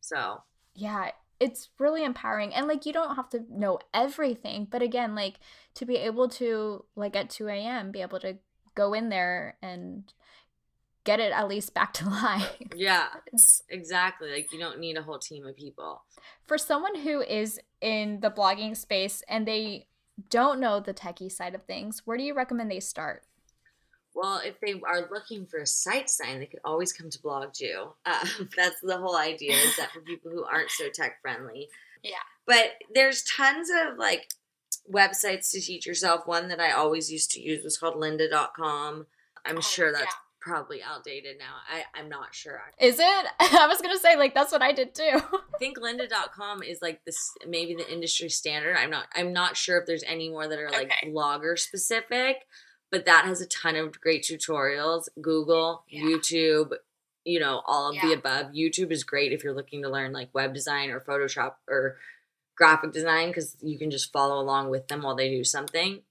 So 0.00 0.42
yeah, 0.74 1.10
it's 1.44 1.68
really 1.78 2.02
empowering. 2.02 2.54
And 2.54 2.66
like 2.66 2.86
you 2.86 2.92
don't 2.92 3.16
have 3.16 3.28
to 3.30 3.44
know 3.50 3.78
everything, 3.92 4.66
but 4.70 4.80
again, 4.80 5.14
like 5.14 5.34
to 5.74 5.84
be 5.84 5.96
able 5.96 6.26
to 6.30 6.86
like 6.96 7.14
at 7.14 7.28
2 7.28 7.48
a.m. 7.48 7.90
be 7.90 8.00
able 8.00 8.18
to 8.20 8.38
go 8.74 8.94
in 8.94 9.10
there 9.10 9.58
and 9.60 10.10
get 11.04 11.20
it 11.20 11.32
at 11.32 11.46
least 11.46 11.74
back 11.74 11.92
to 11.94 12.08
life. 12.08 12.56
Yeah, 12.74 13.08
exactly. 13.68 14.32
Like 14.32 14.52
you 14.54 14.58
don't 14.58 14.80
need 14.80 14.96
a 14.96 15.02
whole 15.02 15.18
team 15.18 15.46
of 15.46 15.54
people. 15.54 16.02
For 16.46 16.56
someone 16.56 16.96
who 16.96 17.20
is 17.20 17.60
in 17.82 18.20
the 18.20 18.30
blogging 18.30 18.74
space 18.74 19.22
and 19.28 19.46
they 19.46 19.88
don't 20.30 20.60
know 20.60 20.80
the 20.80 20.94
techie 20.94 21.30
side 21.30 21.54
of 21.54 21.64
things, 21.64 22.06
where 22.06 22.16
do 22.16 22.24
you 22.24 22.32
recommend 22.32 22.70
they 22.70 22.80
start? 22.80 23.22
Well, 24.14 24.40
if 24.44 24.60
they 24.60 24.80
are 24.86 25.08
looking 25.10 25.46
for 25.46 25.58
a 25.58 25.66
site 25.66 26.08
sign, 26.08 26.38
they 26.38 26.46
could 26.46 26.60
always 26.64 26.92
come 26.92 27.10
to 27.10 27.22
Blog-Doo. 27.22 27.88
Uh, 28.06 28.26
that's 28.56 28.80
the 28.82 28.98
whole 28.98 29.16
idea 29.16 29.54
is 29.54 29.76
that 29.76 29.90
for 29.92 30.00
people 30.00 30.30
who 30.30 30.44
aren't 30.44 30.70
so 30.70 30.88
tech 30.92 31.20
friendly. 31.20 31.68
Yeah. 32.02 32.16
But 32.46 32.72
there's 32.94 33.24
tons 33.24 33.68
of 33.70 33.98
like 33.98 34.28
websites 34.92 35.50
to 35.52 35.60
teach 35.60 35.86
yourself. 35.86 36.26
One 36.26 36.48
that 36.48 36.60
I 36.60 36.72
always 36.72 37.10
used 37.10 37.30
to 37.32 37.40
use 37.40 37.64
was 37.64 37.78
called 37.78 37.96
lynda.com. 37.96 39.06
I'm 39.46 39.58
oh, 39.58 39.60
sure 39.60 39.92
that's 39.92 40.04
yeah 40.04 40.10
probably 40.44 40.82
outdated 40.82 41.38
now. 41.38 41.54
I, 41.72 41.98
I'm 41.98 42.08
not 42.08 42.34
sure. 42.34 42.60
Is 42.78 42.98
it? 42.98 43.26
I 43.40 43.66
was 43.66 43.80
gonna 43.80 43.98
say 43.98 44.16
like 44.16 44.34
that's 44.34 44.52
what 44.52 44.62
I 44.62 44.72
did 44.72 44.94
too. 44.94 45.02
I 45.02 45.58
think 45.58 45.78
lynda.com 45.78 46.62
is 46.62 46.80
like 46.82 47.04
this 47.04 47.16
maybe 47.48 47.74
the 47.74 47.90
industry 47.90 48.28
standard. 48.28 48.76
I'm 48.76 48.90
not 48.90 49.06
I'm 49.14 49.32
not 49.32 49.56
sure 49.56 49.78
if 49.78 49.86
there's 49.86 50.04
any 50.04 50.28
more 50.28 50.46
that 50.46 50.58
are 50.58 50.70
like 50.70 50.92
okay. 50.92 51.10
blogger 51.10 51.58
specific, 51.58 52.36
but 52.94 53.06
that 53.06 53.24
has 53.24 53.40
a 53.40 53.46
ton 53.46 53.74
of 53.74 54.00
great 54.00 54.22
tutorials. 54.22 55.08
Google, 55.20 55.82
yeah. 55.88 56.02
YouTube, 56.04 56.74
you 57.24 57.40
know, 57.40 57.60
all 57.66 57.88
of 57.88 57.96
yeah. 57.96 58.06
the 58.06 58.12
above. 58.12 58.52
YouTube 58.52 58.92
is 58.92 59.02
great 59.02 59.32
if 59.32 59.42
you're 59.42 59.52
looking 59.52 59.82
to 59.82 59.88
learn 59.88 60.12
like 60.12 60.32
web 60.32 60.54
design 60.54 60.90
or 60.90 61.00
Photoshop 61.00 61.54
or 61.68 61.96
graphic 62.56 62.92
design 62.92 63.30
because 63.30 63.56
you 63.60 63.78
can 63.78 63.90
just 63.90 64.12
follow 64.12 64.40
along 64.40 64.70
with 64.70 64.86
them 64.86 65.02
while 65.02 65.16
they 65.16 65.28
do 65.28 65.42
something. 65.42 66.02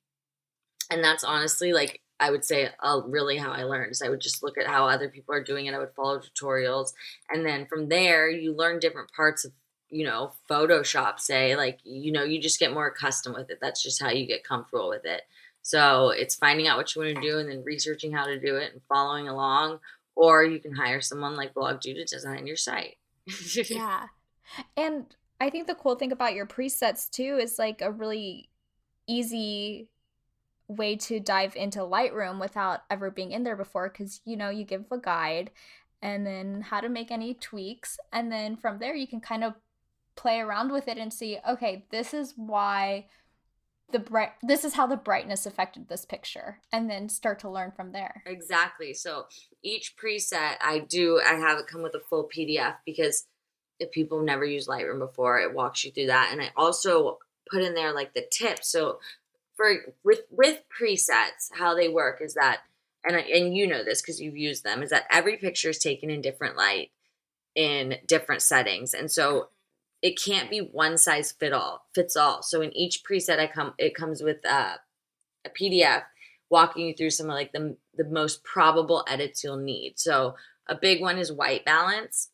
And 0.92 1.02
that's 1.02 1.24
honestly 1.24 1.72
like 1.72 2.02
I 2.20 2.32
would 2.32 2.44
say 2.44 2.68
uh, 2.82 3.00
really 3.06 3.38
how 3.38 3.52
I 3.52 3.64
learned 3.64 3.94
is 3.94 4.02
I 4.02 4.10
would 4.10 4.20
just 4.20 4.44
look 4.44 4.58
at 4.58 4.68
how 4.68 4.90
other 4.90 5.08
people 5.08 5.34
are 5.34 5.44
doing 5.44 5.68
it. 5.68 5.74
I 5.74 5.80
would 5.80 5.96
follow 5.96 6.20
tutorials, 6.20 6.92
and 7.30 7.46
then 7.46 7.66
from 7.66 7.88
there 7.88 8.30
you 8.30 8.54
learn 8.54 8.80
different 8.80 9.10
parts 9.14 9.46
of 9.46 9.54
you 9.90 10.06
know 10.06 10.34
Photoshop. 10.50 11.22
Say 11.22 11.56
like 11.56 11.80
you 11.86 12.12
know 12.12 12.26
you 12.26 12.42
just 12.42 12.60
get 12.60 12.74
more 12.74 12.88
accustomed 12.88 13.38
with 13.38 13.50
it. 13.50 13.60
That's 13.62 13.82
just 13.82 14.02
how 14.02 14.10
you 14.10 14.28
get 14.28 14.44
comfortable 14.44 14.90
with 14.90 15.06
it. 15.06 15.22
So 15.64 16.10
it's 16.10 16.36
finding 16.36 16.68
out 16.68 16.78
what 16.78 16.94
you 16.94 17.02
want 17.02 17.16
to 17.16 17.22
do 17.22 17.40
and 17.40 17.50
then 17.50 17.64
researching 17.64 18.12
how 18.12 18.26
to 18.26 18.40
do 18.40 18.58
it 18.58 18.74
and 18.74 18.82
following 18.88 19.28
along. 19.28 19.80
Or 20.16 20.44
you 20.44 20.60
can 20.60 20.76
hire 20.76 21.02
someone 21.02 21.36
like 21.36 21.56
Blog-Doo 21.56 21.96
to 21.96 22.06
design 22.06 22.46
your 22.46 22.58
site. 22.58 22.98
yeah, 23.70 24.08
and 24.78 25.06
I 25.40 25.50
think 25.50 25.68
the 25.68 25.76
cool 25.76 25.96
thing 25.96 26.12
about 26.12 26.34
your 26.34 26.46
presets 26.46 27.10
too 27.10 27.38
is 27.42 27.58
like 27.58 27.82
a 27.82 27.92
really 27.92 28.50
easy 29.08 29.88
way 30.68 30.96
to 30.96 31.20
dive 31.20 31.56
into 31.56 31.80
Lightroom 31.80 32.40
without 32.40 32.82
ever 32.90 33.12
being 33.12 33.32
in 33.32 33.44
there 33.44 33.56
before 33.56 33.90
because 33.90 34.22
you 34.26 34.38
know 34.38 34.50
you 34.50 34.64
give 34.64 34.86
a 34.92 34.98
guide 34.98 35.52
and 36.02 36.26
then 36.26 36.62
how 36.62 36.80
to 36.80 36.90
make 36.90 37.12
any 37.12 37.34
tweaks 37.34 37.98
and 38.12 38.32
then 38.32 38.56
from 38.56 38.80
there 38.80 38.96
you 38.96 39.08
can 39.08 39.20
kind 39.20 39.44
of 39.44 39.54
play 40.16 40.40
around 40.40 40.72
with 40.72 40.88
it 40.88 40.98
and 40.98 41.12
see 41.12 41.38
okay 41.48 41.86
this 41.92 42.14
is 42.14 42.34
why 42.38 43.06
the 43.92 44.00
bright 44.00 44.32
this 44.42 44.64
is 44.64 44.74
how 44.74 44.88
the 44.88 44.98
brightness 44.98 45.46
affected 45.46 45.88
this 45.88 46.06
picture 46.06 46.60
and 46.72 46.90
then 46.90 47.10
start 47.10 47.40
to 47.40 47.50
learn 47.50 47.72
from 47.72 47.92
there. 47.92 48.24
Exactly. 48.26 48.94
So 48.94 49.26
each 49.64 49.96
preset 49.96 50.56
i 50.62 50.80
do 50.80 51.22
i 51.26 51.34
have 51.34 51.60
it 51.60 51.68
come 51.68 51.84
with 51.84 51.96
a 51.96 52.00
full 52.00 52.30
pdf 52.36 52.76
because 52.86 53.26
if 53.80 53.92
people 53.92 54.20
have 54.20 54.26
never 54.26 54.46
used 54.46 54.68
lightroom 54.68 55.00
before 55.00 55.40
it 55.40 55.54
walks 55.54 55.84
you 55.84 55.92
through 55.92 56.08
that. 56.08 56.30
And 56.32 56.42
i 56.42 56.52
also 56.56 57.20
put 57.52 57.62
in 57.62 57.76
there 57.76 57.94
like 57.94 58.14
the 58.14 58.26
tips 58.32 58.72
so 58.72 59.00
for 59.56 59.72
with 60.04 60.22
with 60.30 60.62
presets, 60.70 61.50
how 61.54 61.76
they 61.76 61.88
work 61.88 62.22
is 62.22 62.34
that, 62.34 62.62
and 63.04 63.16
and 63.16 63.56
you 63.56 63.68
know 63.68 63.84
this 63.84 64.02
because 64.02 64.20
you've 64.20 64.38
used 64.38 64.64
them, 64.64 64.84
is 64.84 64.90
that 64.90 65.06
every 65.12 65.38
picture 65.38 65.70
is 65.70 65.80
taken 65.80 66.10
in 66.10 66.22
different 66.22 66.58
light, 66.58 66.92
in 67.56 67.96
different 68.08 68.42
settings, 68.42 68.94
and 68.94 69.12
so 69.12 69.50
it 70.04 70.22
can't 70.22 70.50
be 70.50 70.60
one 70.60 70.98
size 70.98 71.32
fit 71.32 71.54
all 71.54 71.88
fits 71.96 72.18
all. 72.18 72.44
So 72.44 72.62
in 72.62 72.76
each 72.76 73.04
preset, 73.10 73.40
I 73.40 73.48
come 73.48 73.74
it 73.80 73.96
comes 73.96 74.22
with 74.22 74.46
a 74.46 74.80
PDF 75.58 76.04
walking 76.50 76.88
you 76.88 76.94
through 76.94 77.10
some 77.10 77.30
of 77.30 77.34
like 77.34 77.54
the 77.54 77.78
the 77.96 78.04
most 78.04 78.44
probable 78.44 79.06
edits 79.08 79.44
you'll 79.44 79.58
need. 79.58 79.94
So 79.96 80.36
a 80.68 80.76
big 80.76 81.02
one 81.02 81.18
is 81.18 81.32
white 81.32 81.64
balance 81.64 82.30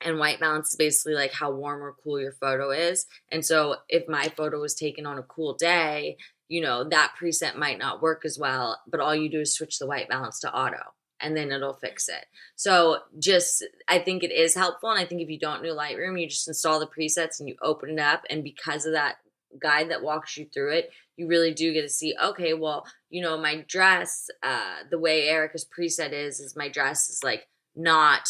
and 0.00 0.18
white 0.18 0.40
balance 0.40 0.70
is 0.70 0.76
basically 0.76 1.14
like 1.14 1.32
how 1.32 1.52
warm 1.52 1.82
or 1.82 1.94
cool 2.02 2.20
your 2.20 2.32
photo 2.32 2.70
is. 2.70 3.06
And 3.30 3.44
so 3.44 3.76
if 3.88 4.08
my 4.08 4.24
photo 4.36 4.60
was 4.60 4.74
taken 4.74 5.06
on 5.06 5.18
a 5.18 5.22
cool 5.22 5.54
day, 5.54 6.16
you 6.48 6.60
know, 6.60 6.88
that 6.88 7.14
preset 7.20 7.56
might 7.56 7.78
not 7.78 8.02
work 8.02 8.24
as 8.24 8.38
well, 8.38 8.80
but 8.88 9.00
all 9.00 9.14
you 9.14 9.28
do 9.28 9.40
is 9.40 9.54
switch 9.54 9.78
the 9.78 9.86
white 9.86 10.08
balance 10.08 10.40
to 10.40 10.52
auto 10.54 10.82
and 11.20 11.36
then 11.36 11.50
it'll 11.52 11.74
fix 11.74 12.08
it. 12.08 12.26
So 12.56 12.98
just 13.18 13.64
I 13.88 13.98
think 13.98 14.22
it 14.22 14.32
is 14.32 14.54
helpful 14.54 14.90
and 14.90 14.98
I 14.98 15.04
think 15.04 15.20
if 15.20 15.28
you 15.28 15.38
don't 15.38 15.62
know 15.62 15.74
Lightroom, 15.74 16.20
you 16.20 16.28
just 16.28 16.48
install 16.48 16.80
the 16.80 16.86
presets 16.86 17.40
and 17.40 17.48
you 17.48 17.56
open 17.62 17.90
it 17.90 17.98
up 17.98 18.24
and 18.30 18.44
because 18.44 18.86
of 18.86 18.92
that 18.92 19.16
guide 19.60 19.90
that 19.90 20.02
walks 20.02 20.36
you 20.36 20.46
through 20.52 20.72
it, 20.72 20.90
you 21.16 21.26
really 21.26 21.54
do 21.54 21.72
get 21.72 21.82
to 21.82 21.88
see, 21.88 22.14
okay, 22.22 22.54
well, 22.54 22.86
you 23.10 23.22
know, 23.22 23.38
my 23.38 23.64
dress, 23.68 24.28
uh 24.42 24.76
the 24.90 24.98
way 24.98 25.28
Erica's 25.28 25.66
preset 25.66 26.12
is 26.12 26.40
is 26.40 26.56
my 26.56 26.68
dress 26.68 27.08
is 27.08 27.24
like 27.24 27.46
not 27.74 28.28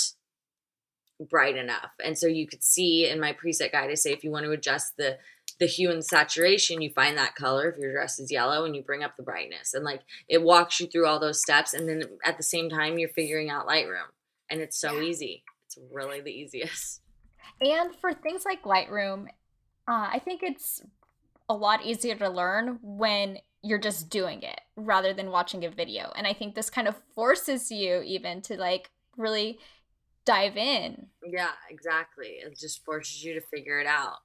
bright 1.28 1.56
enough. 1.56 1.90
And 2.04 2.16
so 2.16 2.26
you 2.26 2.46
could 2.46 2.62
see 2.62 3.08
in 3.08 3.20
my 3.20 3.32
preset 3.32 3.72
guide 3.72 3.90
I 3.90 3.94
say 3.94 4.12
if 4.12 4.22
you 4.24 4.30
want 4.30 4.44
to 4.44 4.52
adjust 4.52 4.96
the 4.96 5.18
the 5.58 5.66
hue 5.66 5.90
and 5.90 6.04
saturation, 6.04 6.82
you 6.82 6.90
find 6.90 7.16
that 7.18 7.34
color 7.34 7.68
if 7.68 7.78
your 7.78 7.92
dress 7.92 8.18
is 8.18 8.30
yellow 8.30 8.64
and 8.64 8.76
you 8.76 8.82
bring 8.82 9.02
up 9.02 9.16
the 9.16 9.22
brightness. 9.22 9.74
And 9.74 9.84
like 9.84 10.02
it 10.28 10.42
walks 10.42 10.80
you 10.80 10.86
through 10.86 11.06
all 11.06 11.18
those 11.18 11.40
steps. 11.40 11.74
And 11.74 11.88
then 11.88 12.04
at 12.24 12.36
the 12.36 12.42
same 12.42 12.68
time, 12.68 12.98
you're 12.98 13.08
figuring 13.08 13.50
out 13.50 13.66
Lightroom. 13.66 14.10
And 14.50 14.60
it's 14.60 14.80
so 14.80 15.00
easy. 15.00 15.42
It's 15.66 15.78
really 15.92 16.20
the 16.20 16.30
easiest. 16.30 17.00
And 17.60 17.94
for 18.00 18.12
things 18.12 18.44
like 18.44 18.62
Lightroom, 18.62 19.26
uh, 19.88 20.08
I 20.12 20.20
think 20.24 20.42
it's 20.42 20.80
a 21.48 21.54
lot 21.54 21.84
easier 21.84 22.14
to 22.14 22.28
learn 22.28 22.78
when 22.82 23.38
you're 23.62 23.78
just 23.78 24.10
doing 24.10 24.42
it 24.42 24.60
rather 24.76 25.12
than 25.12 25.30
watching 25.30 25.64
a 25.64 25.70
video. 25.70 26.12
And 26.14 26.26
I 26.26 26.32
think 26.34 26.54
this 26.54 26.70
kind 26.70 26.86
of 26.86 26.94
forces 27.14 27.70
you 27.72 28.02
even 28.02 28.40
to 28.42 28.56
like 28.56 28.90
really 29.16 29.58
dive 30.24 30.56
in. 30.56 31.06
Yeah, 31.26 31.50
exactly. 31.68 32.38
It 32.44 32.56
just 32.56 32.84
forces 32.84 33.24
you 33.24 33.34
to 33.34 33.40
figure 33.40 33.80
it 33.80 33.86
out 33.86 34.18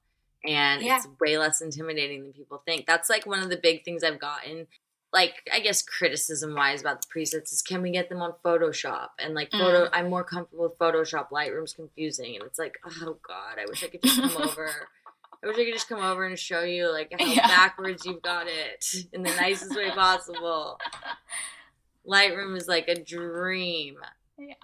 and 0.46 0.82
yeah. 0.82 0.96
it's 0.96 1.08
way 1.20 1.38
less 1.38 1.60
intimidating 1.60 2.22
than 2.22 2.32
people 2.32 2.62
think. 2.64 2.86
That's 2.86 3.08
like 3.08 3.26
one 3.26 3.42
of 3.42 3.50
the 3.50 3.56
big 3.56 3.84
things 3.84 4.04
I've 4.04 4.18
gotten 4.18 4.66
like 5.14 5.48
I 5.50 5.60
guess 5.60 5.80
criticism 5.80 6.54
wise 6.54 6.80
about 6.82 7.00
the 7.00 7.06
presets 7.08 7.52
is 7.52 7.62
can 7.62 7.80
we 7.80 7.92
get 7.92 8.08
them 8.10 8.20
on 8.20 8.34
Photoshop 8.44 9.10
and 9.18 9.32
like 9.32 9.50
photo 9.52 9.84
mm. 9.84 9.90
I'm 9.92 10.10
more 10.10 10.24
comfortable 10.24 10.64
with 10.64 10.78
Photoshop 10.78 11.30
Lightroom's 11.30 11.72
confusing 11.72 12.34
and 12.34 12.44
it's 12.44 12.58
like 12.58 12.76
oh 12.84 13.16
god 13.26 13.58
I 13.58 13.64
wish 13.66 13.84
I 13.84 13.88
could 13.88 14.02
just 14.02 14.20
come 14.20 14.42
over 14.42 14.68
I 15.42 15.46
wish 15.46 15.56
I 15.56 15.64
could 15.64 15.74
just 15.74 15.88
come 15.88 16.02
over 16.02 16.26
and 16.26 16.38
show 16.38 16.62
you 16.62 16.92
like 16.92 17.14
how 17.18 17.24
yeah. 17.24 17.46
backwards 17.46 18.04
you've 18.04 18.22
got 18.22 18.46
it 18.48 18.84
in 19.12 19.22
the 19.22 19.30
nicest 19.36 19.74
way 19.74 19.90
possible 19.90 20.78
Lightroom 22.06 22.56
is 22.56 22.68
like 22.68 22.88
a 22.88 23.00
dream 23.00 23.96
yeah 24.36 24.54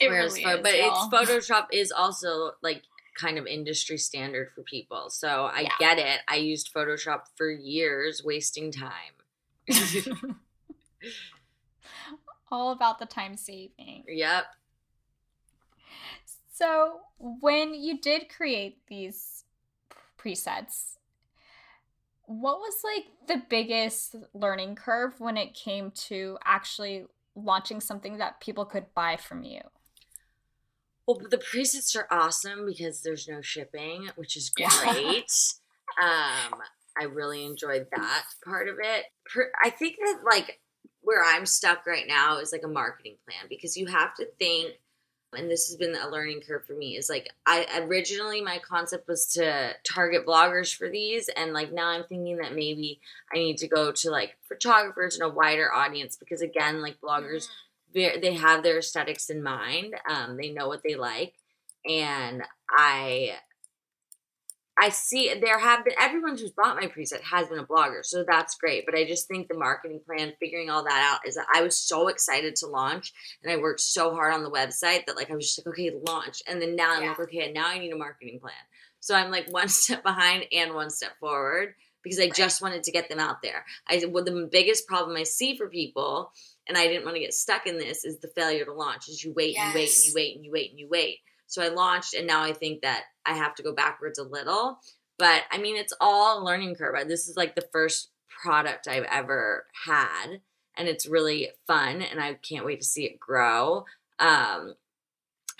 it 0.00 0.08
Whereas, 0.08 0.34
really 0.34 0.54
is, 0.54 0.60
but 0.62 0.74
it's 0.74 0.98
Photoshop 1.06 1.66
is 1.72 1.92
also 1.92 2.52
like 2.62 2.82
kind 3.14 3.38
of 3.38 3.46
industry 3.46 3.98
standard 3.98 4.50
for 4.54 4.62
people. 4.62 5.10
So 5.10 5.46
I 5.46 5.60
yeah. 5.60 5.70
get 5.78 5.98
it. 5.98 6.20
I 6.28 6.36
used 6.36 6.72
Photoshop 6.74 7.22
for 7.36 7.50
years, 7.50 8.22
wasting 8.24 8.72
time. 8.72 9.14
All 12.50 12.72
about 12.72 12.98
the 12.98 13.06
time 13.06 13.36
saving. 13.36 14.04
Yep. 14.06 14.44
So, 16.52 17.00
when 17.18 17.74
you 17.74 17.98
did 17.98 18.28
create 18.28 18.86
these 18.86 19.42
presets, 20.16 20.98
what 22.26 22.58
was 22.58 22.74
like 22.84 23.06
the 23.26 23.42
biggest 23.48 24.14
learning 24.32 24.76
curve 24.76 25.18
when 25.18 25.36
it 25.36 25.52
came 25.52 25.90
to 25.90 26.38
actually 26.44 27.06
launching 27.34 27.80
something 27.80 28.18
that 28.18 28.40
people 28.40 28.64
could 28.64 28.86
buy 28.94 29.16
from 29.16 29.42
you? 29.42 29.62
Well, 31.06 31.20
the 31.30 31.38
presets 31.38 31.94
are 31.96 32.06
awesome 32.10 32.64
because 32.66 33.02
there's 33.02 33.28
no 33.28 33.42
shipping, 33.42 34.08
which 34.16 34.36
is 34.36 34.48
great. 34.48 35.30
um, 36.02 36.60
I 36.98 37.04
really 37.04 37.44
enjoyed 37.44 37.88
that 37.94 38.24
part 38.44 38.68
of 38.68 38.76
it. 38.82 39.04
I 39.62 39.70
think 39.70 39.96
that 39.96 40.20
like 40.24 40.60
where 41.02 41.22
I'm 41.22 41.44
stuck 41.44 41.86
right 41.86 42.06
now 42.08 42.38
is 42.38 42.52
like 42.52 42.62
a 42.64 42.68
marketing 42.68 43.16
plan 43.26 43.46
because 43.48 43.76
you 43.76 43.86
have 43.86 44.14
to 44.14 44.26
think 44.38 44.74
and 45.36 45.50
this 45.50 45.68
has 45.68 45.76
been 45.76 45.96
a 45.96 46.08
learning 46.08 46.40
curve 46.40 46.64
for 46.64 46.74
me 46.74 46.96
is 46.96 47.08
like 47.08 47.28
i 47.46 47.66
originally 47.88 48.40
my 48.40 48.58
concept 48.58 49.08
was 49.08 49.26
to 49.26 49.72
target 49.82 50.26
bloggers 50.26 50.74
for 50.74 50.88
these 50.88 51.28
and 51.36 51.52
like 51.52 51.72
now 51.72 51.88
i'm 51.88 52.04
thinking 52.04 52.36
that 52.36 52.54
maybe 52.54 53.00
i 53.32 53.38
need 53.38 53.58
to 53.58 53.68
go 53.68 53.92
to 53.92 54.10
like 54.10 54.36
photographers 54.48 55.18
and 55.18 55.28
a 55.28 55.34
wider 55.34 55.72
audience 55.72 56.16
because 56.16 56.40
again 56.40 56.80
like 56.80 57.00
bloggers 57.00 57.44
mm-hmm. 57.44 57.73
They 57.94 58.34
have 58.34 58.62
their 58.62 58.78
aesthetics 58.78 59.30
in 59.30 59.42
mind 59.42 59.94
um, 60.08 60.36
they 60.36 60.50
know 60.50 60.68
what 60.68 60.82
they 60.82 60.94
like 60.94 61.34
and 61.86 62.42
i 62.70 63.36
I 64.78 64.88
see 64.88 65.32
there 65.40 65.58
have 65.58 65.84
been 65.84 65.94
everyone 66.00 66.36
who's 66.36 66.50
bought 66.50 66.76
my 66.76 66.88
preset 66.88 67.20
has 67.20 67.48
been 67.48 67.60
a 67.60 67.66
blogger, 67.66 68.04
so 68.04 68.24
that's 68.26 68.56
great. 68.56 68.84
But 68.84 68.96
I 68.96 69.04
just 69.04 69.28
think 69.28 69.46
the 69.46 69.56
marketing 69.56 70.00
plan, 70.04 70.32
figuring 70.40 70.68
all 70.68 70.82
that 70.84 71.12
out, 71.12 71.26
is 71.28 71.36
that 71.36 71.46
I 71.54 71.62
was 71.62 71.76
so 71.76 72.08
excited 72.08 72.56
to 72.56 72.66
launch, 72.66 73.12
and 73.42 73.52
I 73.52 73.56
worked 73.56 73.80
so 73.80 74.12
hard 74.12 74.34
on 74.34 74.42
the 74.42 74.50
website 74.50 75.06
that 75.06 75.16
like 75.16 75.30
I 75.30 75.36
was 75.36 75.46
just 75.46 75.58
like, 75.60 75.72
okay, 75.72 75.92
launch, 76.06 76.42
and 76.48 76.60
then 76.60 76.74
now 76.74 76.92
I'm 76.92 77.06
like, 77.06 77.20
okay, 77.20 77.52
now 77.52 77.68
I 77.68 77.78
need 77.78 77.92
a 77.92 77.96
marketing 77.96 78.40
plan. 78.40 78.54
So 78.98 79.14
I'm 79.14 79.30
like 79.30 79.46
one 79.52 79.68
step 79.68 80.02
behind 80.02 80.46
and 80.50 80.74
one 80.74 80.90
step 80.90 81.12
forward 81.20 81.74
because 82.02 82.18
I 82.18 82.24
right. 82.24 82.34
just 82.34 82.60
wanted 82.60 82.82
to 82.82 82.92
get 82.92 83.08
them 83.08 83.20
out 83.20 83.42
there. 83.42 83.64
I 83.88 84.04
well, 84.10 84.24
the 84.24 84.48
biggest 84.50 84.88
problem 84.88 85.16
I 85.16 85.22
see 85.22 85.56
for 85.56 85.68
people, 85.68 86.32
and 86.68 86.78
I 86.78 86.86
didn't 86.86 87.04
want 87.04 87.16
to 87.16 87.20
get 87.20 87.34
stuck 87.34 87.66
in 87.66 87.78
this, 87.78 88.04
is 88.04 88.18
the 88.20 88.28
failure 88.28 88.64
to 88.64 88.72
launch. 88.72 89.08
Is 89.08 89.22
you 89.24 89.32
wait, 89.32 89.54
yes. 89.54 89.74
you 89.74 89.74
wait, 89.74 89.86
and 89.88 90.04
you 90.04 90.12
wait, 90.14 90.36
and 90.36 90.44
you 90.44 90.52
wait, 90.52 90.70
and 90.70 90.78
you 90.78 90.88
wait. 90.90 91.18
So 91.46 91.62
I 91.62 91.68
launched, 91.68 92.14
and 92.14 92.26
now 92.26 92.42
I 92.42 92.52
think 92.52 92.82
that 92.82 93.04
I 93.26 93.34
have 93.34 93.54
to 93.56 93.62
go 93.62 93.74
backwards 93.74 94.18
a 94.18 94.24
little. 94.24 94.78
But 95.18 95.42
I 95.50 95.58
mean, 95.58 95.76
it's 95.76 95.92
all 96.00 96.40
a 96.40 96.44
learning 96.44 96.74
curve. 96.74 96.96
This 97.06 97.28
is 97.28 97.36
like 97.36 97.54
the 97.54 97.68
first 97.72 98.10
product 98.42 98.88
I've 98.88 99.04
ever 99.04 99.66
had, 99.86 100.40
and 100.76 100.88
it's 100.88 101.06
really 101.06 101.50
fun, 101.66 102.02
and 102.02 102.20
I 102.20 102.34
can't 102.34 102.64
wait 102.64 102.80
to 102.80 102.86
see 102.86 103.04
it 103.04 103.20
grow. 103.20 103.84
Um, 104.18 104.74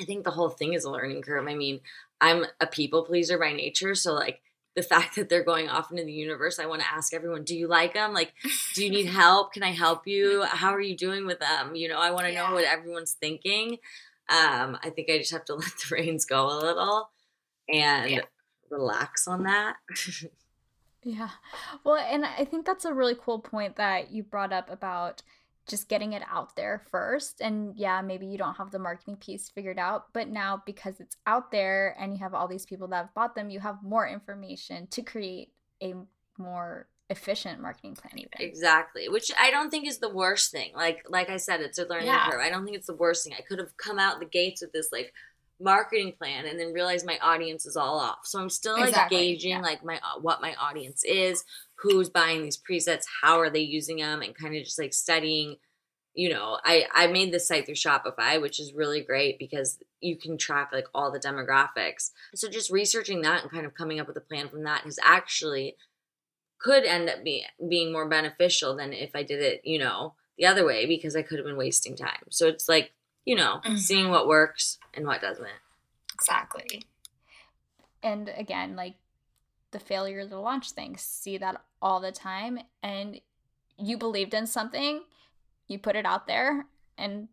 I 0.00 0.04
think 0.04 0.24
the 0.24 0.32
whole 0.32 0.48
thing 0.48 0.72
is 0.72 0.84
a 0.84 0.90
learning 0.90 1.22
curve. 1.22 1.46
I 1.46 1.54
mean, 1.54 1.80
I'm 2.20 2.46
a 2.60 2.66
people 2.66 3.04
pleaser 3.04 3.38
by 3.38 3.52
nature, 3.52 3.94
so 3.94 4.14
like 4.14 4.40
the 4.74 4.82
fact 4.82 5.16
that 5.16 5.28
they're 5.28 5.44
going 5.44 5.68
off 5.68 5.90
into 5.90 6.04
the 6.04 6.12
universe, 6.12 6.58
I 6.58 6.66
want 6.66 6.82
to 6.82 6.92
ask 6.92 7.14
everyone, 7.14 7.44
do 7.44 7.56
you 7.56 7.68
like 7.68 7.94
them? 7.94 8.12
Like, 8.12 8.32
do 8.74 8.84
you 8.84 8.90
need 8.90 9.06
help? 9.20 9.52
Can 9.52 9.62
I 9.62 9.70
help 9.70 10.02
you? 10.06 10.42
How 10.44 10.72
are 10.72 10.80
you 10.80 10.96
doing 10.96 11.26
with 11.26 11.40
them? 11.40 11.74
You 11.74 11.88
know, 11.88 11.98
I 11.98 12.10
want 12.10 12.26
to 12.26 12.32
yeah. 12.32 12.46
know 12.46 12.54
what 12.54 12.64
everyone's 12.64 13.12
thinking. 13.12 13.78
Um, 14.28 14.78
I 14.82 14.90
think 14.90 15.10
I 15.10 15.18
just 15.18 15.32
have 15.32 15.44
to 15.46 15.54
let 15.56 15.66
the 15.66 15.94
reins 15.94 16.24
go 16.24 16.46
a 16.46 16.58
little 16.58 17.10
and 17.72 18.10
yeah. 18.10 18.20
relax 18.70 19.28
on 19.28 19.44
that. 19.44 19.76
yeah. 21.02 21.30
Well, 21.84 21.96
and 21.96 22.24
I 22.24 22.44
think 22.44 22.66
that's 22.66 22.84
a 22.84 22.94
really 22.94 23.16
cool 23.18 23.38
point 23.38 23.76
that 23.76 24.10
you 24.10 24.22
brought 24.22 24.52
up 24.52 24.70
about 24.70 25.22
just 25.66 25.88
getting 25.88 26.12
it 26.12 26.22
out 26.30 26.56
there 26.56 26.82
first. 26.90 27.40
And 27.40 27.74
yeah, 27.76 28.02
maybe 28.02 28.26
you 28.26 28.36
don't 28.36 28.56
have 28.56 28.70
the 28.70 28.78
marketing 28.78 29.16
piece 29.16 29.48
figured 29.48 29.78
out, 29.78 30.06
but 30.12 30.28
now 30.28 30.62
because 30.66 31.00
it's 31.00 31.16
out 31.26 31.50
there 31.50 31.96
and 31.98 32.12
you 32.12 32.18
have 32.18 32.34
all 32.34 32.48
these 32.48 32.66
people 32.66 32.88
that 32.88 32.96
have 32.96 33.14
bought 33.14 33.34
them, 33.34 33.50
you 33.50 33.60
have 33.60 33.82
more 33.82 34.06
information 34.06 34.86
to 34.88 35.02
create 35.02 35.50
a 35.82 35.94
more 36.38 36.88
efficient 37.10 37.60
marketing 37.60 37.94
plan 37.94 38.14
even 38.16 38.30
exactly 38.38 39.10
which 39.10 39.30
i 39.38 39.50
don't 39.50 39.68
think 39.68 39.86
is 39.86 39.98
the 39.98 40.08
worst 40.08 40.50
thing 40.50 40.70
like 40.74 41.04
like 41.10 41.28
i 41.28 41.36
said 41.36 41.60
it's 41.60 41.78
a 41.78 41.84
learning 41.84 42.06
yeah. 42.06 42.30
curve 42.30 42.40
i 42.40 42.48
don't 42.48 42.64
think 42.64 42.74
it's 42.74 42.86
the 42.86 42.94
worst 42.94 43.24
thing 43.24 43.34
i 43.38 43.42
could 43.42 43.58
have 43.58 43.76
come 43.76 43.98
out 43.98 44.20
the 44.20 44.24
gates 44.24 44.62
with 44.62 44.72
this 44.72 44.88
like 44.90 45.12
marketing 45.60 46.14
plan 46.18 46.46
and 46.46 46.58
then 46.58 46.72
realize 46.72 47.04
my 47.04 47.18
audience 47.18 47.66
is 47.66 47.76
all 47.76 48.00
off 48.00 48.20
so 48.24 48.40
i'm 48.40 48.48
still 48.48 48.72
like 48.72 48.88
exactly. 48.88 49.18
gauging 49.18 49.50
yeah. 49.50 49.60
like 49.60 49.84
my 49.84 49.96
uh, 49.96 50.18
what 50.20 50.40
my 50.40 50.54
audience 50.54 51.04
is 51.04 51.44
who's 51.76 52.08
buying 52.08 52.42
these 52.42 52.58
presets 52.58 53.04
how 53.22 53.38
are 53.38 53.50
they 53.50 53.60
using 53.60 53.98
them 53.98 54.22
and 54.22 54.34
kind 54.34 54.56
of 54.56 54.64
just 54.64 54.78
like 54.78 54.94
studying 54.94 55.56
you 56.14 56.28
know 56.28 56.58
i 56.64 56.84
i 56.94 57.06
made 57.06 57.32
this 57.32 57.48
site 57.48 57.66
through 57.66 57.74
shopify 57.74 58.40
which 58.40 58.60
is 58.60 58.72
really 58.72 59.00
great 59.00 59.38
because 59.38 59.78
you 60.00 60.16
can 60.16 60.38
track 60.38 60.70
like 60.72 60.86
all 60.94 61.10
the 61.10 61.18
demographics 61.18 62.10
so 62.34 62.48
just 62.48 62.70
researching 62.70 63.22
that 63.22 63.42
and 63.42 63.50
kind 63.50 63.66
of 63.66 63.74
coming 63.74 63.98
up 63.98 64.06
with 64.06 64.16
a 64.16 64.20
plan 64.20 64.48
from 64.48 64.62
that 64.62 64.82
has 64.82 64.98
actually 65.04 65.76
could 66.64 66.84
end 66.84 67.10
up 67.10 67.22
being 67.22 67.44
being 67.68 67.92
more 67.92 68.08
beneficial 68.08 68.74
than 68.74 68.94
if 68.94 69.10
I 69.14 69.22
did 69.22 69.40
it, 69.40 69.60
you 69.64 69.78
know, 69.78 70.14
the 70.38 70.46
other 70.46 70.64
way 70.64 70.86
because 70.86 71.14
I 71.14 71.22
could 71.22 71.38
have 71.38 71.46
been 71.46 71.58
wasting 71.58 71.94
time. 71.94 72.24
So 72.30 72.48
it's 72.48 72.68
like, 72.70 72.92
you 73.26 73.36
know, 73.36 73.60
mm-hmm. 73.64 73.76
seeing 73.76 74.08
what 74.08 74.26
works 74.26 74.78
and 74.94 75.06
what 75.06 75.20
doesn't. 75.20 75.46
Exactly. 76.14 76.82
And 78.02 78.30
again, 78.34 78.76
like 78.76 78.94
the 79.74 79.80
failure 79.80 80.26
the 80.26 80.38
launch 80.38 80.70
things. 80.70 81.02
see 81.02 81.36
that 81.36 81.60
all 81.82 82.00
the 82.00 82.12
time 82.12 82.58
and 82.82 83.20
you 83.76 83.98
believed 83.98 84.32
in 84.32 84.46
something, 84.46 85.02
you 85.68 85.78
put 85.78 85.96
it 85.96 86.06
out 86.06 86.26
there 86.26 86.64
and 86.96 87.28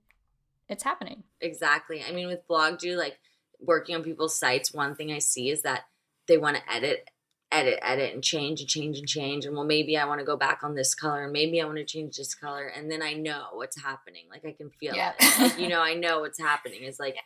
it's 0.68 0.84
happening. 0.84 1.24
Exactly. 1.40 2.04
I 2.04 2.12
mean 2.12 2.28
with 2.28 2.46
Blog-Doo 2.48 2.98
like 2.98 3.20
working 3.60 3.96
on 3.96 4.04
people's 4.04 4.36
sites, 4.36 4.74
one 4.74 4.96
thing 4.96 5.12
I 5.12 5.20
see 5.20 5.50
is 5.50 5.62
that 5.62 5.84
they 6.28 6.38
want 6.38 6.58
to 6.58 6.74
edit 6.74 7.10
edit, 7.52 7.80
edit, 7.82 8.14
and 8.14 8.24
change 8.24 8.62
and 8.62 8.70
change 8.70 8.98
and 8.98 9.08
change. 9.08 9.46
And 9.46 9.56
well, 9.56 9.66
maybe 9.66 9.98
I 9.98 10.06
want 10.06 10.20
to 10.20 10.26
go 10.26 10.38
back 10.38 10.64
on 10.64 10.74
this 10.74 10.96
color, 10.96 11.24
and 11.24 11.34
maybe 11.34 11.62
I 11.62 11.66
want 11.66 11.78
to 11.78 11.84
change 11.84 12.16
this 12.16 12.34
color, 12.34 12.68
and 12.68 12.90
then 12.90 13.02
I 13.02 13.14
know 13.14 13.48
what's 13.54 13.82
happening. 13.82 14.24
Like 14.30 14.46
I 14.46 14.54
can 14.54 14.70
feel 14.70 14.96
yeah. 14.96 15.14
it. 15.20 15.60
You 15.60 15.68
know, 15.74 15.82
I 15.82 15.94
know 15.94 16.22
what's 16.22 16.40
happening. 16.40 16.80
It's 16.84 17.00
like 17.00 17.16
yeah. 17.16 17.22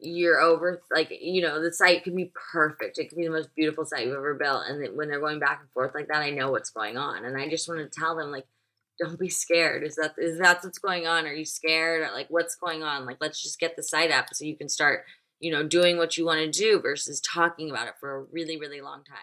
You're 0.00 0.40
over. 0.40 0.82
Like 0.90 1.10
you 1.20 1.42
know, 1.42 1.62
the 1.62 1.72
site 1.72 2.04
could 2.04 2.16
be 2.16 2.32
perfect. 2.52 2.98
It 2.98 3.08
could 3.08 3.18
be 3.18 3.24
the 3.24 3.30
most 3.30 3.54
beautiful 3.54 3.84
site 3.84 4.06
you've 4.06 4.16
ever 4.16 4.34
built, 4.34 4.64
and 4.68 4.82
then 4.82 4.96
when 4.96 5.08
they're 5.08 5.20
going 5.20 5.38
back 5.40 5.60
and 5.60 5.70
forth 5.70 5.94
like 5.94 6.08
that, 6.08 6.22
I 6.22 6.30
know 6.30 6.50
what's 6.50 6.70
going 6.70 6.96
on, 6.96 7.24
and 7.24 7.36
I 7.36 7.48
just 7.48 7.68
want 7.68 7.80
to 7.80 8.00
tell 8.00 8.16
them 8.16 8.30
like. 8.30 8.46
Don't 8.98 9.20
be 9.20 9.28
scared. 9.28 9.84
Is 9.84 9.96
that 9.96 10.14
is 10.16 10.38
that 10.38 10.64
what's 10.64 10.78
going 10.78 11.06
on? 11.06 11.26
Are 11.26 11.34
you 11.34 11.44
scared? 11.44 12.00
Or 12.00 12.14
like 12.14 12.28
what's 12.30 12.56
going 12.56 12.82
on? 12.82 13.04
Like 13.04 13.18
let's 13.20 13.42
just 13.42 13.60
get 13.60 13.76
the 13.76 13.82
site 13.82 14.10
up 14.10 14.28
so 14.32 14.46
you 14.46 14.56
can 14.56 14.70
start, 14.70 15.04
you 15.38 15.52
know, 15.52 15.62
doing 15.62 15.98
what 15.98 16.16
you 16.16 16.24
want 16.24 16.40
to 16.40 16.50
do 16.50 16.80
versus 16.80 17.20
talking 17.20 17.68
about 17.68 17.88
it 17.88 17.96
for 18.00 18.16
a 18.16 18.22
really, 18.32 18.56
really 18.56 18.80
long 18.80 19.02
time. 19.04 19.18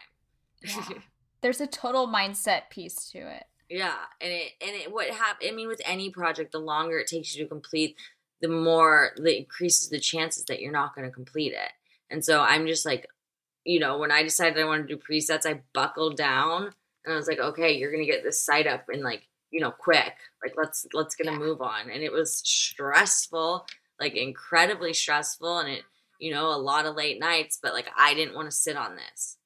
Yeah. 0.63 0.99
There's 1.41 1.59
a 1.59 1.65
total 1.65 2.07
mindset 2.07 2.69
piece 2.69 3.09
to 3.13 3.17
it. 3.17 3.45
Yeah, 3.69 3.95
and 4.21 4.31
it 4.31 4.51
and 4.61 4.75
it 4.75 4.91
what 4.91 5.09
happen? 5.09 5.47
I 5.49 5.51
mean, 5.51 5.67
with 5.67 5.81
any 5.85 6.09
project, 6.09 6.51
the 6.51 6.59
longer 6.59 6.99
it 6.99 7.07
takes 7.07 7.35
you 7.35 7.43
to 7.43 7.49
complete, 7.49 7.95
the 8.43 8.49
more 8.49 9.11
the 9.15 9.39
increases 9.39 9.89
the 9.89 9.99
chances 9.99 10.43
that 10.45 10.59
you're 10.59 10.71
not 10.71 10.93
going 10.93 11.07
to 11.07 11.15
complete 11.15 11.53
it. 11.53 11.71
And 12.11 12.23
so 12.23 12.41
I'm 12.41 12.67
just 12.67 12.85
like, 12.85 13.07
you 13.63 13.79
know, 13.79 13.97
when 13.97 14.11
I 14.11 14.21
decided 14.21 14.59
I 14.59 14.65
wanted 14.65 14.89
to 14.89 14.95
do 14.95 15.01
presets, 15.01 15.47
I 15.47 15.61
buckled 15.73 16.17
down 16.17 16.73
and 17.05 17.13
I 17.13 17.15
was 17.15 17.27
like, 17.27 17.39
okay, 17.39 17.71
you're 17.71 17.91
gonna 17.91 18.05
get 18.05 18.21
this 18.21 18.43
site 18.43 18.67
up 18.67 18.85
in 18.91 19.01
like, 19.01 19.27
you 19.49 19.61
know, 19.61 19.71
quick. 19.71 20.13
Like 20.43 20.55
let's 20.57 20.85
let's 20.93 21.15
get 21.15 21.27
yeah. 21.27 21.37
move 21.37 21.61
on. 21.61 21.89
And 21.89 22.03
it 22.03 22.11
was 22.11 22.37
stressful, 22.37 23.65
like 23.99 24.15
incredibly 24.15 24.93
stressful, 24.93 25.59
and 25.59 25.69
it, 25.69 25.83
you 26.19 26.33
know, 26.33 26.47
a 26.47 26.57
lot 26.57 26.85
of 26.85 26.95
late 26.95 27.21
nights. 27.21 27.59
But 27.61 27.73
like 27.73 27.89
I 27.97 28.13
didn't 28.13 28.35
want 28.35 28.51
to 28.51 28.55
sit 28.55 28.75
on 28.75 28.97
this. 28.97 29.37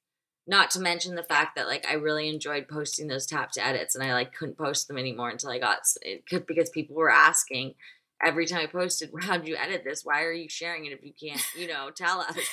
Not 0.48 0.72
to 0.72 0.80
mention 0.80 1.14
the 1.14 1.24
fact 1.24 1.56
that 1.56 1.68
like 1.68 1.86
I 1.88 1.94
really 1.94 2.30
enjoyed 2.30 2.68
posting 2.68 3.08
those 3.08 3.28
tap 3.28 3.52
to 3.52 3.66
edits, 3.66 3.94
and 3.94 4.04
I 4.04 4.14
like 4.14 4.34
couldn't 4.34 4.58
post 4.58 4.88
them 4.88 4.98
anymore 4.98 5.30
until 5.30 5.52
I 5.52 5.60
got 5.60 5.80
it 6.02 6.24
because 6.48 6.72
people 6.72 6.96
were 6.96 7.12
asking 7.12 7.76
every 8.24 8.46
time 8.46 8.62
I 8.62 8.66
posted, 8.68 9.12
"How 9.22 9.38
did 9.38 9.48
you 9.48 9.56
edit 9.56 9.84
this? 9.84 10.06
Why 10.06 10.24
are 10.24 10.34
you 10.34 10.50
sharing 10.50 10.86
it 10.86 10.94
if 10.94 11.04
you 11.04 11.14
can't, 11.20 11.44
you 11.58 11.68
know, 11.68 11.90
tell 11.92 12.22
us?" 12.22 12.38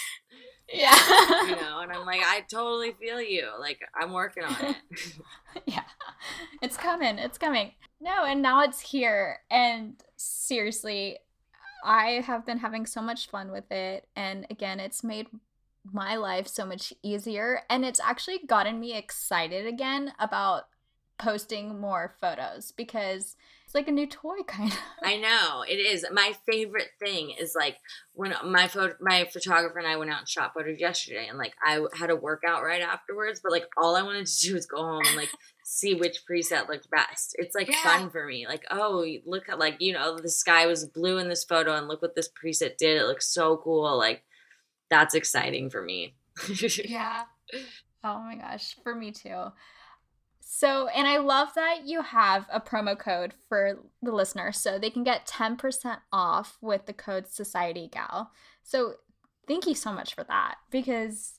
Yeah, 0.73 0.95
you 1.47 1.57
know, 1.57 1.81
and 1.81 1.93
I'm 1.93 2.07
like, 2.07 2.23
I 2.25 2.41
totally 2.51 2.93
feel 2.93 3.21
you. 3.21 3.51
Like 3.61 3.81
I'm 3.95 4.15
working 4.15 4.45
on 4.45 4.57
it. 4.65 4.77
yeah, 5.67 5.83
it's 6.63 6.79
coming. 6.79 7.19
It's 7.19 7.37
coming. 7.37 7.73
No, 8.01 8.25
and 8.25 8.41
now 8.41 8.63
it's 8.63 8.81
here. 8.81 9.41
And 9.51 10.03
seriously, 10.17 11.19
I 11.85 12.23
have 12.27 12.47
been 12.47 12.59
having 12.59 12.87
so 12.87 13.03
much 13.03 13.29
fun 13.29 13.53
with 13.53 13.71
it. 13.71 14.09
And 14.17 14.47
again, 14.49 14.81
it's 14.81 15.05
made 15.05 15.27
my 15.93 16.17
life 16.17 16.49
so 16.49 16.65
much 16.65 16.93
easier 17.03 17.61
and 17.69 17.85
it's 17.85 18.01
actually 18.01 18.39
gotten 18.47 18.81
me 18.81 18.97
excited 18.97 19.67
again 19.67 20.13
about 20.19 20.65
posting 21.19 21.79
more 21.79 22.15
photos 22.21 22.73
because 22.73 23.37
it's 23.75 23.81
like 23.81 23.89
a 23.89 23.93
new 23.93 24.07
toy 24.07 24.43
kind 24.47 24.71
of. 24.71 24.79
I 25.03 25.17
know 25.17 25.65
it 25.69 25.75
is. 25.75 26.07
My 26.13 26.33
favorite 26.49 26.91
thing 27.01 27.35
is 27.39 27.55
like 27.57 27.77
when 28.13 28.33
my 28.45 28.69
photo, 28.69 28.95
my 29.01 29.29
photographer 29.33 29.79
and 29.79 29.89
I 29.89 29.97
went 29.97 30.13
out 30.13 30.21
and 30.21 30.29
shot 30.29 30.53
photos 30.55 30.79
yesterday, 30.79 31.27
and 31.29 31.39
like 31.39 31.55
I 31.61 31.81
had 31.99 32.11
a 32.11 32.17
workout 32.17 32.63
right 32.63 32.83
afterwards, 32.83 33.41
but 33.43 33.51
like 33.51 33.67
all 33.77 33.97
I 33.97 34.03
wanted 34.03 34.27
to 34.27 34.41
do 34.41 34.55
was 34.55 34.67
go 34.67 34.77
home 34.77 35.03
and 35.07 35.17
like 35.17 35.31
see 35.65 35.95
which 35.95 36.23
preset 36.31 36.69
looked 36.69 36.89
best. 36.89 37.35
It's 37.37 37.55
like 37.55 37.69
yeah. 37.69 37.83
fun 37.83 38.11
for 38.11 38.25
me. 38.25 38.47
Like 38.47 38.65
oh, 38.71 39.05
look 39.27 39.49
at 39.49 39.59
like 39.59 39.77
you 39.81 39.93
know 39.93 40.19
the 40.19 40.31
sky 40.31 40.67
was 40.67 40.87
blue 40.87 41.19
in 41.19 41.29
this 41.29 41.45
photo, 41.45 41.75
and 41.75 41.89
look 41.89 42.01
what 42.01 42.15
this 42.15 42.29
preset 42.29 42.77
did. 42.77 42.97
It 42.97 43.07
looks 43.07 43.27
so 43.27 43.57
cool. 43.57 43.99
Like 43.99 44.23
that's 44.89 45.15
exciting 45.15 45.69
for 45.69 45.83
me. 45.83 46.15
yeah. 46.85 47.25
Oh 48.05 48.21
my 48.21 48.37
gosh, 48.37 48.77
for 48.85 48.95
me 48.95 49.11
too. 49.11 49.47
So, 50.47 50.89
and 50.89 51.09
I 51.09 51.17
love 51.17 51.49
that 51.55 51.87
you 51.87 52.03
have 52.03 52.47
a 52.53 52.61
promo 52.61 52.99
code 52.99 53.35
for 53.49 53.79
the 54.03 54.13
listener 54.13 54.53
so 54.53 54.79
they 54.79 54.91
can 54.91 55.03
get 55.03 55.27
10% 55.27 55.99
off 56.13 56.59
with 56.61 56.87
the 56.87 56.93
code 56.93 57.27
Society 57.27 57.89
Gal. 57.91 58.31
So, 58.63 58.95
thank 59.49 59.67
you 59.67 59.75
so 59.75 59.93
much 59.93 60.15
for 60.15 60.23
that 60.25 60.57
because 60.71 61.39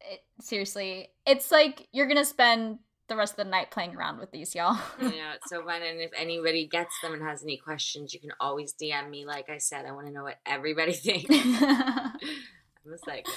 it, 0.00 0.20
seriously, 0.40 1.10
it's 1.26 1.50
like 1.50 1.88
you're 1.92 2.06
going 2.06 2.18
to 2.18 2.24
spend 2.24 2.80
the 3.08 3.16
rest 3.16 3.38
of 3.38 3.44
the 3.44 3.50
night 3.50 3.70
playing 3.70 3.96
around 3.96 4.18
with 4.18 4.30
these, 4.30 4.54
y'all. 4.54 4.78
yeah, 5.00 5.34
it's 5.34 5.48
so 5.48 5.64
fun. 5.64 5.82
And 5.82 6.00
if 6.00 6.10
anybody 6.16 6.66
gets 6.66 6.94
them 7.02 7.14
and 7.14 7.22
has 7.22 7.42
any 7.42 7.56
questions, 7.56 8.12
you 8.12 8.20
can 8.20 8.32
always 8.38 8.74
DM 8.74 9.08
me. 9.08 9.24
Like 9.24 9.48
I 9.48 9.58
said, 9.58 9.86
I 9.86 9.92
want 9.92 10.06
to 10.06 10.12
know 10.12 10.24
what 10.24 10.38
everybody 10.44 10.92
thinks. 10.94 11.30
I'm 11.30 12.92
a 12.92 12.98
psycho. 12.98 13.30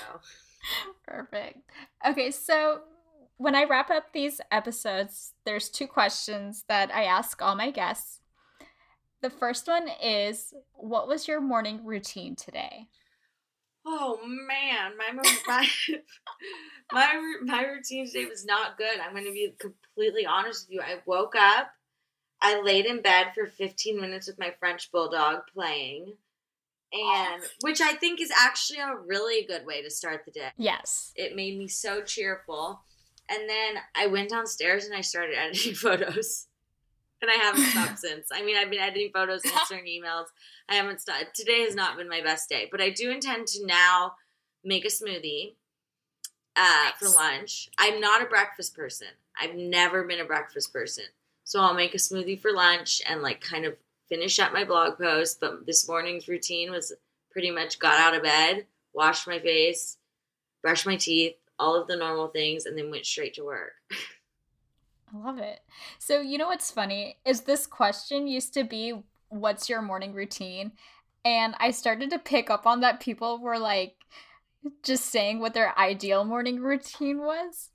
Perfect. 1.08 1.60
Okay, 2.06 2.32
so 2.32 2.82
when 3.42 3.56
I 3.56 3.64
wrap 3.64 3.90
up 3.90 4.14
these 4.14 4.40
episodes, 4.52 5.34
there's 5.46 5.68
two 5.68 5.88
questions 5.88 6.64
that 6.68 6.94
I 6.94 7.06
ask 7.06 7.42
all 7.42 7.56
my 7.56 7.72
guests. 7.72 8.20
The 9.22 9.32
first 9.32 9.68
one 9.68 9.88
is 10.02 10.54
What 10.74 11.08
was 11.08 11.28
your 11.28 11.42
morning 11.42 11.84
routine 11.84 12.36
today? 12.36 12.88
Oh 13.84 14.20
man, 14.24 14.92
my 14.96 15.12
my 15.48 15.68
my, 16.92 17.36
my 17.42 17.64
routine 17.64 18.06
today 18.06 18.26
was 18.26 18.46
not 18.46 18.78
good. 18.78 19.00
I'm 19.00 19.14
going 19.14 19.26
to 19.26 19.32
be 19.32 19.56
completely 19.60 20.26
honest 20.28 20.68
with 20.68 20.76
you. 20.76 20.82
I 20.82 21.00
woke 21.08 21.34
up, 21.36 21.72
I 22.42 22.62
laid 22.62 22.86
in 22.86 23.02
bed 23.02 23.32
for 23.34 23.48
15 23.48 24.00
minutes 24.00 24.28
with 24.28 24.38
my 24.38 24.54
French 24.60 24.92
bulldog 24.92 25.40
playing 25.52 26.14
and 26.94 27.42
which 27.62 27.82
I 27.82 27.94
think 27.94 28.22
is 28.22 28.32
actually 28.38 28.80
a 28.80 28.96
really 28.96 29.46
good 29.46 29.66
way 29.66 29.82
to 29.82 29.90
start 29.90 30.26
the 30.26 30.32
day. 30.32 30.50
Yes. 30.58 31.12
It 31.16 31.36
made 31.36 31.58
me 31.58 31.68
so 31.68 32.04
cheerful. 32.04 32.82
And 33.32 33.50
then 33.50 33.76
I 33.96 34.08
went 34.08 34.30
downstairs 34.30 34.86
and 34.86 34.94
I 34.94 35.02
started 35.02 35.36
editing 35.38 35.74
photos. 35.74 36.48
And 37.22 37.32
I 37.32 37.36
haven't 37.36 37.66
stopped 37.66 38.00
since. 38.08 38.28
I 38.34 38.44
mean, 38.44 38.58
I've 38.58 38.70
been 38.70 38.80
editing 38.80 39.12
photos, 39.14 39.42
answering 39.60 39.86
emails. 39.86 40.26
I 40.68 40.76
haven't 40.76 41.02
stopped. 41.02 41.36
Today 41.36 41.62
has 41.62 41.76
not 41.76 41.98
been 41.98 42.10
my 42.10 42.22
best 42.22 42.50
day, 42.50 42.68
but 42.72 42.82
I 42.82 42.90
do 42.90 43.12
intend 43.12 43.48
to 43.48 43.66
now 43.66 44.14
make 44.64 44.86
a 44.86 44.90
smoothie 44.90 45.56
uh, 46.56 46.90
nice. 46.90 46.94
for 47.00 47.10
lunch. 47.10 47.70
I'm 47.78 48.02
not 48.02 48.22
a 48.22 48.26
breakfast 48.26 48.76
person. 48.76 49.08
I've 49.40 49.56
never 49.56 50.04
been 50.04 50.20
a 50.20 50.26
breakfast 50.26 50.74
person. 50.74 51.06
So 51.44 51.62
I'll 51.62 51.74
make 51.74 51.94
a 51.94 51.98
smoothie 51.98 52.42
for 52.42 52.52
lunch 52.52 53.02
and 53.08 53.22
like 53.22 53.42
kind 53.42 53.66
of 53.66 53.76
finish 54.10 54.40
up 54.40 54.52
my 54.52 54.64
blog 54.64 54.98
post. 54.98 55.40
But 55.40 55.66
this 55.66 55.88
morning's 55.88 56.28
routine 56.28 56.72
was 56.72 56.92
pretty 57.32 57.52
much 57.52 57.80
got 57.80 58.00
out 58.00 58.16
of 58.16 58.24
bed, 58.24 58.66
washed 58.94 59.28
my 59.28 59.40
face, 59.40 59.98
brushed 60.62 60.86
my 60.86 60.98
teeth, 60.98 61.36
all 61.62 61.80
of 61.80 61.88
the 61.88 61.96
normal 61.96 62.28
things, 62.28 62.66
and 62.66 62.78
then 62.78 62.92
went 62.92 63.06
straight 63.06 63.36
to 63.36 63.44
work. 63.44 63.74
I 65.14 65.18
love 65.18 65.38
it. 65.38 65.60
So, 66.00 66.22
you 66.22 66.38
know 66.38 66.48
what's 66.48 66.72
funny 66.72 67.18
is 67.26 67.42
this 67.42 67.68
question 67.68 68.28
used 68.28 68.54
to 68.56 68.64
be, 68.64 69.04
What's 69.30 69.70
your 69.70 69.82
morning 69.82 70.14
routine? 70.14 70.74
And 71.24 71.56
I 71.58 71.72
started 71.72 72.10
to 72.10 72.20
pick 72.20 72.50
up 72.50 72.66
on 72.66 72.82
that 72.82 73.00
people 73.00 73.40
were 73.40 73.58
like 73.58 73.96
just 74.84 75.06
saying 75.06 75.40
what 75.40 75.54
their 75.54 75.78
ideal 75.80 76.26
morning 76.26 76.60
routine 76.60 77.20
was 77.20 77.70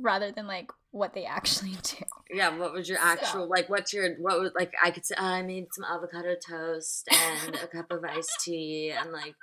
rather 0.00 0.32
than 0.32 0.46
like 0.46 0.70
what 0.90 1.14
they 1.14 1.24
actually 1.24 1.76
do. 1.82 2.04
Yeah, 2.30 2.56
what 2.56 2.72
was 2.72 2.88
your 2.88 2.98
actual 2.98 3.42
so. 3.42 3.44
like? 3.44 3.68
What's 3.68 3.92
your 3.92 4.14
what 4.16 4.40
was 4.40 4.52
like? 4.54 4.72
I 4.82 4.90
could 4.90 5.04
say 5.04 5.14
oh, 5.18 5.24
I 5.24 5.42
made 5.42 5.66
some 5.72 5.84
avocado 5.84 6.34
toast 6.34 7.08
and 7.12 7.54
a 7.54 7.66
cup 7.66 7.90
of 7.90 8.04
iced 8.04 8.40
tea 8.40 8.90
and 8.90 9.12
like 9.12 9.34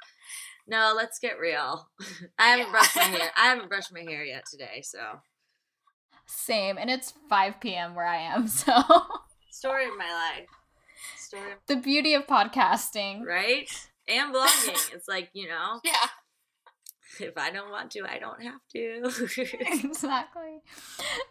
no, 0.68 0.94
let's 0.96 1.20
get 1.20 1.40
real. 1.40 1.90
I 2.40 2.48
haven't 2.50 2.68
yeah. 2.68 2.72
brushed 2.72 2.96
my 2.96 3.04
hair. 3.04 3.32
I 3.38 3.46
haven't 3.48 3.70
brushed 3.70 3.94
my 3.94 4.02
hair 4.02 4.24
yet 4.24 4.44
today, 4.50 4.82
so. 4.84 5.00
Same, 6.26 6.78
and 6.78 6.90
it's 6.90 7.14
5 7.30 7.60
p.m. 7.60 7.96
where 7.96 8.08
I 8.08 8.18
am, 8.18 8.48
so. 8.48 8.74
Story 9.52 9.86
of 9.86 9.98
my 9.98 10.12
life. 10.12 10.48
Story. 11.18 11.52
Of- 11.52 11.58
the 11.68 11.76
beauty 11.76 12.14
of 12.14 12.28
podcasting, 12.28 13.26
right? 13.26 13.70
And 14.08 14.34
blogging. 14.34 14.94
it's 14.94 15.08
like 15.08 15.30
you 15.34 15.48
know. 15.48 15.80
Yeah. 15.84 15.94
If 17.20 17.38
I 17.38 17.52
don't 17.52 17.70
want 17.70 17.92
to, 17.92 18.06
I 18.10 18.18
don't 18.18 18.42
have 18.42 18.60
to. 18.72 19.04
exactly. 19.84 20.62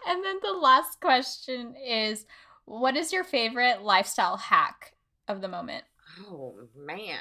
And 0.06 0.24
then 0.24 0.36
the 0.40 0.52
last 0.52 1.00
question 1.00 1.74
is, 1.76 2.24
what 2.66 2.96
is 2.96 3.12
your 3.12 3.24
favorite 3.24 3.82
lifestyle 3.82 4.36
hack 4.36 4.94
of 5.26 5.40
the 5.40 5.48
moment? 5.48 5.84
Oh 6.20 6.54
man. 6.76 7.18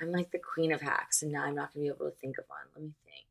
I'm 0.00 0.12
like 0.12 0.30
the 0.30 0.38
queen 0.38 0.72
of 0.72 0.80
hacks, 0.80 1.22
and 1.22 1.32
now 1.32 1.44
I'm 1.44 1.54
not 1.54 1.72
gonna 1.72 1.84
be 1.84 1.88
able 1.88 2.10
to 2.10 2.16
think 2.16 2.38
of 2.38 2.44
one. 2.48 2.60
Let 2.74 2.84
me 2.84 2.92
think. 3.04 3.26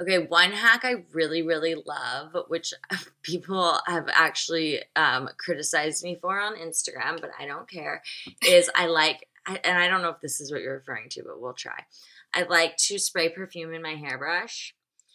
Okay, 0.00 0.26
one 0.26 0.52
hack 0.52 0.80
I 0.84 1.04
really, 1.12 1.42
really 1.42 1.74
love, 1.74 2.34
which 2.48 2.72
people 3.22 3.78
have 3.86 4.08
actually 4.10 4.80
um, 4.96 5.28
criticized 5.36 6.02
me 6.02 6.18
for 6.20 6.40
on 6.40 6.56
Instagram, 6.56 7.20
but 7.20 7.30
I 7.38 7.46
don't 7.46 7.68
care, 7.68 8.02
is 8.42 8.70
I 8.74 8.86
like, 8.86 9.28
and 9.46 9.78
I 9.78 9.88
don't 9.88 10.02
know 10.02 10.08
if 10.08 10.20
this 10.20 10.40
is 10.40 10.50
what 10.50 10.62
you're 10.62 10.76
referring 10.76 11.10
to, 11.10 11.22
but 11.22 11.40
we'll 11.40 11.52
try. 11.52 11.84
I 12.32 12.42
like 12.42 12.76
to 12.78 12.98
spray 12.98 13.28
perfume 13.28 13.74
in 13.74 13.82
my 13.82 13.94
hairbrush. 13.94 14.74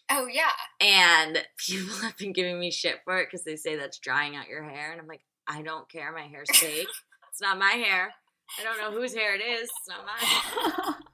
Oh, 0.09 0.27
yeah. 0.27 0.51
And 0.79 1.43
people 1.57 1.95
have 1.95 2.17
been 2.17 2.33
giving 2.33 2.59
me 2.59 2.71
shit 2.71 2.99
for 3.03 3.19
it 3.19 3.27
because 3.27 3.43
they 3.43 3.55
say 3.55 3.75
that's 3.75 3.99
drying 3.99 4.35
out 4.35 4.47
your 4.47 4.63
hair. 4.63 4.91
And 4.91 5.01
I'm 5.01 5.07
like, 5.07 5.23
I 5.47 5.61
don't 5.61 5.89
care. 5.89 6.11
My 6.11 6.27
hair's 6.27 6.49
fake. 6.51 6.87
it's 7.29 7.41
not 7.41 7.57
my 7.57 7.71
hair. 7.71 8.13
I 8.59 8.63
don't 8.63 8.77
know 8.77 8.99
whose 8.99 9.13
hair 9.13 9.35
it 9.35 9.41
is. 9.41 9.69
It's 9.69 9.89
not 9.89 10.05
mine. 10.05 10.95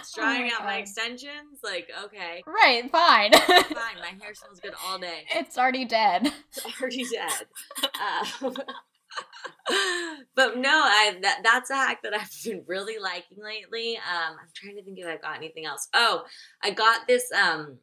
it's 0.00 0.14
drying 0.14 0.50
oh 0.50 0.54
out 0.54 0.60
God. 0.60 0.66
my 0.66 0.76
extensions. 0.76 1.60
Like, 1.62 1.88
okay. 2.04 2.42
Right, 2.46 2.90
fine. 2.90 3.32
fine. 3.32 3.98
My 4.00 4.12
hair 4.20 4.34
smells 4.34 4.60
good 4.60 4.74
all 4.86 4.98
day. 4.98 5.24
It's 5.34 5.58
already 5.58 5.84
dead. 5.84 6.32
It's 6.48 6.64
already 6.80 7.04
dead. 7.04 7.46
Uh, 7.82 8.50
but 10.34 10.58
no, 10.58 10.70
I 10.70 11.16
that 11.22 11.40
that's 11.44 11.70
a 11.70 11.76
hack 11.76 12.02
that 12.02 12.14
I've 12.14 12.30
been 12.44 12.64
really 12.66 12.98
liking 12.98 13.38
lately. 13.42 13.96
Um, 13.96 14.36
I'm 14.40 14.48
trying 14.54 14.76
to 14.76 14.82
think 14.82 14.98
if 14.98 15.06
I've 15.06 15.22
got 15.22 15.36
anything 15.36 15.66
else. 15.66 15.88
Oh, 15.94 16.24
I 16.62 16.70
got 16.70 17.06
this 17.06 17.30
um, 17.32 17.78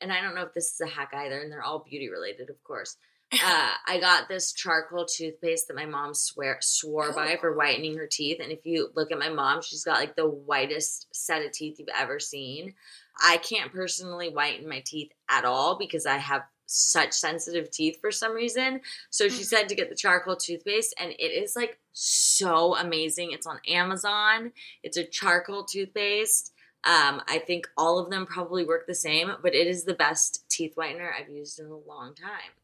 and 0.00 0.12
I 0.12 0.20
don't 0.20 0.34
know 0.34 0.42
if 0.42 0.54
this 0.54 0.72
is 0.72 0.80
a 0.80 0.88
hack 0.88 1.10
either, 1.14 1.40
and 1.40 1.52
they're 1.52 1.62
all 1.62 1.84
beauty 1.88 2.08
related, 2.08 2.50
of 2.50 2.62
course 2.64 2.96
uh, 3.32 3.70
I 3.86 4.00
got 4.00 4.28
this 4.28 4.52
charcoal 4.52 5.06
toothpaste 5.06 5.68
that 5.68 5.76
my 5.76 5.86
mom 5.86 6.14
swear 6.14 6.58
swore 6.60 7.12
by 7.12 7.36
for 7.36 7.54
whitening 7.56 7.96
her 7.96 8.08
teeth. 8.08 8.40
And 8.42 8.50
if 8.50 8.66
you 8.66 8.90
look 8.96 9.12
at 9.12 9.18
my 9.18 9.28
mom, 9.28 9.62
she's 9.62 9.84
got 9.84 10.00
like 10.00 10.16
the 10.16 10.28
whitest 10.28 11.06
set 11.14 11.44
of 11.44 11.52
teeth 11.52 11.78
you've 11.78 11.88
ever 11.96 12.18
seen. 12.18 12.74
I 13.22 13.36
can't 13.36 13.72
personally 13.72 14.30
whiten 14.30 14.68
my 14.68 14.82
teeth 14.84 15.12
at 15.28 15.44
all 15.44 15.78
because 15.78 16.06
I 16.06 16.16
have 16.16 16.42
such 16.66 17.12
sensitive 17.12 17.70
teeth 17.70 17.98
for 18.00 18.10
some 18.10 18.32
reason. 18.32 18.80
So 19.10 19.28
she 19.28 19.42
said 19.44 19.68
to 19.68 19.74
get 19.74 19.90
the 19.90 19.96
charcoal 19.96 20.36
toothpaste, 20.36 20.94
and 20.98 21.12
it 21.12 21.32
is 21.32 21.54
like 21.54 21.78
so 21.92 22.76
amazing. 22.76 23.30
It's 23.32 23.46
on 23.46 23.60
Amazon. 23.68 24.52
It's 24.82 24.96
a 24.96 25.04
charcoal 25.04 25.64
toothpaste. 25.64 26.52
Um, 26.82 27.20
I 27.28 27.42
think 27.46 27.68
all 27.76 27.98
of 27.98 28.10
them 28.10 28.26
probably 28.26 28.64
work 28.64 28.86
the 28.86 28.94
same, 28.94 29.32
but 29.42 29.54
it 29.54 29.66
is 29.66 29.84
the 29.84 29.94
best 29.94 30.48
teeth 30.48 30.74
whitener 30.76 31.10
I've 31.12 31.28
used 31.28 31.60
in 31.60 31.66
a 31.66 31.76
long 31.76 32.14
time. 32.14 32.59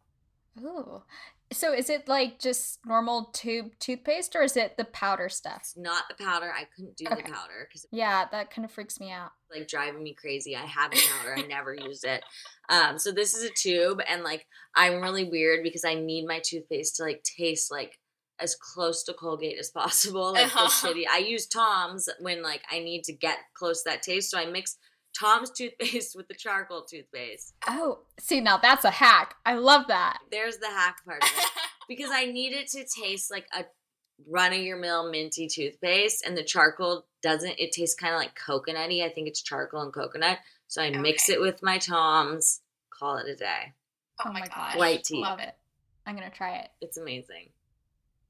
Ooh. 0.62 1.02
So 1.52 1.72
is 1.72 1.90
it 1.90 2.08
like 2.08 2.40
just 2.40 2.80
normal 2.84 3.30
tube 3.32 3.70
toothpaste 3.78 4.34
or 4.34 4.42
is 4.42 4.56
it 4.56 4.76
the 4.76 4.84
powder 4.84 5.28
stuff? 5.28 5.58
It's 5.60 5.76
not 5.76 6.04
the 6.08 6.22
powder. 6.22 6.52
I 6.52 6.64
couldn't 6.74 6.96
do 6.96 7.06
okay. 7.06 7.22
the 7.22 7.22
powder 7.22 7.68
because 7.68 7.86
yeah, 7.92 8.24
that 8.32 8.50
kind 8.50 8.64
of 8.64 8.72
freaks 8.72 8.98
me 8.98 9.12
out. 9.12 9.30
Like 9.54 9.68
driving 9.68 10.02
me 10.02 10.14
crazy. 10.14 10.56
I 10.56 10.66
have 10.66 10.90
the 10.90 11.00
powder. 11.18 11.36
I 11.38 11.42
never 11.42 11.72
use 11.80 12.02
it. 12.02 12.24
Um, 12.68 12.98
so 12.98 13.12
this 13.12 13.36
is 13.36 13.44
a 13.44 13.52
tube, 13.54 14.00
and 14.08 14.24
like 14.24 14.46
I'm 14.74 15.00
really 15.00 15.22
weird 15.22 15.62
because 15.62 15.84
I 15.84 15.94
need 15.94 16.26
my 16.26 16.40
toothpaste 16.42 16.96
to 16.96 17.04
like 17.04 17.22
taste 17.22 17.70
like 17.70 17.96
as 18.40 18.56
close 18.56 19.04
to 19.04 19.12
Colgate 19.14 19.58
as 19.58 19.70
possible. 19.70 20.32
Like 20.32 20.46
uh-huh. 20.46 20.64
the 20.64 21.00
shitty. 21.00 21.04
I 21.10 21.18
use 21.18 21.46
Tom's 21.46 22.08
when 22.18 22.42
like 22.42 22.62
I 22.70 22.80
need 22.80 23.04
to 23.04 23.12
get 23.12 23.38
close 23.54 23.82
to 23.82 23.90
that 23.90 24.02
taste. 24.02 24.30
So 24.30 24.38
I 24.38 24.46
mix 24.46 24.78
Tom's 25.18 25.50
toothpaste 25.50 26.14
with 26.16 26.28
the 26.28 26.34
charcoal 26.34 26.82
toothpaste. 26.82 27.54
Oh, 27.66 28.00
see, 28.18 28.40
now 28.40 28.58
that's 28.58 28.84
a 28.84 28.90
hack. 28.90 29.34
I 29.44 29.54
love 29.54 29.86
that. 29.88 30.18
There's 30.30 30.58
the 30.58 30.68
hack 30.68 31.04
part 31.04 31.22
of 31.22 31.30
it. 31.36 31.46
because 31.88 32.10
I 32.12 32.26
need 32.26 32.52
it 32.52 32.68
to 32.68 32.84
taste 32.84 33.30
like 33.30 33.46
a 33.56 33.64
run 34.28 34.52
of 34.52 34.60
your 34.60 34.76
mill 34.76 35.10
minty 35.10 35.46
toothpaste, 35.48 36.24
and 36.26 36.36
the 36.36 36.42
charcoal 36.42 37.06
doesn't, 37.22 37.58
it 37.58 37.72
tastes 37.72 37.94
kind 37.94 38.14
of 38.14 38.20
like 38.20 38.38
coconutty. 38.38 39.04
I 39.04 39.08
think 39.08 39.28
it's 39.28 39.42
charcoal 39.42 39.82
and 39.82 39.92
coconut. 39.92 40.38
So 40.68 40.82
I 40.82 40.88
okay. 40.88 40.98
mix 40.98 41.28
it 41.28 41.40
with 41.40 41.62
my 41.62 41.78
Tom's, 41.78 42.60
call 42.90 43.18
it 43.18 43.28
a 43.28 43.36
day. 43.36 43.74
Oh, 44.24 44.32
my 44.32 44.46
gosh. 44.46 44.76
White 44.76 45.04
tea. 45.04 45.20
Love 45.20 45.38
it. 45.40 45.54
I'm 46.06 46.16
going 46.16 46.28
to 46.28 46.36
try 46.36 46.56
it. 46.56 46.70
It's 46.80 46.96
amazing. 46.96 47.50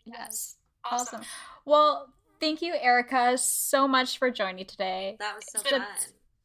Yes. 0.04 0.56
Awesome. 0.84 1.20
awesome. 1.20 1.28
Well, 1.64 2.12
thank 2.40 2.62
you, 2.62 2.74
Erica, 2.74 3.38
so 3.38 3.86
much 3.88 4.18
for 4.18 4.30
joining 4.30 4.66
today. 4.66 5.16
That 5.18 5.36
was 5.36 5.44
so 5.48 5.60
fun. 5.60 5.84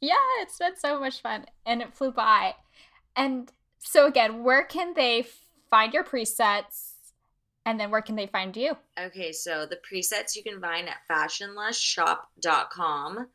Yeah, 0.01 0.15
it's 0.39 0.57
been 0.57 0.75
so 0.75 0.99
much 0.99 1.21
fun 1.21 1.45
and 1.65 1.81
it 1.81 1.93
flew 1.93 2.11
by. 2.11 2.55
And 3.15 3.49
so, 3.79 4.07
again, 4.07 4.43
where 4.43 4.63
can 4.63 4.95
they 4.95 5.25
find 5.69 5.93
your 5.93 6.03
presets? 6.03 6.95
And 7.65 7.79
then 7.79 7.89
where 7.91 8.01
can 8.01 8.15
they 8.15 8.25
find 8.25 8.57
you? 8.57 8.75
Okay, 8.99 9.31
so 9.31 9.67
the 9.67 9.77
presets 9.77 10.35
you 10.35 10.41
can 10.43 10.59
find 10.59 10.89
at 10.89 11.07
fashionlushshop.com. 11.09 13.27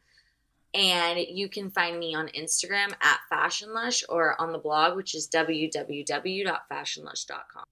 And 0.74 1.20
you 1.20 1.48
can 1.48 1.70
find 1.70 1.98
me 1.98 2.14
on 2.14 2.28
Instagram 2.28 2.92
at 3.00 3.20
FashionLush 3.32 4.02
or 4.10 4.38
on 4.38 4.52
the 4.52 4.58
blog, 4.58 4.94
which 4.96 5.14
is 5.14 5.26
www.fashionlush.com. 5.28 7.64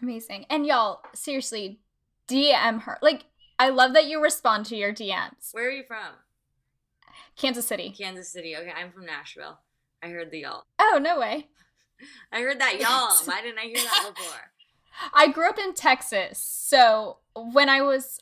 Amazing. 0.00 0.46
And 0.48 0.66
y'all, 0.66 1.02
seriously, 1.14 1.80
DM 2.28 2.80
her. 2.82 2.98
Like, 3.02 3.24
I 3.58 3.68
love 3.68 3.92
that 3.92 4.06
you 4.06 4.22
respond 4.22 4.64
to 4.66 4.76
your 4.76 4.94
DMs. 4.94 5.52
Where 5.52 5.68
are 5.68 5.72
you 5.72 5.82
from? 5.82 6.14
Kansas 7.36 7.66
City. 7.66 7.94
Kansas 7.96 8.32
City. 8.32 8.56
Okay, 8.56 8.72
I'm 8.74 8.90
from 8.92 9.06
Nashville. 9.06 9.58
I 10.02 10.08
heard 10.08 10.30
the 10.30 10.40
y'all. 10.40 10.64
Oh, 10.78 10.98
no 11.02 11.18
way. 11.18 11.48
I 12.32 12.40
heard 12.40 12.60
that 12.60 12.80
y'all. 12.80 13.16
Why 13.24 13.42
didn't 13.42 13.58
I 13.58 13.66
hear 13.66 13.76
that 13.76 14.12
before? 14.14 14.40
I 15.14 15.28
grew 15.28 15.48
up 15.48 15.58
in 15.58 15.74
Texas. 15.74 16.38
So 16.38 17.18
when 17.34 17.68
I 17.68 17.82
was 17.82 18.20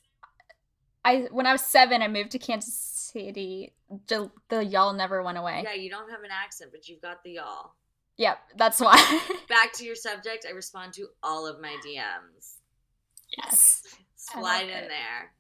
I 1.05 1.29
when 1.31 1.47
I 1.47 1.53
was 1.53 1.61
7, 1.61 2.03
I 2.03 2.09
moved 2.09 2.31
to 2.33 2.39
Kansas 2.39 2.75
City. 2.75 3.73
The, 4.09 4.31
the 4.49 4.65
y'all 4.65 4.93
never 4.93 5.23
went 5.23 5.39
away. 5.39 5.63
Yeah, 5.65 5.75
you 5.75 5.91
don't 5.91 6.11
have 6.11 6.23
an 6.23 6.31
accent, 6.33 6.71
but 6.73 6.89
you've 6.89 7.03
got 7.03 7.23
the 7.23 7.33
y'all. 7.33 7.75
Yep, 8.17 8.39
that's 8.57 8.81
why. 8.81 8.97
Back 9.49 9.73
to 9.75 9.85
your 9.85 9.97
subject, 9.97 10.47
I 10.49 10.53
respond 10.53 10.95
to 10.95 11.09
all 11.23 11.47
of 11.47 11.61
my 11.61 11.77
DMs. 11.87 12.57
Yes. 13.37 13.83
Slide 14.17 14.63
in 14.63 14.89
there. 14.89 15.33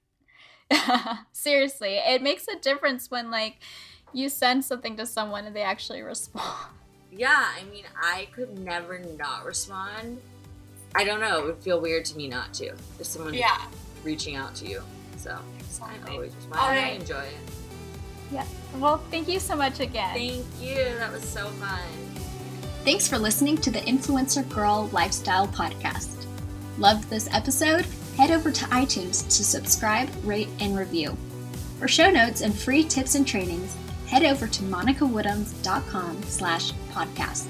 Seriously, 1.32 1.96
it 1.96 2.22
makes 2.22 2.46
a 2.48 2.58
difference 2.58 3.10
when 3.10 3.30
like 3.30 3.56
you 4.12 4.28
send 4.28 4.64
something 4.64 4.96
to 4.96 5.06
someone 5.06 5.44
and 5.44 5.54
they 5.54 5.62
actually 5.62 6.02
respond. 6.02 6.44
Yeah, 7.16 7.46
I 7.56 7.62
mean, 7.70 7.84
I 7.96 8.26
could 8.34 8.58
never 8.58 8.98
not 8.98 9.44
respond. 9.44 10.20
I 10.96 11.04
don't 11.04 11.20
know. 11.20 11.38
It 11.38 11.44
would 11.46 11.58
feel 11.58 11.80
weird 11.80 12.04
to 12.06 12.16
me 12.16 12.26
not 12.26 12.52
to. 12.54 12.66
If 12.98 13.06
someone 13.06 13.34
Yeah. 13.34 13.66
reaching 14.02 14.34
out 14.34 14.56
to 14.56 14.66
you. 14.66 14.82
So 15.16 15.38
I 15.80 16.10
always 16.10 16.34
respond. 16.34 16.58
All 16.60 16.66
I 16.70 16.96
enjoy 16.98 17.20
it. 17.20 17.36
Yeah. 18.32 18.44
Well, 18.80 18.98
thank 19.12 19.28
you 19.28 19.38
so 19.38 19.54
much 19.54 19.78
again. 19.78 20.12
Thank 20.12 20.44
you. 20.60 20.74
That 20.98 21.12
was 21.12 21.22
so 21.22 21.46
fun. 21.50 21.78
Thanks 22.84 23.06
for 23.06 23.16
listening 23.16 23.58
to 23.58 23.70
the 23.70 23.80
Influencer 23.82 24.48
Girl 24.52 24.88
Lifestyle 24.92 25.46
Podcast. 25.46 26.26
Loved 26.78 27.08
this 27.10 27.28
episode? 27.32 27.86
Head 28.16 28.30
over 28.30 28.50
to 28.50 28.64
iTunes 28.66 29.24
to 29.24 29.44
subscribe, 29.44 30.08
rate, 30.24 30.48
and 30.60 30.76
review. 30.76 31.16
For 31.78 31.88
show 31.88 32.10
notes 32.10 32.40
and 32.40 32.56
free 32.56 32.84
tips 32.84 33.14
and 33.14 33.26
trainings, 33.26 33.76
head 34.06 34.24
over 34.24 34.46
to 34.46 34.62
monicawoodhams.com 34.62 36.22
slash 36.24 36.72
podcast. 36.92 37.46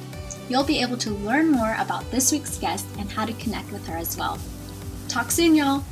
You'll 0.48 0.64
be 0.64 0.80
able 0.80 0.96
to 0.98 1.10
learn 1.10 1.50
more 1.50 1.76
about 1.78 2.10
this 2.10 2.32
week's 2.32 2.58
guest 2.58 2.86
and 2.98 3.10
how 3.10 3.26
to 3.26 3.32
connect 3.34 3.70
with 3.72 3.86
her 3.86 3.96
as 3.96 4.16
well. 4.16 4.38
Talk 5.08 5.30
soon, 5.30 5.54
y'all! 5.54 5.84